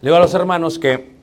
Le 0.00 0.10
digo 0.10 0.16
a 0.16 0.20
los 0.20 0.32
hermanos 0.34 0.78
que 0.78 1.16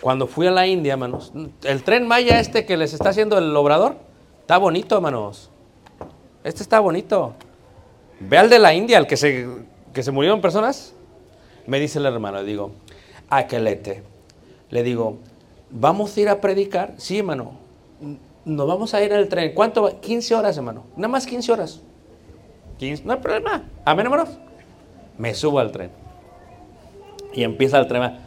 cuando 0.00 0.26
fui 0.26 0.46
a 0.46 0.50
la 0.50 0.66
India, 0.66 0.92
hermanos, 0.94 1.32
el 1.62 1.82
tren 1.84 2.06
Maya 2.08 2.40
este 2.40 2.66
que 2.66 2.76
les 2.76 2.92
está 2.92 3.10
haciendo 3.10 3.38
el 3.38 3.54
obrador, 3.56 3.96
está 4.40 4.58
bonito, 4.58 4.96
hermanos. 4.96 5.50
este 6.44 6.62
está 6.62 6.80
bonito. 6.80 7.34
Ve 8.20 8.38
al 8.38 8.48
de 8.48 8.58
la 8.58 8.74
India, 8.74 8.98
al 8.98 9.06
que 9.06 9.16
se, 9.16 9.46
que 9.92 10.02
se 10.02 10.10
murieron 10.10 10.40
personas. 10.40 10.94
Me 11.66 11.80
dice 11.80 11.98
el 11.98 12.06
hermano, 12.06 12.38
le 12.38 12.44
digo, 12.44 12.72
aquelete. 13.28 14.02
Le 14.70 14.82
digo, 14.82 15.18
¿vamos 15.70 16.16
a 16.16 16.20
ir 16.20 16.28
a 16.28 16.40
predicar? 16.40 16.94
Sí, 16.96 17.18
hermano. 17.18 17.52
Nos 18.44 18.66
vamos 18.66 18.94
a 18.94 19.02
ir 19.02 19.12
el 19.12 19.28
tren. 19.28 19.52
¿Cuánto? 19.54 19.82
va? 19.82 20.00
15 20.00 20.34
horas, 20.34 20.56
hermano. 20.56 20.84
Nada 20.96 21.08
más 21.08 21.26
15 21.26 21.52
horas. 21.52 21.80
15, 22.78 23.04
no 23.04 23.12
hay 23.12 23.18
problema. 23.18 23.64
Amén, 23.84 24.06
hermanos. 24.06 24.38
Me 25.18 25.34
subo 25.34 25.58
al 25.58 25.72
tren. 25.72 25.90
Y 27.32 27.42
empieza 27.42 27.78
el 27.78 27.86
tren. 27.86 28.18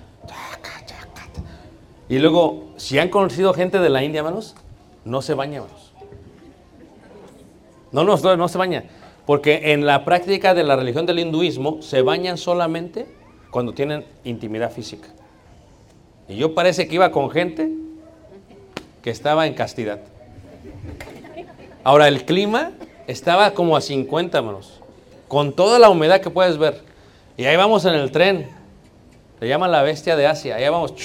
Y 2.09 2.17
luego, 2.17 2.73
si 2.77 2.97
han 2.97 3.09
conocido 3.09 3.53
gente 3.53 3.79
de 3.79 3.89
la 3.89 4.03
India, 4.03 4.19
hermanos, 4.19 4.55
no 5.05 5.21
se 5.21 5.35
baña, 5.35 5.57
hermanos. 5.57 5.93
No, 7.91 8.03
no, 8.03 8.17
no, 8.17 8.37
no 8.37 8.47
se 8.47 8.57
baña. 8.57 8.83
Porque 9.29 9.73
en 9.73 9.85
la 9.85 10.05
práctica 10.05 10.55
de 10.55 10.63
la 10.63 10.75
religión 10.75 11.05
del 11.05 11.19
hinduismo 11.19 11.83
se 11.83 12.01
bañan 12.01 12.35
solamente 12.39 13.05
cuando 13.51 13.73
tienen 13.73 14.03
intimidad 14.23 14.71
física. 14.71 15.07
Y 16.27 16.35
yo 16.35 16.55
parece 16.55 16.87
que 16.87 16.95
iba 16.95 17.11
con 17.11 17.29
gente 17.29 17.69
que 19.03 19.11
estaba 19.11 19.45
en 19.45 19.53
castidad. 19.53 19.99
Ahora, 21.83 22.07
el 22.07 22.25
clima 22.25 22.71
estaba 23.05 23.51
como 23.51 23.77
a 23.77 23.81
50 23.81 24.35
hermanos, 24.35 24.81
con 25.27 25.53
toda 25.53 25.77
la 25.77 25.91
humedad 25.91 26.21
que 26.21 26.31
puedes 26.31 26.57
ver. 26.57 26.81
Y 27.37 27.45
ahí 27.45 27.55
vamos 27.55 27.85
en 27.85 27.93
el 27.93 28.11
tren. 28.11 28.49
Le 29.39 29.47
llaman 29.47 29.71
la 29.71 29.83
bestia 29.83 30.15
de 30.15 30.25
Asia. 30.25 30.55
Ahí 30.55 30.67
vamos. 30.67 30.95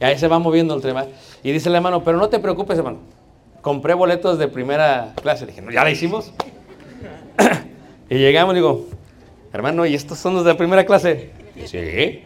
Y 0.00 0.04
ahí 0.06 0.16
se 0.18 0.26
va 0.26 0.38
moviendo 0.38 0.74
el 0.74 0.80
tren. 0.80 0.96
Y 1.42 1.52
dice 1.52 1.68
el 1.68 1.74
hermano, 1.74 2.02
pero 2.02 2.16
no 2.16 2.30
te 2.30 2.38
preocupes, 2.38 2.78
hermano. 2.78 3.19
Compré 3.62 3.94
boletos 3.94 4.38
de 4.38 4.48
primera 4.48 5.12
clase. 5.20 5.44
Le 5.44 5.52
dije, 5.52 5.62
¿no, 5.62 5.70
¿ya 5.70 5.84
la 5.84 5.90
hicimos? 5.90 6.32
y 8.08 8.14
llegamos 8.16 8.54
digo, 8.54 8.86
hermano, 9.52 9.84
¿y 9.86 9.94
estos 9.94 10.18
son 10.18 10.34
los 10.34 10.44
de 10.44 10.54
primera 10.54 10.86
clase? 10.86 11.30
Sí. 11.66 12.24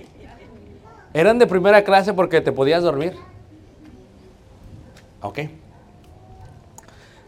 Eran 1.12 1.39
de 1.39 1.47
primera 1.47 1.82
clase 1.85 2.12
porque 2.12 2.41
te 2.41 2.53
podías 2.53 2.82
dormir. 2.82 3.14
Ok. 5.22 5.41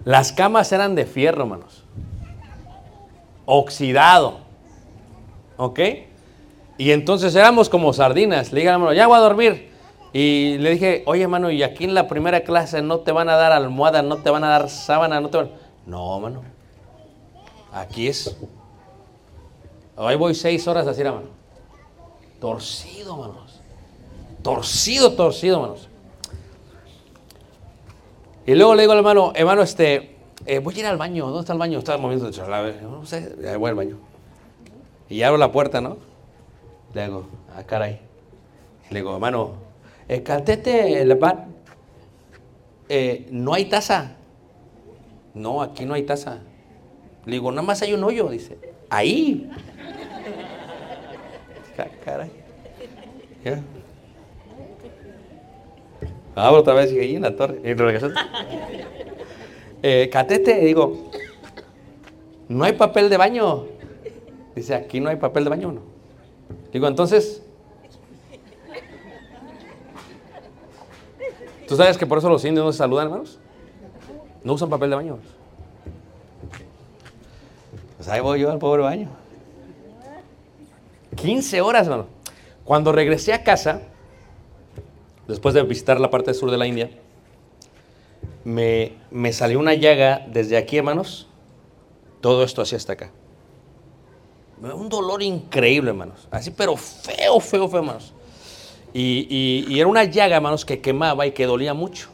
Las 0.04 0.32
camas 0.32 0.70
eran 0.70 0.94
de 0.94 1.06
fierro, 1.06 1.42
hermanos. 1.42 1.84
Oxidado. 3.44 4.40
¿Ok? 5.56 5.80
Y 6.78 6.90
entonces 6.92 7.34
éramos 7.34 7.68
como 7.68 7.92
sardinas. 7.92 8.52
Le 8.52 8.60
dije, 8.60 8.70
hermano, 8.70 8.92
ya 8.92 9.06
voy 9.06 9.16
a 9.16 9.20
dormir. 9.20 9.70
Y 10.18 10.56
le 10.56 10.70
dije, 10.70 11.02
oye, 11.04 11.24
hermano, 11.24 11.50
y 11.50 11.62
aquí 11.62 11.84
en 11.84 11.92
la 11.92 12.08
primera 12.08 12.40
clase 12.40 12.80
no 12.80 13.00
te 13.00 13.12
van 13.12 13.28
a 13.28 13.36
dar 13.36 13.52
almohada, 13.52 14.00
no 14.00 14.16
te 14.16 14.30
van 14.30 14.44
a 14.44 14.48
dar 14.48 14.70
sábana, 14.70 15.20
no 15.20 15.28
te 15.28 15.36
van. 15.36 15.50
No, 15.84 16.16
hermano. 16.16 16.42
Aquí 17.70 18.08
es. 18.08 18.34
Ahí 19.94 20.16
voy 20.16 20.34
seis 20.34 20.66
horas 20.66 20.86
así, 20.86 21.02
hermano. 21.02 21.26
Torcido, 22.40 23.12
hermanos. 23.12 23.60
Torcido, 24.40 25.12
torcido, 25.12 25.56
hermanos. 25.56 25.86
Y 28.46 28.54
luego 28.54 28.74
le 28.74 28.84
digo 28.84 28.92
al 28.92 28.98
hermano, 29.00 29.32
hermano, 29.34 29.60
este, 29.60 30.16
eh, 30.46 30.60
voy 30.60 30.76
a 30.76 30.78
ir 30.78 30.86
al 30.86 30.96
baño. 30.96 31.26
¿Dónde 31.26 31.40
está 31.40 31.52
el 31.52 31.58
baño? 31.58 31.78
Estaba 31.78 31.98
moviendo 31.98 32.26
el. 32.26 32.82
No 32.90 33.04
sé, 33.04 33.56
voy 33.58 33.68
al 33.68 33.76
baño. 33.76 33.98
Y 35.10 35.20
abro 35.20 35.36
la 35.36 35.52
puerta, 35.52 35.82
¿no? 35.82 35.98
Le 36.94 37.04
digo, 37.04 37.26
ah, 37.54 37.64
caray. 37.64 38.00
Le 38.88 39.00
digo, 39.00 39.12
hermano, 39.12 39.65
eh, 40.08 40.22
cantete 40.22 41.00
el. 41.02 41.18
Eh, 42.88 43.26
no 43.30 43.54
hay 43.54 43.64
taza. 43.66 44.16
No, 45.34 45.60
aquí 45.62 45.84
no 45.84 45.94
hay 45.94 46.02
taza. 46.04 46.38
Le 47.24 47.32
digo, 47.32 47.50
nada 47.50 47.62
más 47.62 47.82
hay 47.82 47.92
un 47.92 48.04
hoyo, 48.04 48.28
dice. 48.28 48.58
Ahí. 48.88 49.50
Ca- 51.76 51.90
Caray. 52.04 52.30
Abro 56.34 56.60
otra 56.60 56.74
vez 56.74 56.90
ahí 56.92 57.16
en 57.16 57.22
la 57.22 57.34
torre. 57.36 57.60
Eh, 59.82 60.08
catete, 60.10 60.58
digo, 60.64 61.10
no 62.48 62.64
hay 62.64 62.72
papel 62.72 63.08
de 63.08 63.16
baño. 63.18 63.66
Dice, 64.56 64.74
aquí 64.74 64.98
no 65.00 65.10
hay 65.10 65.16
papel 65.16 65.44
de 65.44 65.50
baño, 65.50 65.70
¿no? 65.70 65.82
Digo, 66.72 66.88
entonces, 66.88 67.42
¿tú 71.66 71.76
sabes 71.76 71.98
que 71.98 72.06
por 72.06 72.18
eso 72.18 72.28
los 72.28 72.44
indios 72.44 72.64
no 72.64 72.72
se 72.72 72.78
saludan, 72.78 73.06
hermanos? 73.06 73.38
No 74.42 74.52
usan 74.52 74.70
papel 74.70 74.90
de 74.90 74.96
baño. 74.96 75.18
Pues 77.96 78.08
ahí 78.08 78.20
voy 78.20 78.40
yo 78.40 78.50
al 78.50 78.58
pobre 78.58 78.82
baño. 78.82 79.08
15 81.16 81.60
horas, 81.60 81.86
hermano. 81.86 82.06
Cuando 82.64 82.92
regresé 82.92 83.32
a 83.32 83.42
casa, 83.42 83.82
después 85.26 85.54
de 85.54 85.62
visitar 85.62 86.00
la 86.00 86.10
parte 86.10 86.34
sur 86.34 86.50
de 86.50 86.58
la 86.58 86.66
India, 86.66 86.90
me, 88.44 88.94
me 89.10 89.32
salió 89.32 89.58
una 89.58 89.74
llaga 89.74 90.24
desde 90.28 90.56
aquí, 90.56 90.76
hermanos. 90.76 91.26
Todo 92.20 92.44
esto 92.44 92.62
así 92.62 92.76
hasta 92.76 92.92
acá. 92.92 93.10
Un 94.62 94.88
dolor 94.88 95.22
increíble, 95.22 95.90
hermanos. 95.90 96.28
Así, 96.30 96.50
pero 96.50 96.76
feo, 96.76 97.40
feo, 97.40 97.68
feo, 97.68 97.80
hermanos. 97.80 98.14
Y, 98.98 99.66
y- 99.68 99.78
era 99.78 99.88
una 99.88 100.04
llaga, 100.04 100.36
hermanos, 100.36 100.64
que 100.64 100.80
quemaba 100.80 101.26
y 101.26 101.32
que 101.32 101.44
dolía 101.44 101.74
mucho. 101.74 102.08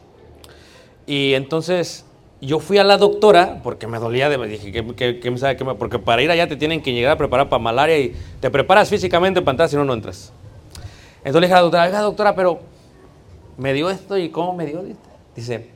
Y 1.07 1.33
entonces 1.33 2.03
yo 2.41 2.59
fui 2.59 2.77
a 2.77 2.83
la 2.83 2.97
doctora 2.97 3.61
porque 3.63 3.87
me 3.87 3.99
dolía 3.99 4.27
de. 4.27 4.37
Dije, 4.49 4.69
¿qué, 4.73 4.85
qué- 4.93 5.19
qué 5.21 5.31
me 5.31 5.37
sabe 5.37 5.55
qué 5.55 5.63
me-?" 5.63 5.75
Porque 5.75 5.97
para 5.97 6.21
ir 6.21 6.29
allá 6.29 6.45
te 6.45 6.57
tienen 6.57 6.81
que 6.81 6.91
llegar 6.91 7.13
a 7.13 7.17
preparar 7.17 7.47
para 7.47 7.63
malaria 7.63 7.97
y 7.99 8.13
te 8.41 8.49
preparas 8.51 8.89
físicamente 8.89 9.41
para 9.41 9.51
entrar, 9.53 9.69
si 9.69 9.77
no, 9.77 9.85
no 9.85 9.93
entras. 9.93 10.33
Entonces 11.19 11.39
le 11.39 11.47
dije 11.47 11.53
a 11.53 11.57
la 11.57 11.61
doctora, 11.61 11.83
oiga, 11.85 12.01
doctora, 12.01 12.35
pero 12.35 12.59
me 13.57 13.71
dio 13.71 13.89
esto 13.89 14.17
y 14.17 14.27
cómo 14.27 14.53
me 14.53 14.65
dio. 14.65 14.83
Dice, 15.37 15.69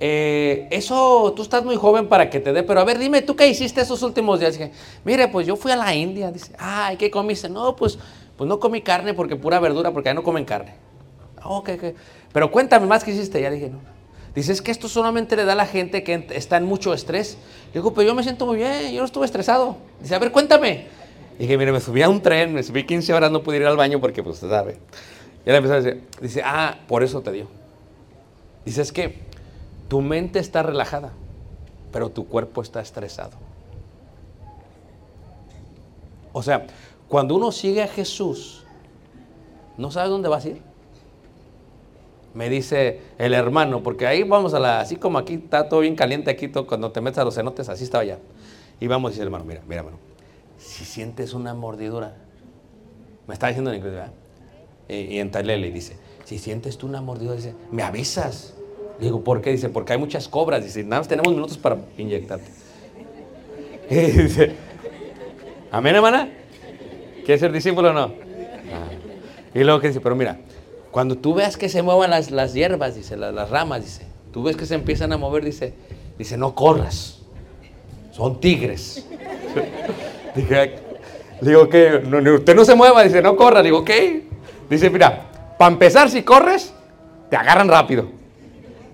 "Eh, 0.00 0.66
eso 0.72 1.32
tú 1.36 1.42
estás 1.42 1.64
muy 1.64 1.76
joven 1.76 2.08
para 2.08 2.28
que 2.30 2.40
te 2.40 2.52
dé, 2.52 2.64
pero 2.64 2.80
a 2.80 2.84
ver, 2.84 2.98
dime, 2.98 3.22
¿tú 3.22 3.36
qué 3.36 3.46
hiciste 3.46 3.80
esos 3.80 4.02
últimos 4.02 4.40
días? 4.40 4.54
Dije, 4.58 4.72
mire, 5.04 5.28
pues 5.28 5.46
yo 5.46 5.54
fui 5.54 5.70
a 5.70 5.76
la 5.76 5.94
India. 5.94 6.32
Dice, 6.32 6.52
ay, 6.58 6.96
¿qué 6.96 7.12
comiste? 7.12 7.48
No, 7.48 7.76
pues, 7.76 7.96
pues 8.42 8.48
no 8.48 8.58
comí 8.58 8.82
carne 8.82 9.14
porque 9.14 9.36
pura 9.36 9.60
verdura, 9.60 9.92
porque 9.92 10.08
ahí 10.08 10.16
no 10.16 10.24
comen 10.24 10.44
carne. 10.44 10.74
"Ah, 11.40 11.48
Ok, 11.50 11.68
ok. 11.76 11.84
Pero 12.32 12.50
cuéntame 12.50 12.88
más 12.88 13.04
qué 13.04 13.12
hiciste. 13.12 13.40
Ya 13.40 13.50
dije, 13.50 13.70
no. 13.70 13.78
Dice, 14.34 14.50
es 14.50 14.60
que 14.60 14.72
esto 14.72 14.88
solamente 14.88 15.36
le 15.36 15.44
da 15.44 15.52
a 15.52 15.54
la 15.54 15.64
gente 15.66 16.02
que 16.02 16.26
está 16.30 16.56
en 16.56 16.64
mucho 16.64 16.92
estrés. 16.92 17.38
Le 17.66 17.74
digo, 17.74 17.94
pero 17.94 18.08
yo 18.08 18.16
me 18.16 18.24
siento 18.24 18.44
muy 18.44 18.56
bien, 18.56 18.90
yo 18.92 18.98
no 18.98 19.04
estuve 19.04 19.26
estresado. 19.26 19.76
Dice, 20.00 20.16
a 20.16 20.18
ver, 20.18 20.32
cuéntame. 20.32 20.86
Dije, 21.38 21.56
mire, 21.56 21.70
me 21.70 21.78
subí 21.78 22.02
a 22.02 22.08
un 22.08 22.20
tren, 22.20 22.52
me 22.52 22.64
subí 22.64 22.84
15 22.84 23.14
horas, 23.14 23.30
no 23.30 23.44
pude 23.44 23.58
ir 23.58 23.64
al 23.66 23.76
baño 23.76 24.00
porque, 24.00 24.24
pues, 24.24 24.34
usted 24.42 24.50
sabe. 24.50 24.78
Y 25.46 25.50
él 25.50 25.54
empezó 25.54 25.74
a 25.74 25.80
decir, 25.80 26.02
dice, 26.20 26.42
ah, 26.44 26.78
por 26.88 27.04
eso 27.04 27.20
te 27.20 27.30
dio. 27.30 27.46
Dice, 28.64 28.82
es 28.82 28.90
que 28.90 29.20
tu 29.86 30.00
mente 30.00 30.40
está 30.40 30.64
relajada, 30.64 31.12
pero 31.92 32.08
tu 32.10 32.26
cuerpo 32.26 32.60
está 32.60 32.80
estresado. 32.80 33.36
O 36.32 36.42
sea, 36.42 36.66
cuando 37.12 37.34
uno 37.34 37.52
sigue 37.52 37.82
a 37.82 37.88
Jesús, 37.88 38.64
¿no 39.76 39.90
sabes 39.90 40.08
dónde 40.08 40.30
vas 40.30 40.46
a 40.46 40.48
ir? 40.48 40.62
Me 42.32 42.48
dice 42.48 43.02
el 43.18 43.34
hermano, 43.34 43.82
porque 43.82 44.06
ahí 44.06 44.22
vamos 44.22 44.54
a 44.54 44.58
la, 44.58 44.80
así 44.80 44.96
como 44.96 45.18
aquí 45.18 45.34
está 45.34 45.68
todo 45.68 45.80
bien 45.80 45.94
caliente, 45.94 46.30
aquí 46.30 46.48
todo, 46.48 46.66
cuando 46.66 46.90
te 46.90 47.02
metes 47.02 47.18
a 47.18 47.24
los 47.24 47.34
cenotes, 47.34 47.68
así 47.68 47.84
estaba 47.84 48.00
allá. 48.00 48.18
Y 48.80 48.86
vamos, 48.86 49.10
dice 49.10 49.24
hermano, 49.24 49.44
mira, 49.44 49.60
mira, 49.68 49.80
hermano, 49.80 49.98
si 50.56 50.86
sientes 50.86 51.34
una 51.34 51.52
mordidura, 51.52 52.16
me 53.26 53.34
está 53.34 53.48
diciendo 53.48 53.72
en 53.72 53.76
inglés, 53.76 53.92
¿verdad? 53.92 54.12
Y, 54.88 54.94
y 54.94 55.18
en 55.18 55.30
Talele 55.30 55.70
dice, 55.70 55.98
si 56.24 56.38
sientes 56.38 56.78
tú 56.78 56.86
una 56.86 57.02
mordidura, 57.02 57.36
dice, 57.36 57.54
me 57.70 57.82
avisas. 57.82 58.54
Digo, 58.98 59.22
¿por 59.22 59.42
qué? 59.42 59.50
Dice, 59.50 59.68
porque 59.68 59.92
hay 59.92 59.98
muchas 59.98 60.28
cobras. 60.28 60.64
Dice, 60.64 60.82
nada 60.82 61.02
más 61.02 61.08
tenemos 61.08 61.30
minutos 61.30 61.58
para 61.58 61.76
inyectarte. 61.98 62.50
Y 63.90 63.96
dice, 63.96 64.54
amén, 65.70 65.94
hermana. 65.96 66.41
¿Quieres 67.24 67.40
ser 67.40 67.52
discípulo 67.52 67.90
o 67.90 67.92
no? 67.92 68.00
Ah. 68.02 68.88
Y 69.54 69.64
luego 69.64 69.80
que 69.80 69.88
dice, 69.88 70.00
pero 70.00 70.16
mira, 70.16 70.38
cuando 70.90 71.16
tú 71.16 71.34
veas 71.34 71.56
que 71.56 71.68
se 71.68 71.82
muevan 71.82 72.10
las, 72.10 72.30
las 72.30 72.54
hierbas, 72.54 72.94
dice, 72.94 73.16
las, 73.16 73.32
las 73.34 73.50
ramas, 73.50 73.82
dice, 73.84 74.06
tú 74.32 74.42
ves 74.42 74.56
que 74.56 74.66
se 74.66 74.74
empiezan 74.74 75.12
a 75.12 75.18
mover, 75.18 75.44
dice, 75.44 75.74
dice, 76.18 76.36
no 76.36 76.54
corras, 76.54 77.20
son 78.10 78.40
tigres. 78.40 79.06
Dije, 80.34 80.74
digo, 81.40 81.68
¿qué? 81.68 82.02
No, 82.06 82.34
usted 82.34 82.54
no 82.54 82.64
se 82.64 82.74
mueva, 82.74 83.02
dice, 83.02 83.20
no 83.20 83.36
corra. 83.36 83.62
Digo, 83.62 83.84
¿qué? 83.84 84.24
Dice, 84.70 84.88
mira, 84.88 85.30
para 85.58 85.72
empezar, 85.72 86.08
si 86.08 86.22
corres, 86.22 86.72
te 87.28 87.36
agarran 87.36 87.68
rápido. 87.68 88.06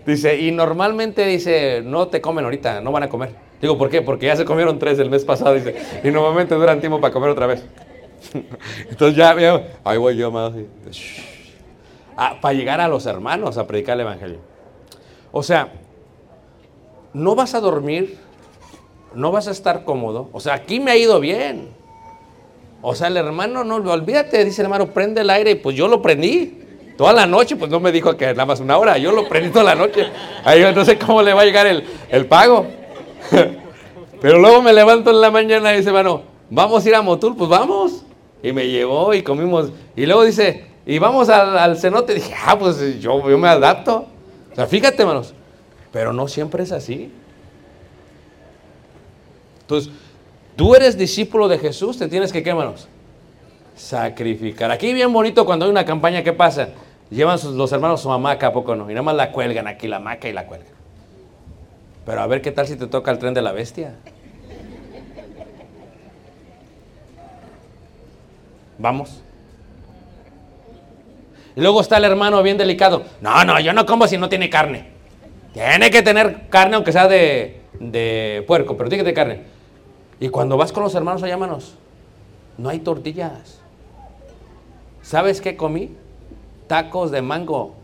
Dice, 0.05 0.41
y 0.41 0.51
normalmente 0.51 1.27
dice, 1.27 1.83
no 1.85 2.09
te 2.09 2.21
comen 2.21 2.45
ahorita, 2.45 2.81
no 2.81 2.91
van 2.91 3.05
a 3.05 3.09
comer. 3.09 3.31
Digo, 3.61 3.77
¿por 3.77 3.91
qué? 3.91 4.03
Porque 4.03 4.27
ya 4.27 4.37
se 4.37 4.45
comieron 4.45 4.79
tres 4.79 4.99
el 4.99 5.11
mes 5.11 5.25
pasado, 5.25 5.55
dice, 5.55 5.77
y 6.03 6.11
normalmente 6.11 6.55
duran 6.55 6.81
tiempo 6.81 7.01
para 7.01 7.13
comer 7.13 7.31
otra 7.31 7.47
vez. 7.47 7.65
Entonces 8.91 9.17
ya, 9.17 9.39
ya, 9.39 9.79
ahí 9.85 9.99
voy 9.99 10.17
yo 10.17 10.31
shh. 10.91 11.39
Ah, 12.17 12.39
para 12.41 12.55
llegar 12.55 12.81
a 12.81 12.89
los 12.89 13.07
hermanos 13.07 13.59
a 13.59 13.67
predicar 13.67 13.95
el 13.95 14.01
evangelio. 14.01 14.39
O 15.31 15.43
sea, 15.43 15.73
no 17.13 17.35
vas 17.35 17.55
a 17.55 17.61
dormir, 17.61 18.19
no 19.15 19.31
vas 19.31 19.47
a 19.47 19.53
estar 19.53 19.85
cómodo. 19.85 20.29
O 20.33 20.41
sea, 20.41 20.55
aquí 20.55 20.81
me 20.81 20.91
ha 20.91 20.97
ido 20.97 21.21
bien. 21.21 21.69
O 22.83 22.95
sea, 22.95 23.09
el 23.09 23.17
hermano, 23.17 23.65
no, 23.65 23.77
olvídate, 23.77 24.45
dice 24.45 24.63
hermano, 24.63 24.89
prende 24.89 25.21
el 25.21 25.31
aire 25.31 25.53
y 25.53 25.55
pues 25.57 25.77
yo 25.77 25.89
lo 25.89 26.03
prendí. 26.03 26.65
Toda 26.97 27.13
la 27.13 27.27
noche, 27.27 27.55
pues 27.55 27.71
no 27.71 27.79
me 27.79 27.93
dijo 27.93 28.17
que 28.17 28.27
nada 28.27 28.47
más 28.47 28.59
una 28.59 28.77
hora, 28.77 28.99
yo 28.99 29.13
lo 29.13 29.29
prendí 29.29 29.51
toda 29.51 29.65
la 29.65 29.75
noche. 29.77 30.09
Ahí 30.45 30.61
yo 30.61 30.73
no 30.73 30.85
sé 30.85 30.99
cómo 30.99 31.23
le 31.23 31.33
va 31.33 31.43
a 31.43 31.45
llegar 31.45 31.69
el, 31.69 31.85
el 32.09 32.27
pago. 32.27 32.67
Pero 34.21 34.39
luego 34.41 34.61
me 34.63 34.73
levanto 34.73 35.11
en 35.11 35.21
la 35.21 35.31
mañana 35.31 35.73
y 35.73 35.77
dice, 35.77 35.91
hermano, 35.91 36.23
vamos 36.51 36.85
a 36.85 36.89
ir 36.89 36.95
a 36.97 37.03
Motul, 37.03 37.37
pues 37.37 37.49
vamos. 37.49 38.05
Y 38.43 38.53
me 38.53 38.69
llevó 38.69 39.15
y 39.15 39.23
comimos. 39.23 39.71
Y 39.97 40.07
luego 40.07 40.25
dice, 40.25 40.67
y 40.87 40.99
vamos 40.99 41.29
al, 41.29 41.77
cenote. 41.77 42.15
dije, 42.15 42.35
ah, 42.47 42.59
pues 42.59 43.01
yo, 43.01 43.29
yo 43.29 43.39
me 43.39 43.49
adapto. 43.49 44.07
O 44.53 44.55
sea, 44.55 44.67
fíjate, 44.67 45.03
hermanos. 45.03 45.35
Pero 45.93 46.13
no 46.13 46.29
siempre 46.29 46.63
es 46.63 46.73
así. 46.73 47.13
Entonces, 49.61 49.93
tú 50.57 50.75
eres 50.75 50.97
discípulo 50.97 51.47
de 51.49 51.59
Jesús, 51.59 51.99
te 51.99 52.09
tienes 52.09 52.33
que, 52.33 52.43
¿qué, 52.43 52.51
hermanos? 52.51 52.89
Sacrificar. 53.77 54.71
Aquí 54.71 54.93
bien 54.95 55.13
bonito 55.13 55.45
cuando 55.45 55.67
hay 55.67 55.71
una 55.71 55.85
campaña, 55.85 56.23
¿qué 56.23 56.33
pasa? 56.33 56.71
Llevan 57.11 57.39
los 57.55 57.73
hermanos 57.73 58.01
su 58.01 58.11
hamaca, 58.11 58.49
¿a 58.49 58.53
poco 58.53 58.75
no? 58.75 58.91
Y 58.91 58.95
nada 58.95 59.03
más 59.03 59.15
la 59.15 59.31
cuelgan 59.31 59.67
aquí, 59.67 59.89
la 59.89 59.97
hamaca 59.97 60.29
y 60.29 60.33
la 60.33 60.47
cuelgan. 60.47 60.73
Pero 62.07 62.21
a 62.23 62.27
ver 62.27 62.41
qué 62.41 62.51
tal 62.51 62.67
si 62.67 62.77
te 62.77 62.87
toca 62.87 63.11
el 63.11 63.19
tren 63.19 63.35
de 63.35 63.43
la 63.43 63.53
bestia. 63.53 63.97
Vamos. 68.79 69.23
Y 71.57 71.61
luego 71.61 71.81
está 71.81 71.97
el 71.97 72.05
hermano 72.05 72.43
bien 72.43 72.57
delicado. 72.57 73.03
No, 73.21 73.45
no, 73.45 73.59
yo 73.61 73.73
no 73.73 73.85
como 73.85 74.07
si 74.07 74.17
no 74.17 74.29
tiene 74.29 74.49
carne. 74.49 74.91
Tiene 75.53 75.91
que 75.91 76.03
tener 76.03 76.49
carne, 76.49 76.77
aunque 76.77 76.93
sea 76.93 77.09
de, 77.09 77.61
de 77.81 78.45
puerco, 78.47 78.77
pero 78.77 78.89
tiene 78.89 79.03
que 79.03 79.13
tener 79.13 79.27
carne. 79.29 79.45
Y 80.21 80.29
cuando 80.29 80.57
vas 80.57 80.73
con 80.73 80.85
los 80.85 80.95
hermanos 80.95 81.23
allá, 81.23 81.37
manos, 81.37 81.75
no 82.57 82.69
hay 82.69 82.79
tortillas. 82.79 83.61
¿Sabes 85.03 85.41
qué 85.41 85.57
comí? 85.57 85.91
Tacos 86.69 87.11
de 87.11 87.23
mango. 87.23 87.75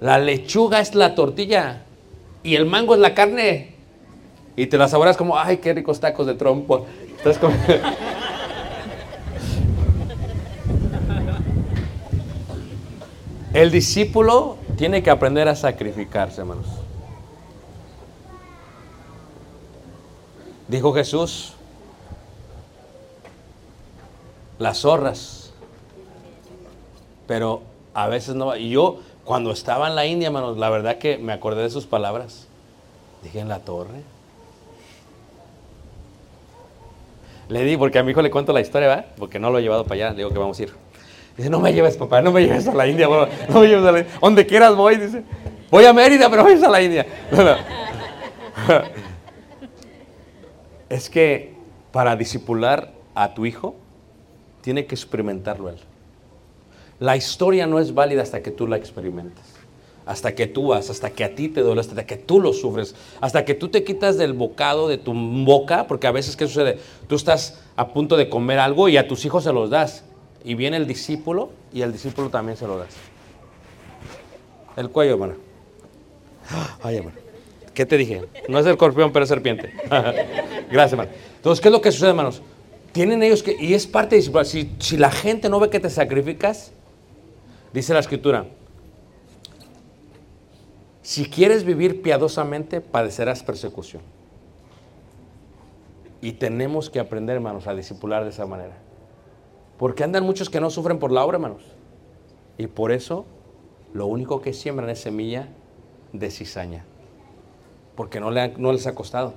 La 0.00 0.18
lechuga 0.18 0.80
es 0.80 0.94
la 0.94 1.14
tortilla 1.14 1.82
y 2.42 2.54
el 2.54 2.66
mango 2.66 2.94
es 2.94 3.00
la 3.00 3.14
carne. 3.14 3.74
Y 4.56 4.66
te 4.66 4.78
la 4.78 4.88
saboreas 4.88 5.16
como, 5.16 5.38
ay, 5.38 5.56
qué 5.56 5.74
ricos 5.74 5.98
tacos 6.00 6.26
de 6.26 6.34
trompo. 6.34 6.86
Entonces, 7.16 7.38
como- 7.38 7.56
El 13.56 13.70
discípulo 13.70 14.58
tiene 14.76 15.02
que 15.02 15.08
aprender 15.08 15.48
a 15.48 15.56
sacrificarse, 15.56 16.42
hermanos. 16.42 16.66
Dijo 20.68 20.92
Jesús, 20.92 21.54
las 24.58 24.80
zorras, 24.80 25.54
pero 27.26 27.62
a 27.94 28.08
veces 28.08 28.34
no. 28.34 28.54
Y 28.54 28.68
yo, 28.68 28.98
cuando 29.24 29.52
estaba 29.52 29.88
en 29.88 29.94
la 29.94 30.04
India, 30.04 30.26
hermanos, 30.26 30.58
la 30.58 30.68
verdad 30.68 30.98
que 30.98 31.16
me 31.16 31.32
acordé 31.32 31.62
de 31.62 31.70
sus 31.70 31.86
palabras. 31.86 32.48
Dije 33.22 33.40
en 33.40 33.48
la 33.48 33.60
torre. 33.60 34.02
Le 37.48 37.64
di, 37.64 37.78
porque 37.78 37.98
a 37.98 38.02
mi 38.02 38.10
hijo 38.10 38.20
le 38.20 38.30
cuento 38.30 38.52
la 38.52 38.60
historia, 38.60 38.88
¿verdad? 38.88 39.06
Porque 39.16 39.38
no 39.38 39.48
lo 39.48 39.60
he 39.60 39.62
llevado 39.62 39.84
para 39.84 39.94
allá, 39.94 40.10
le 40.10 40.16
digo 40.18 40.28
que 40.28 40.38
vamos 40.38 40.60
a 40.60 40.62
ir. 40.64 40.85
Dice, 41.36 41.50
no 41.50 41.60
me 41.60 41.72
lleves, 41.72 41.96
papá, 41.96 42.22
no 42.22 42.32
me 42.32 42.42
lleves 42.42 42.66
a 42.66 42.74
la 42.74 42.86
India, 42.86 43.08
no 43.08 43.60
me 43.60 43.66
lleves 43.66 43.84
a 43.84 43.92
la 43.92 43.98
India. 44.00 44.14
Donde 44.20 44.46
quieras 44.46 44.74
voy, 44.74 44.96
dice. 44.96 45.22
Voy 45.70 45.84
a 45.84 45.92
Mérida, 45.92 46.30
pero 46.30 46.44
voy 46.44 46.52
a 46.52 46.68
la 46.68 46.82
India. 46.82 47.06
No. 47.30 47.56
Es 50.88 51.10
que 51.10 51.52
para 51.90 52.14
disipular 52.14 52.92
a 53.14 53.34
tu 53.34 53.44
hijo, 53.44 53.74
tiene 54.60 54.86
que 54.86 54.94
experimentarlo 54.94 55.68
él. 55.68 55.78
La 56.98 57.16
historia 57.16 57.66
no 57.66 57.78
es 57.78 57.94
válida 57.94 58.22
hasta 58.22 58.42
que 58.42 58.50
tú 58.50 58.66
la 58.66 58.76
experimentes. 58.76 59.44
Hasta 60.04 60.34
que 60.34 60.46
tú 60.46 60.68
vas, 60.68 60.90
hasta 60.90 61.10
que 61.10 61.24
a 61.24 61.34
ti 61.34 61.48
te 61.48 61.62
duele, 61.62 61.80
hasta 61.80 62.06
que 62.06 62.16
tú 62.16 62.40
lo 62.40 62.52
sufres, 62.52 62.94
hasta 63.20 63.44
que 63.44 63.54
tú 63.54 63.68
te 63.68 63.82
quitas 63.82 64.18
del 64.18 64.34
bocado 64.34 64.88
de 64.88 64.98
tu 64.98 65.12
boca, 65.14 65.86
porque 65.86 66.06
a 66.06 66.12
veces, 66.12 66.36
¿qué 66.36 66.46
sucede? 66.46 66.78
Tú 67.08 67.16
estás 67.16 67.60
a 67.76 67.88
punto 67.88 68.16
de 68.16 68.28
comer 68.28 68.58
algo 68.58 68.88
y 68.88 68.96
a 68.96 69.08
tus 69.08 69.24
hijos 69.24 69.44
se 69.44 69.52
los 69.52 69.70
das. 69.70 70.04
Y 70.46 70.54
viene 70.54 70.76
el 70.76 70.86
discípulo 70.86 71.50
y 71.72 71.82
el 71.82 71.90
discípulo 71.90 72.30
también 72.30 72.56
se 72.56 72.68
lo 72.68 72.78
das. 72.78 72.94
El 74.76 74.90
cuello, 74.90 75.14
hermano. 75.14 75.34
Ay, 76.84 76.98
hermano. 76.98 77.16
¿Qué 77.74 77.84
te 77.84 77.96
dije? 77.96 78.22
No 78.48 78.60
es 78.60 78.64
el 78.64 78.70
escorpión, 78.70 79.12
pero 79.12 79.24
es 79.24 79.28
serpiente. 79.28 79.74
Gracias, 80.70 80.92
hermano. 80.92 81.10
Entonces, 81.34 81.60
¿qué 81.60 81.66
es 81.66 81.72
lo 81.72 81.80
que 81.80 81.90
sucede, 81.90 82.10
hermanos? 82.10 82.42
Tienen 82.92 83.24
ellos 83.24 83.42
que, 83.42 83.56
y 83.58 83.74
es 83.74 83.88
parte 83.88 84.14
de. 84.14 84.44
Si, 84.44 84.72
si 84.78 84.96
la 84.96 85.10
gente 85.10 85.48
no 85.48 85.58
ve 85.58 85.68
que 85.68 85.80
te 85.80 85.90
sacrificas, 85.90 86.70
dice 87.72 87.92
la 87.92 87.98
escritura, 87.98 88.46
si 91.02 91.28
quieres 91.28 91.64
vivir 91.64 92.02
piadosamente, 92.02 92.80
padecerás 92.80 93.42
persecución. 93.42 94.00
Y 96.22 96.34
tenemos 96.34 96.88
que 96.88 97.00
aprender, 97.00 97.34
hermanos, 97.34 97.66
a 97.66 97.74
discipular 97.74 98.22
de 98.22 98.30
esa 98.30 98.46
manera. 98.46 98.85
Porque 99.78 100.04
andan 100.04 100.24
muchos 100.24 100.50
que 100.50 100.60
no 100.60 100.70
sufren 100.70 100.98
por 100.98 101.12
la 101.12 101.24
obra, 101.24 101.36
hermanos. 101.36 101.62
Y 102.58 102.66
por 102.66 102.92
eso, 102.92 103.26
lo 103.92 104.06
único 104.06 104.40
que 104.40 104.52
siembran 104.52 104.88
es 104.90 105.00
semilla 105.00 105.48
de 106.12 106.30
cizaña. 106.30 106.84
Porque 107.94 108.20
no, 108.20 108.30
le 108.30 108.48
no 108.56 108.72
les 108.72 108.86
ha 108.86 108.94
costado. 108.94 109.34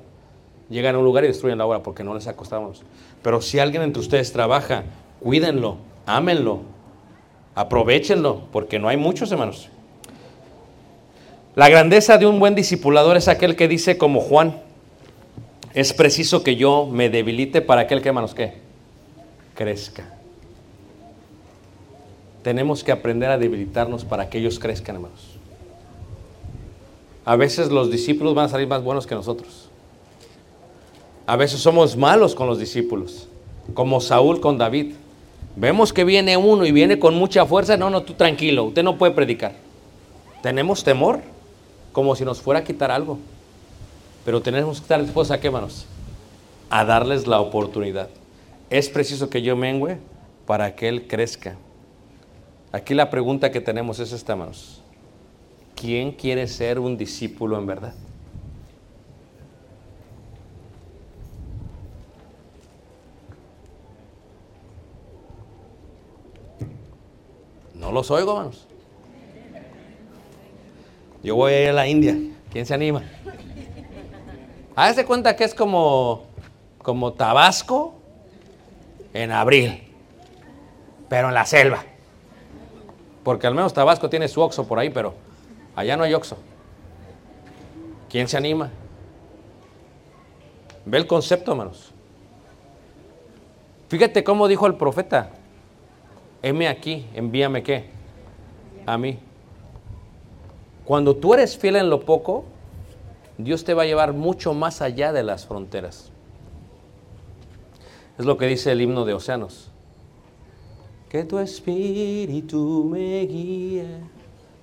Llegan 0.69 0.95
a 0.95 0.99
un 0.99 1.05
lugar 1.05 1.23
y 1.23 1.27
destruyen 1.27 1.57
la 1.57 1.65
obra 1.65 1.81
porque 1.81 2.03
no 2.03 2.13
les 2.13 2.27
ha 2.27 2.35
costado. 2.35 2.61
hermanos. 2.61 2.83
Pero 3.21 3.41
si 3.41 3.59
alguien 3.59 3.83
entre 3.83 4.01
ustedes 4.01 4.31
trabaja, 4.31 4.83
cuídenlo, 5.19 5.77
ámenlo, 6.05 6.61
aprovechenlo, 7.55 8.43
porque 8.51 8.79
no 8.79 8.87
hay 8.87 8.97
muchos, 8.97 9.31
hermanos. 9.31 9.69
La 11.55 11.67
grandeza 11.67 12.17
de 12.17 12.25
un 12.25 12.39
buen 12.39 12.55
discipulador 12.55 13.17
es 13.17 13.27
aquel 13.27 13.55
que 13.55 13.67
dice 13.67 13.97
como 13.97 14.21
Juan, 14.21 14.61
es 15.73 15.93
preciso 15.93 16.43
que 16.43 16.55
yo 16.55 16.85
me 16.85 17.09
debilite 17.09 17.61
para 17.61 17.81
aquel 17.81 18.01
que, 18.01 18.09
hermanos, 18.09 18.33
que 18.33 18.53
crezca. 19.55 20.18
Tenemos 22.43 22.83
que 22.83 22.91
aprender 22.91 23.29
a 23.29 23.37
debilitarnos 23.37 24.05
para 24.05 24.29
que 24.29 24.37
ellos 24.39 24.59
crezcan, 24.59 24.95
hermanos. 24.95 25.39
A 27.25 27.35
veces 27.35 27.69
los 27.69 27.91
discípulos 27.91 28.33
van 28.33 28.45
a 28.45 28.49
salir 28.49 28.67
más 28.67 28.83
buenos 28.83 29.05
que 29.05 29.15
nosotros. 29.15 29.69
A 31.27 31.35
veces 31.35 31.59
somos 31.59 31.95
malos 31.95 32.33
con 32.33 32.47
los 32.47 32.57
discípulos, 32.57 33.27
como 33.73 34.01
Saúl 34.01 34.39
con 34.39 34.57
David. 34.57 34.93
Vemos 35.55 35.93
que 35.93 36.03
viene 36.03 36.37
uno 36.37 36.65
y 36.65 36.71
viene 36.71 36.97
con 36.97 37.15
mucha 37.15 37.45
fuerza. 37.45 37.77
No, 37.77 37.89
no, 37.89 38.01
tú 38.01 38.13
tranquilo, 38.13 38.63
usted 38.63 38.81
no 38.81 38.97
puede 38.97 39.11
predicar. 39.11 39.53
Tenemos 40.41 40.83
temor, 40.83 41.19
como 41.91 42.15
si 42.15 42.25
nos 42.25 42.41
fuera 42.41 42.61
a 42.61 42.63
quitar 42.63 42.89
algo. 42.89 43.19
Pero 44.25 44.41
tenemos 44.41 44.77
que 44.77 44.83
estar 44.85 45.01
dispuestos 45.03 45.37
a 45.37 45.39
qué, 45.39 45.47
hermanos? 45.47 45.85
A 46.69 46.85
darles 46.85 47.27
la 47.27 47.41
oportunidad. 47.41 48.09
Es 48.69 48.89
preciso 48.89 49.29
que 49.29 49.41
yo 49.41 49.55
mengüe 49.55 49.97
para 50.45 50.75
que 50.75 50.87
él 50.87 51.07
crezca. 51.07 51.57
Aquí 52.71 52.93
la 52.93 53.09
pregunta 53.09 53.51
que 53.51 53.61
tenemos 53.61 53.99
es 53.99 54.11
esta, 54.11 54.33
hermanos. 54.33 54.81
¿Quién 55.75 56.11
quiere 56.11 56.47
ser 56.47 56.77
un 56.77 56.97
discípulo 56.97 57.57
en 57.57 57.65
verdad? 57.65 57.93
No 67.73 67.91
los 67.91 68.11
oigo, 68.11 68.33
hermanos. 68.33 68.67
Yo 71.23 71.35
voy 71.35 71.53
a 71.53 71.63
ir 71.63 71.69
a 71.69 71.73
la 71.73 71.87
India. 71.87 72.15
¿Quién 72.51 72.65
se 72.65 72.73
anima? 72.73 73.03
Hágase 74.75 75.05
cuenta 75.05 75.35
que 75.35 75.43
es 75.43 75.55
como, 75.55 76.23
como 76.77 77.13
Tabasco 77.13 77.95
en 79.13 79.31
abril, 79.31 79.81
pero 81.09 81.29
en 81.29 81.33
la 81.33 81.45
selva. 81.45 81.83
Porque 83.29 83.45
al 83.45 83.53
menos 83.53 83.75
Tabasco 83.75 84.09
tiene 84.09 84.27
su 84.27 84.41
oxo 84.41 84.67
por 84.67 84.79
ahí, 84.79 84.89
pero 84.89 85.13
allá 85.75 85.95
no 85.95 86.03
hay 86.03 86.15
oxo. 86.15 86.35
¿Quién 88.09 88.27
se 88.27 88.35
anima? 88.37 88.71
Ve 90.83 90.97
el 90.97 91.05
concepto, 91.05 91.51
hermanos. 91.51 91.91
Fíjate 93.87 94.23
cómo 94.23 94.47
dijo 94.47 94.65
el 94.65 94.73
profeta. 94.73 95.29
Heme 96.41 96.67
aquí, 96.67 97.05
envíame 97.13 97.61
qué? 97.61 97.91
A 98.87 98.97
mí. 98.97 99.19
Cuando 100.83 101.15
tú 101.15 101.35
eres 101.35 101.55
fiel 101.55 101.75
en 101.75 101.91
lo 101.91 101.99
poco, 101.99 102.45
Dios 103.37 103.63
te 103.63 103.75
va 103.75 103.83
a 103.83 103.85
llevar 103.85 104.13
mucho 104.13 104.55
más 104.55 104.81
allá 104.81 105.13
de 105.13 105.21
las 105.21 105.45
fronteras. 105.45 106.11
Es 108.17 108.25
lo 108.25 108.39
que 108.39 108.47
dice 108.47 108.71
el 108.71 108.81
himno 108.81 109.05
de 109.05 109.13
Océanos. 109.13 109.69
Que 111.09 111.23
tu 111.23 111.39
espíritu 111.39 112.87
me 112.89 113.25
guíe 113.25 113.87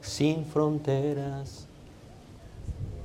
sin 0.01 0.45
fronteras. 0.45 1.67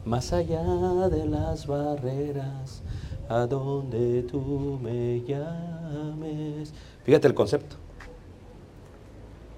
más 0.05 0.33
allá 0.33 0.63
de 1.09 1.25
las 1.25 1.67
barreras, 1.67 2.81
a 3.29 3.45
donde 3.45 4.23
tú 4.23 4.79
me 4.81 5.21
llames. 5.21 6.73
Fíjate 7.03 7.27
el 7.27 7.33
concepto. 7.33 7.75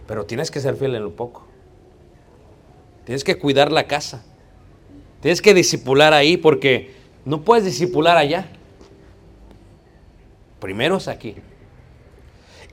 Pero 0.07 0.25
tienes 0.25 0.51
que 0.51 0.59
ser 0.59 0.75
fiel 0.75 0.95
en 0.95 1.03
lo 1.03 1.15
poco. 1.15 1.43
Tienes 3.05 3.23
que 3.23 3.37
cuidar 3.37 3.71
la 3.71 3.87
casa. 3.87 4.23
Tienes 5.21 5.41
que 5.41 5.53
disipular 5.53 6.13
ahí 6.13 6.37
porque 6.37 6.93
no 7.25 7.41
puedes 7.41 7.65
disipular 7.65 8.17
allá. 8.17 8.47
Primero 10.59 10.97
es 10.97 11.07
aquí. 11.07 11.35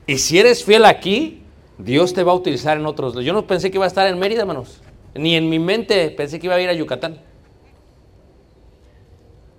Y 0.07 0.17
si 0.17 0.39
eres 0.39 0.63
fiel 0.63 0.85
aquí, 0.85 1.43
Dios 1.77 2.13
te 2.13 2.23
va 2.23 2.31
a 2.31 2.35
utilizar 2.35 2.77
en 2.77 2.85
otros. 2.85 3.15
Yo 3.23 3.33
no 3.33 3.47
pensé 3.47 3.71
que 3.71 3.77
iba 3.77 3.85
a 3.85 3.87
estar 3.87 4.07
en 4.07 4.19
Mérida, 4.19 4.41
hermanos. 4.41 4.81
Ni 5.13 5.35
en 5.35 5.49
mi 5.49 5.59
mente 5.59 6.09
pensé 6.11 6.39
que 6.39 6.47
iba 6.47 6.55
a 6.55 6.61
ir 6.61 6.69
a 6.69 6.73
Yucatán. 6.73 7.19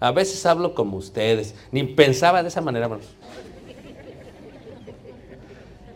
A 0.01 0.11
veces 0.11 0.45
hablo 0.47 0.75
como 0.75 0.97
ustedes. 0.97 1.55
Ni 1.71 1.85
pensaba 1.85 2.43
de 2.43 2.49
esa 2.49 2.61
manera, 2.61 2.87
hermanos. 2.87 3.07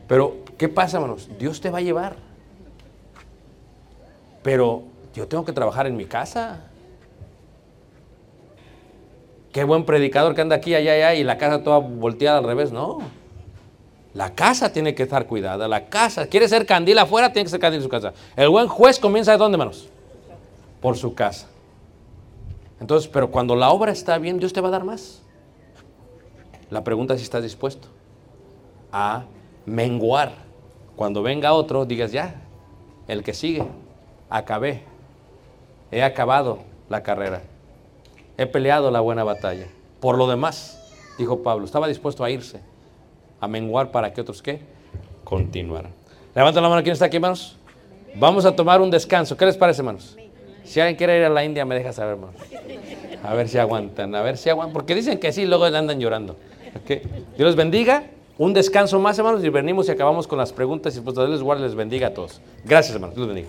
Pero, 0.07 0.37
¿qué 0.57 0.69
pasa, 0.69 0.99
hermanos? 0.99 1.29
Dios 1.39 1.61
te 1.61 1.71
va 1.71 1.79
a 1.79 1.83
llevar. 1.83 2.17
Pero 4.43 4.85
yo 5.15 5.27
tengo 5.27 5.45
que 5.45 5.53
trabajar 5.53 5.87
en 5.87 5.97
mi 5.97 6.05
casa. 6.05 6.71
Qué 9.53 9.65
buen 9.65 9.85
predicador 9.85 10.35
que 10.35 10.43
anda 10.43 10.55
aquí, 10.55 10.75
allá, 10.75 10.93
allá, 10.93 11.15
y 11.15 11.25
la 11.25 11.39
casa 11.39 11.65
toda 11.65 11.79
volteada 11.79 12.39
al 12.39 12.45
revés. 12.45 12.71
No. 12.71 12.99
La 14.17 14.35
casa 14.35 14.73
tiene 14.73 14.95
que 14.95 15.03
estar 15.03 15.27
cuidada. 15.27 15.69
La 15.69 15.91
casa, 15.91 16.27
quiere 16.27 16.49
ser 16.49 16.65
candil 16.65 16.99
afuera, 16.99 17.35
tiene 17.35 17.45
que 17.45 17.51
ser 17.51 17.61
candil 17.61 17.81
en 17.81 17.83
su 17.83 17.91
casa. 17.91 18.15
El 18.35 18.49
buen 18.49 18.67
juez 18.67 18.99
comienza 18.99 19.33
de 19.33 19.37
dónde, 19.37 19.57
hermanos? 19.57 19.91
Por 20.81 20.97
su 20.97 21.15
casa. 21.15 21.49
Entonces, 22.81 23.11
pero 23.13 23.31
cuando 23.31 23.55
la 23.55 23.69
obra 23.69 23.93
está 23.93 24.17
bien, 24.17 24.39
Dios 24.39 24.55
te 24.55 24.63
va 24.63 24.69
a 24.69 24.71
dar 24.71 24.85
más. 24.85 25.21
La 26.71 26.83
pregunta 26.83 27.13
es 27.13 27.21
si 27.21 27.25
estás 27.25 27.43
dispuesto 27.43 27.89
a 28.91 29.25
menguar. 29.67 30.33
Cuando 30.97 31.23
venga 31.23 31.53
otro, 31.53 31.85
digas 31.85 32.11
ya, 32.11 32.37
el 33.09 33.23
que 33.23 33.35
sigue, 33.35 33.67
acabé. 34.31 34.85
He 35.91 36.03
acabado 36.03 36.61
la 36.89 37.03
carrera. 37.03 37.43
He 38.39 38.47
peleado 38.47 38.91
la 38.91 39.01
buena 39.01 39.25
batalla. 39.25 39.67
Por 40.01 40.17
lo 40.17 40.27
demás, 40.27 40.81
dijo 41.19 41.43
Pablo, 41.43 41.67
estaba 41.67 41.87
dispuesto 41.87 42.25
a 42.25 42.31
irse, 42.31 42.63
a 43.41 43.49
menguar 43.49 43.91
para 43.91 44.13
que 44.13 44.21
otros 44.21 44.43
qué? 44.43 44.61
Continuaran. 45.25 45.93
Levanta 46.35 46.61
la 46.61 46.69
mano, 46.69 46.83
¿quién 46.83 46.93
está 46.93 47.07
aquí, 47.07 47.17
hermanos? 47.17 47.57
Vamos 48.15 48.45
a 48.45 48.55
tomar 48.55 48.81
un 48.81 48.91
descanso. 48.91 49.37
¿Qué 49.37 49.47
les 49.47 49.57
parece, 49.57 49.81
hermanos? 49.81 50.17
Si 50.65 50.81
alguien 50.81 50.97
quiere 50.97 51.19
ir 51.19 51.25
a 51.25 51.29
la 51.29 51.45
India, 51.45 51.65
me 51.65 51.75
deja 51.75 51.93
saber, 51.93 52.15
hermanos. 52.15 52.37
A 53.23 53.35
ver 53.35 53.49
si 53.49 53.59
aguantan, 53.59 54.15
a 54.15 54.23
ver 54.23 54.37
si 54.37 54.51
aguantan. 54.51 54.73
Porque 54.73 54.95
dicen 54.95 55.19
que 55.19 55.33
sí, 55.33 55.47
luego 55.47 55.65
andan 55.65 55.99
llorando. 56.01 56.37
¿Ok? 56.77 57.03
Dios 57.37 57.49
les 57.49 57.57
bendiga. 57.57 58.05
Un 58.39 58.53
descanso 58.53 58.99
más, 59.01 59.19
hermanos, 59.19 59.43
y 59.43 59.49
venimos 59.49 59.89
y 59.89 59.93
acabamos 59.93 60.27
con 60.27 60.39
las 60.39 60.53
preguntas. 60.53 60.97
Y 60.97 61.01
pues 61.01 61.17
Dios 61.17 61.31
les 61.31 61.43
guarde, 61.43 61.63
les 61.63 61.75
bendiga 61.75 62.09
a 62.09 62.15
todos. 62.15 62.41
Gracias, 62.65 62.95
hermanos. 62.95 63.17
Dios 63.17 63.27
bendiga. 63.27 63.49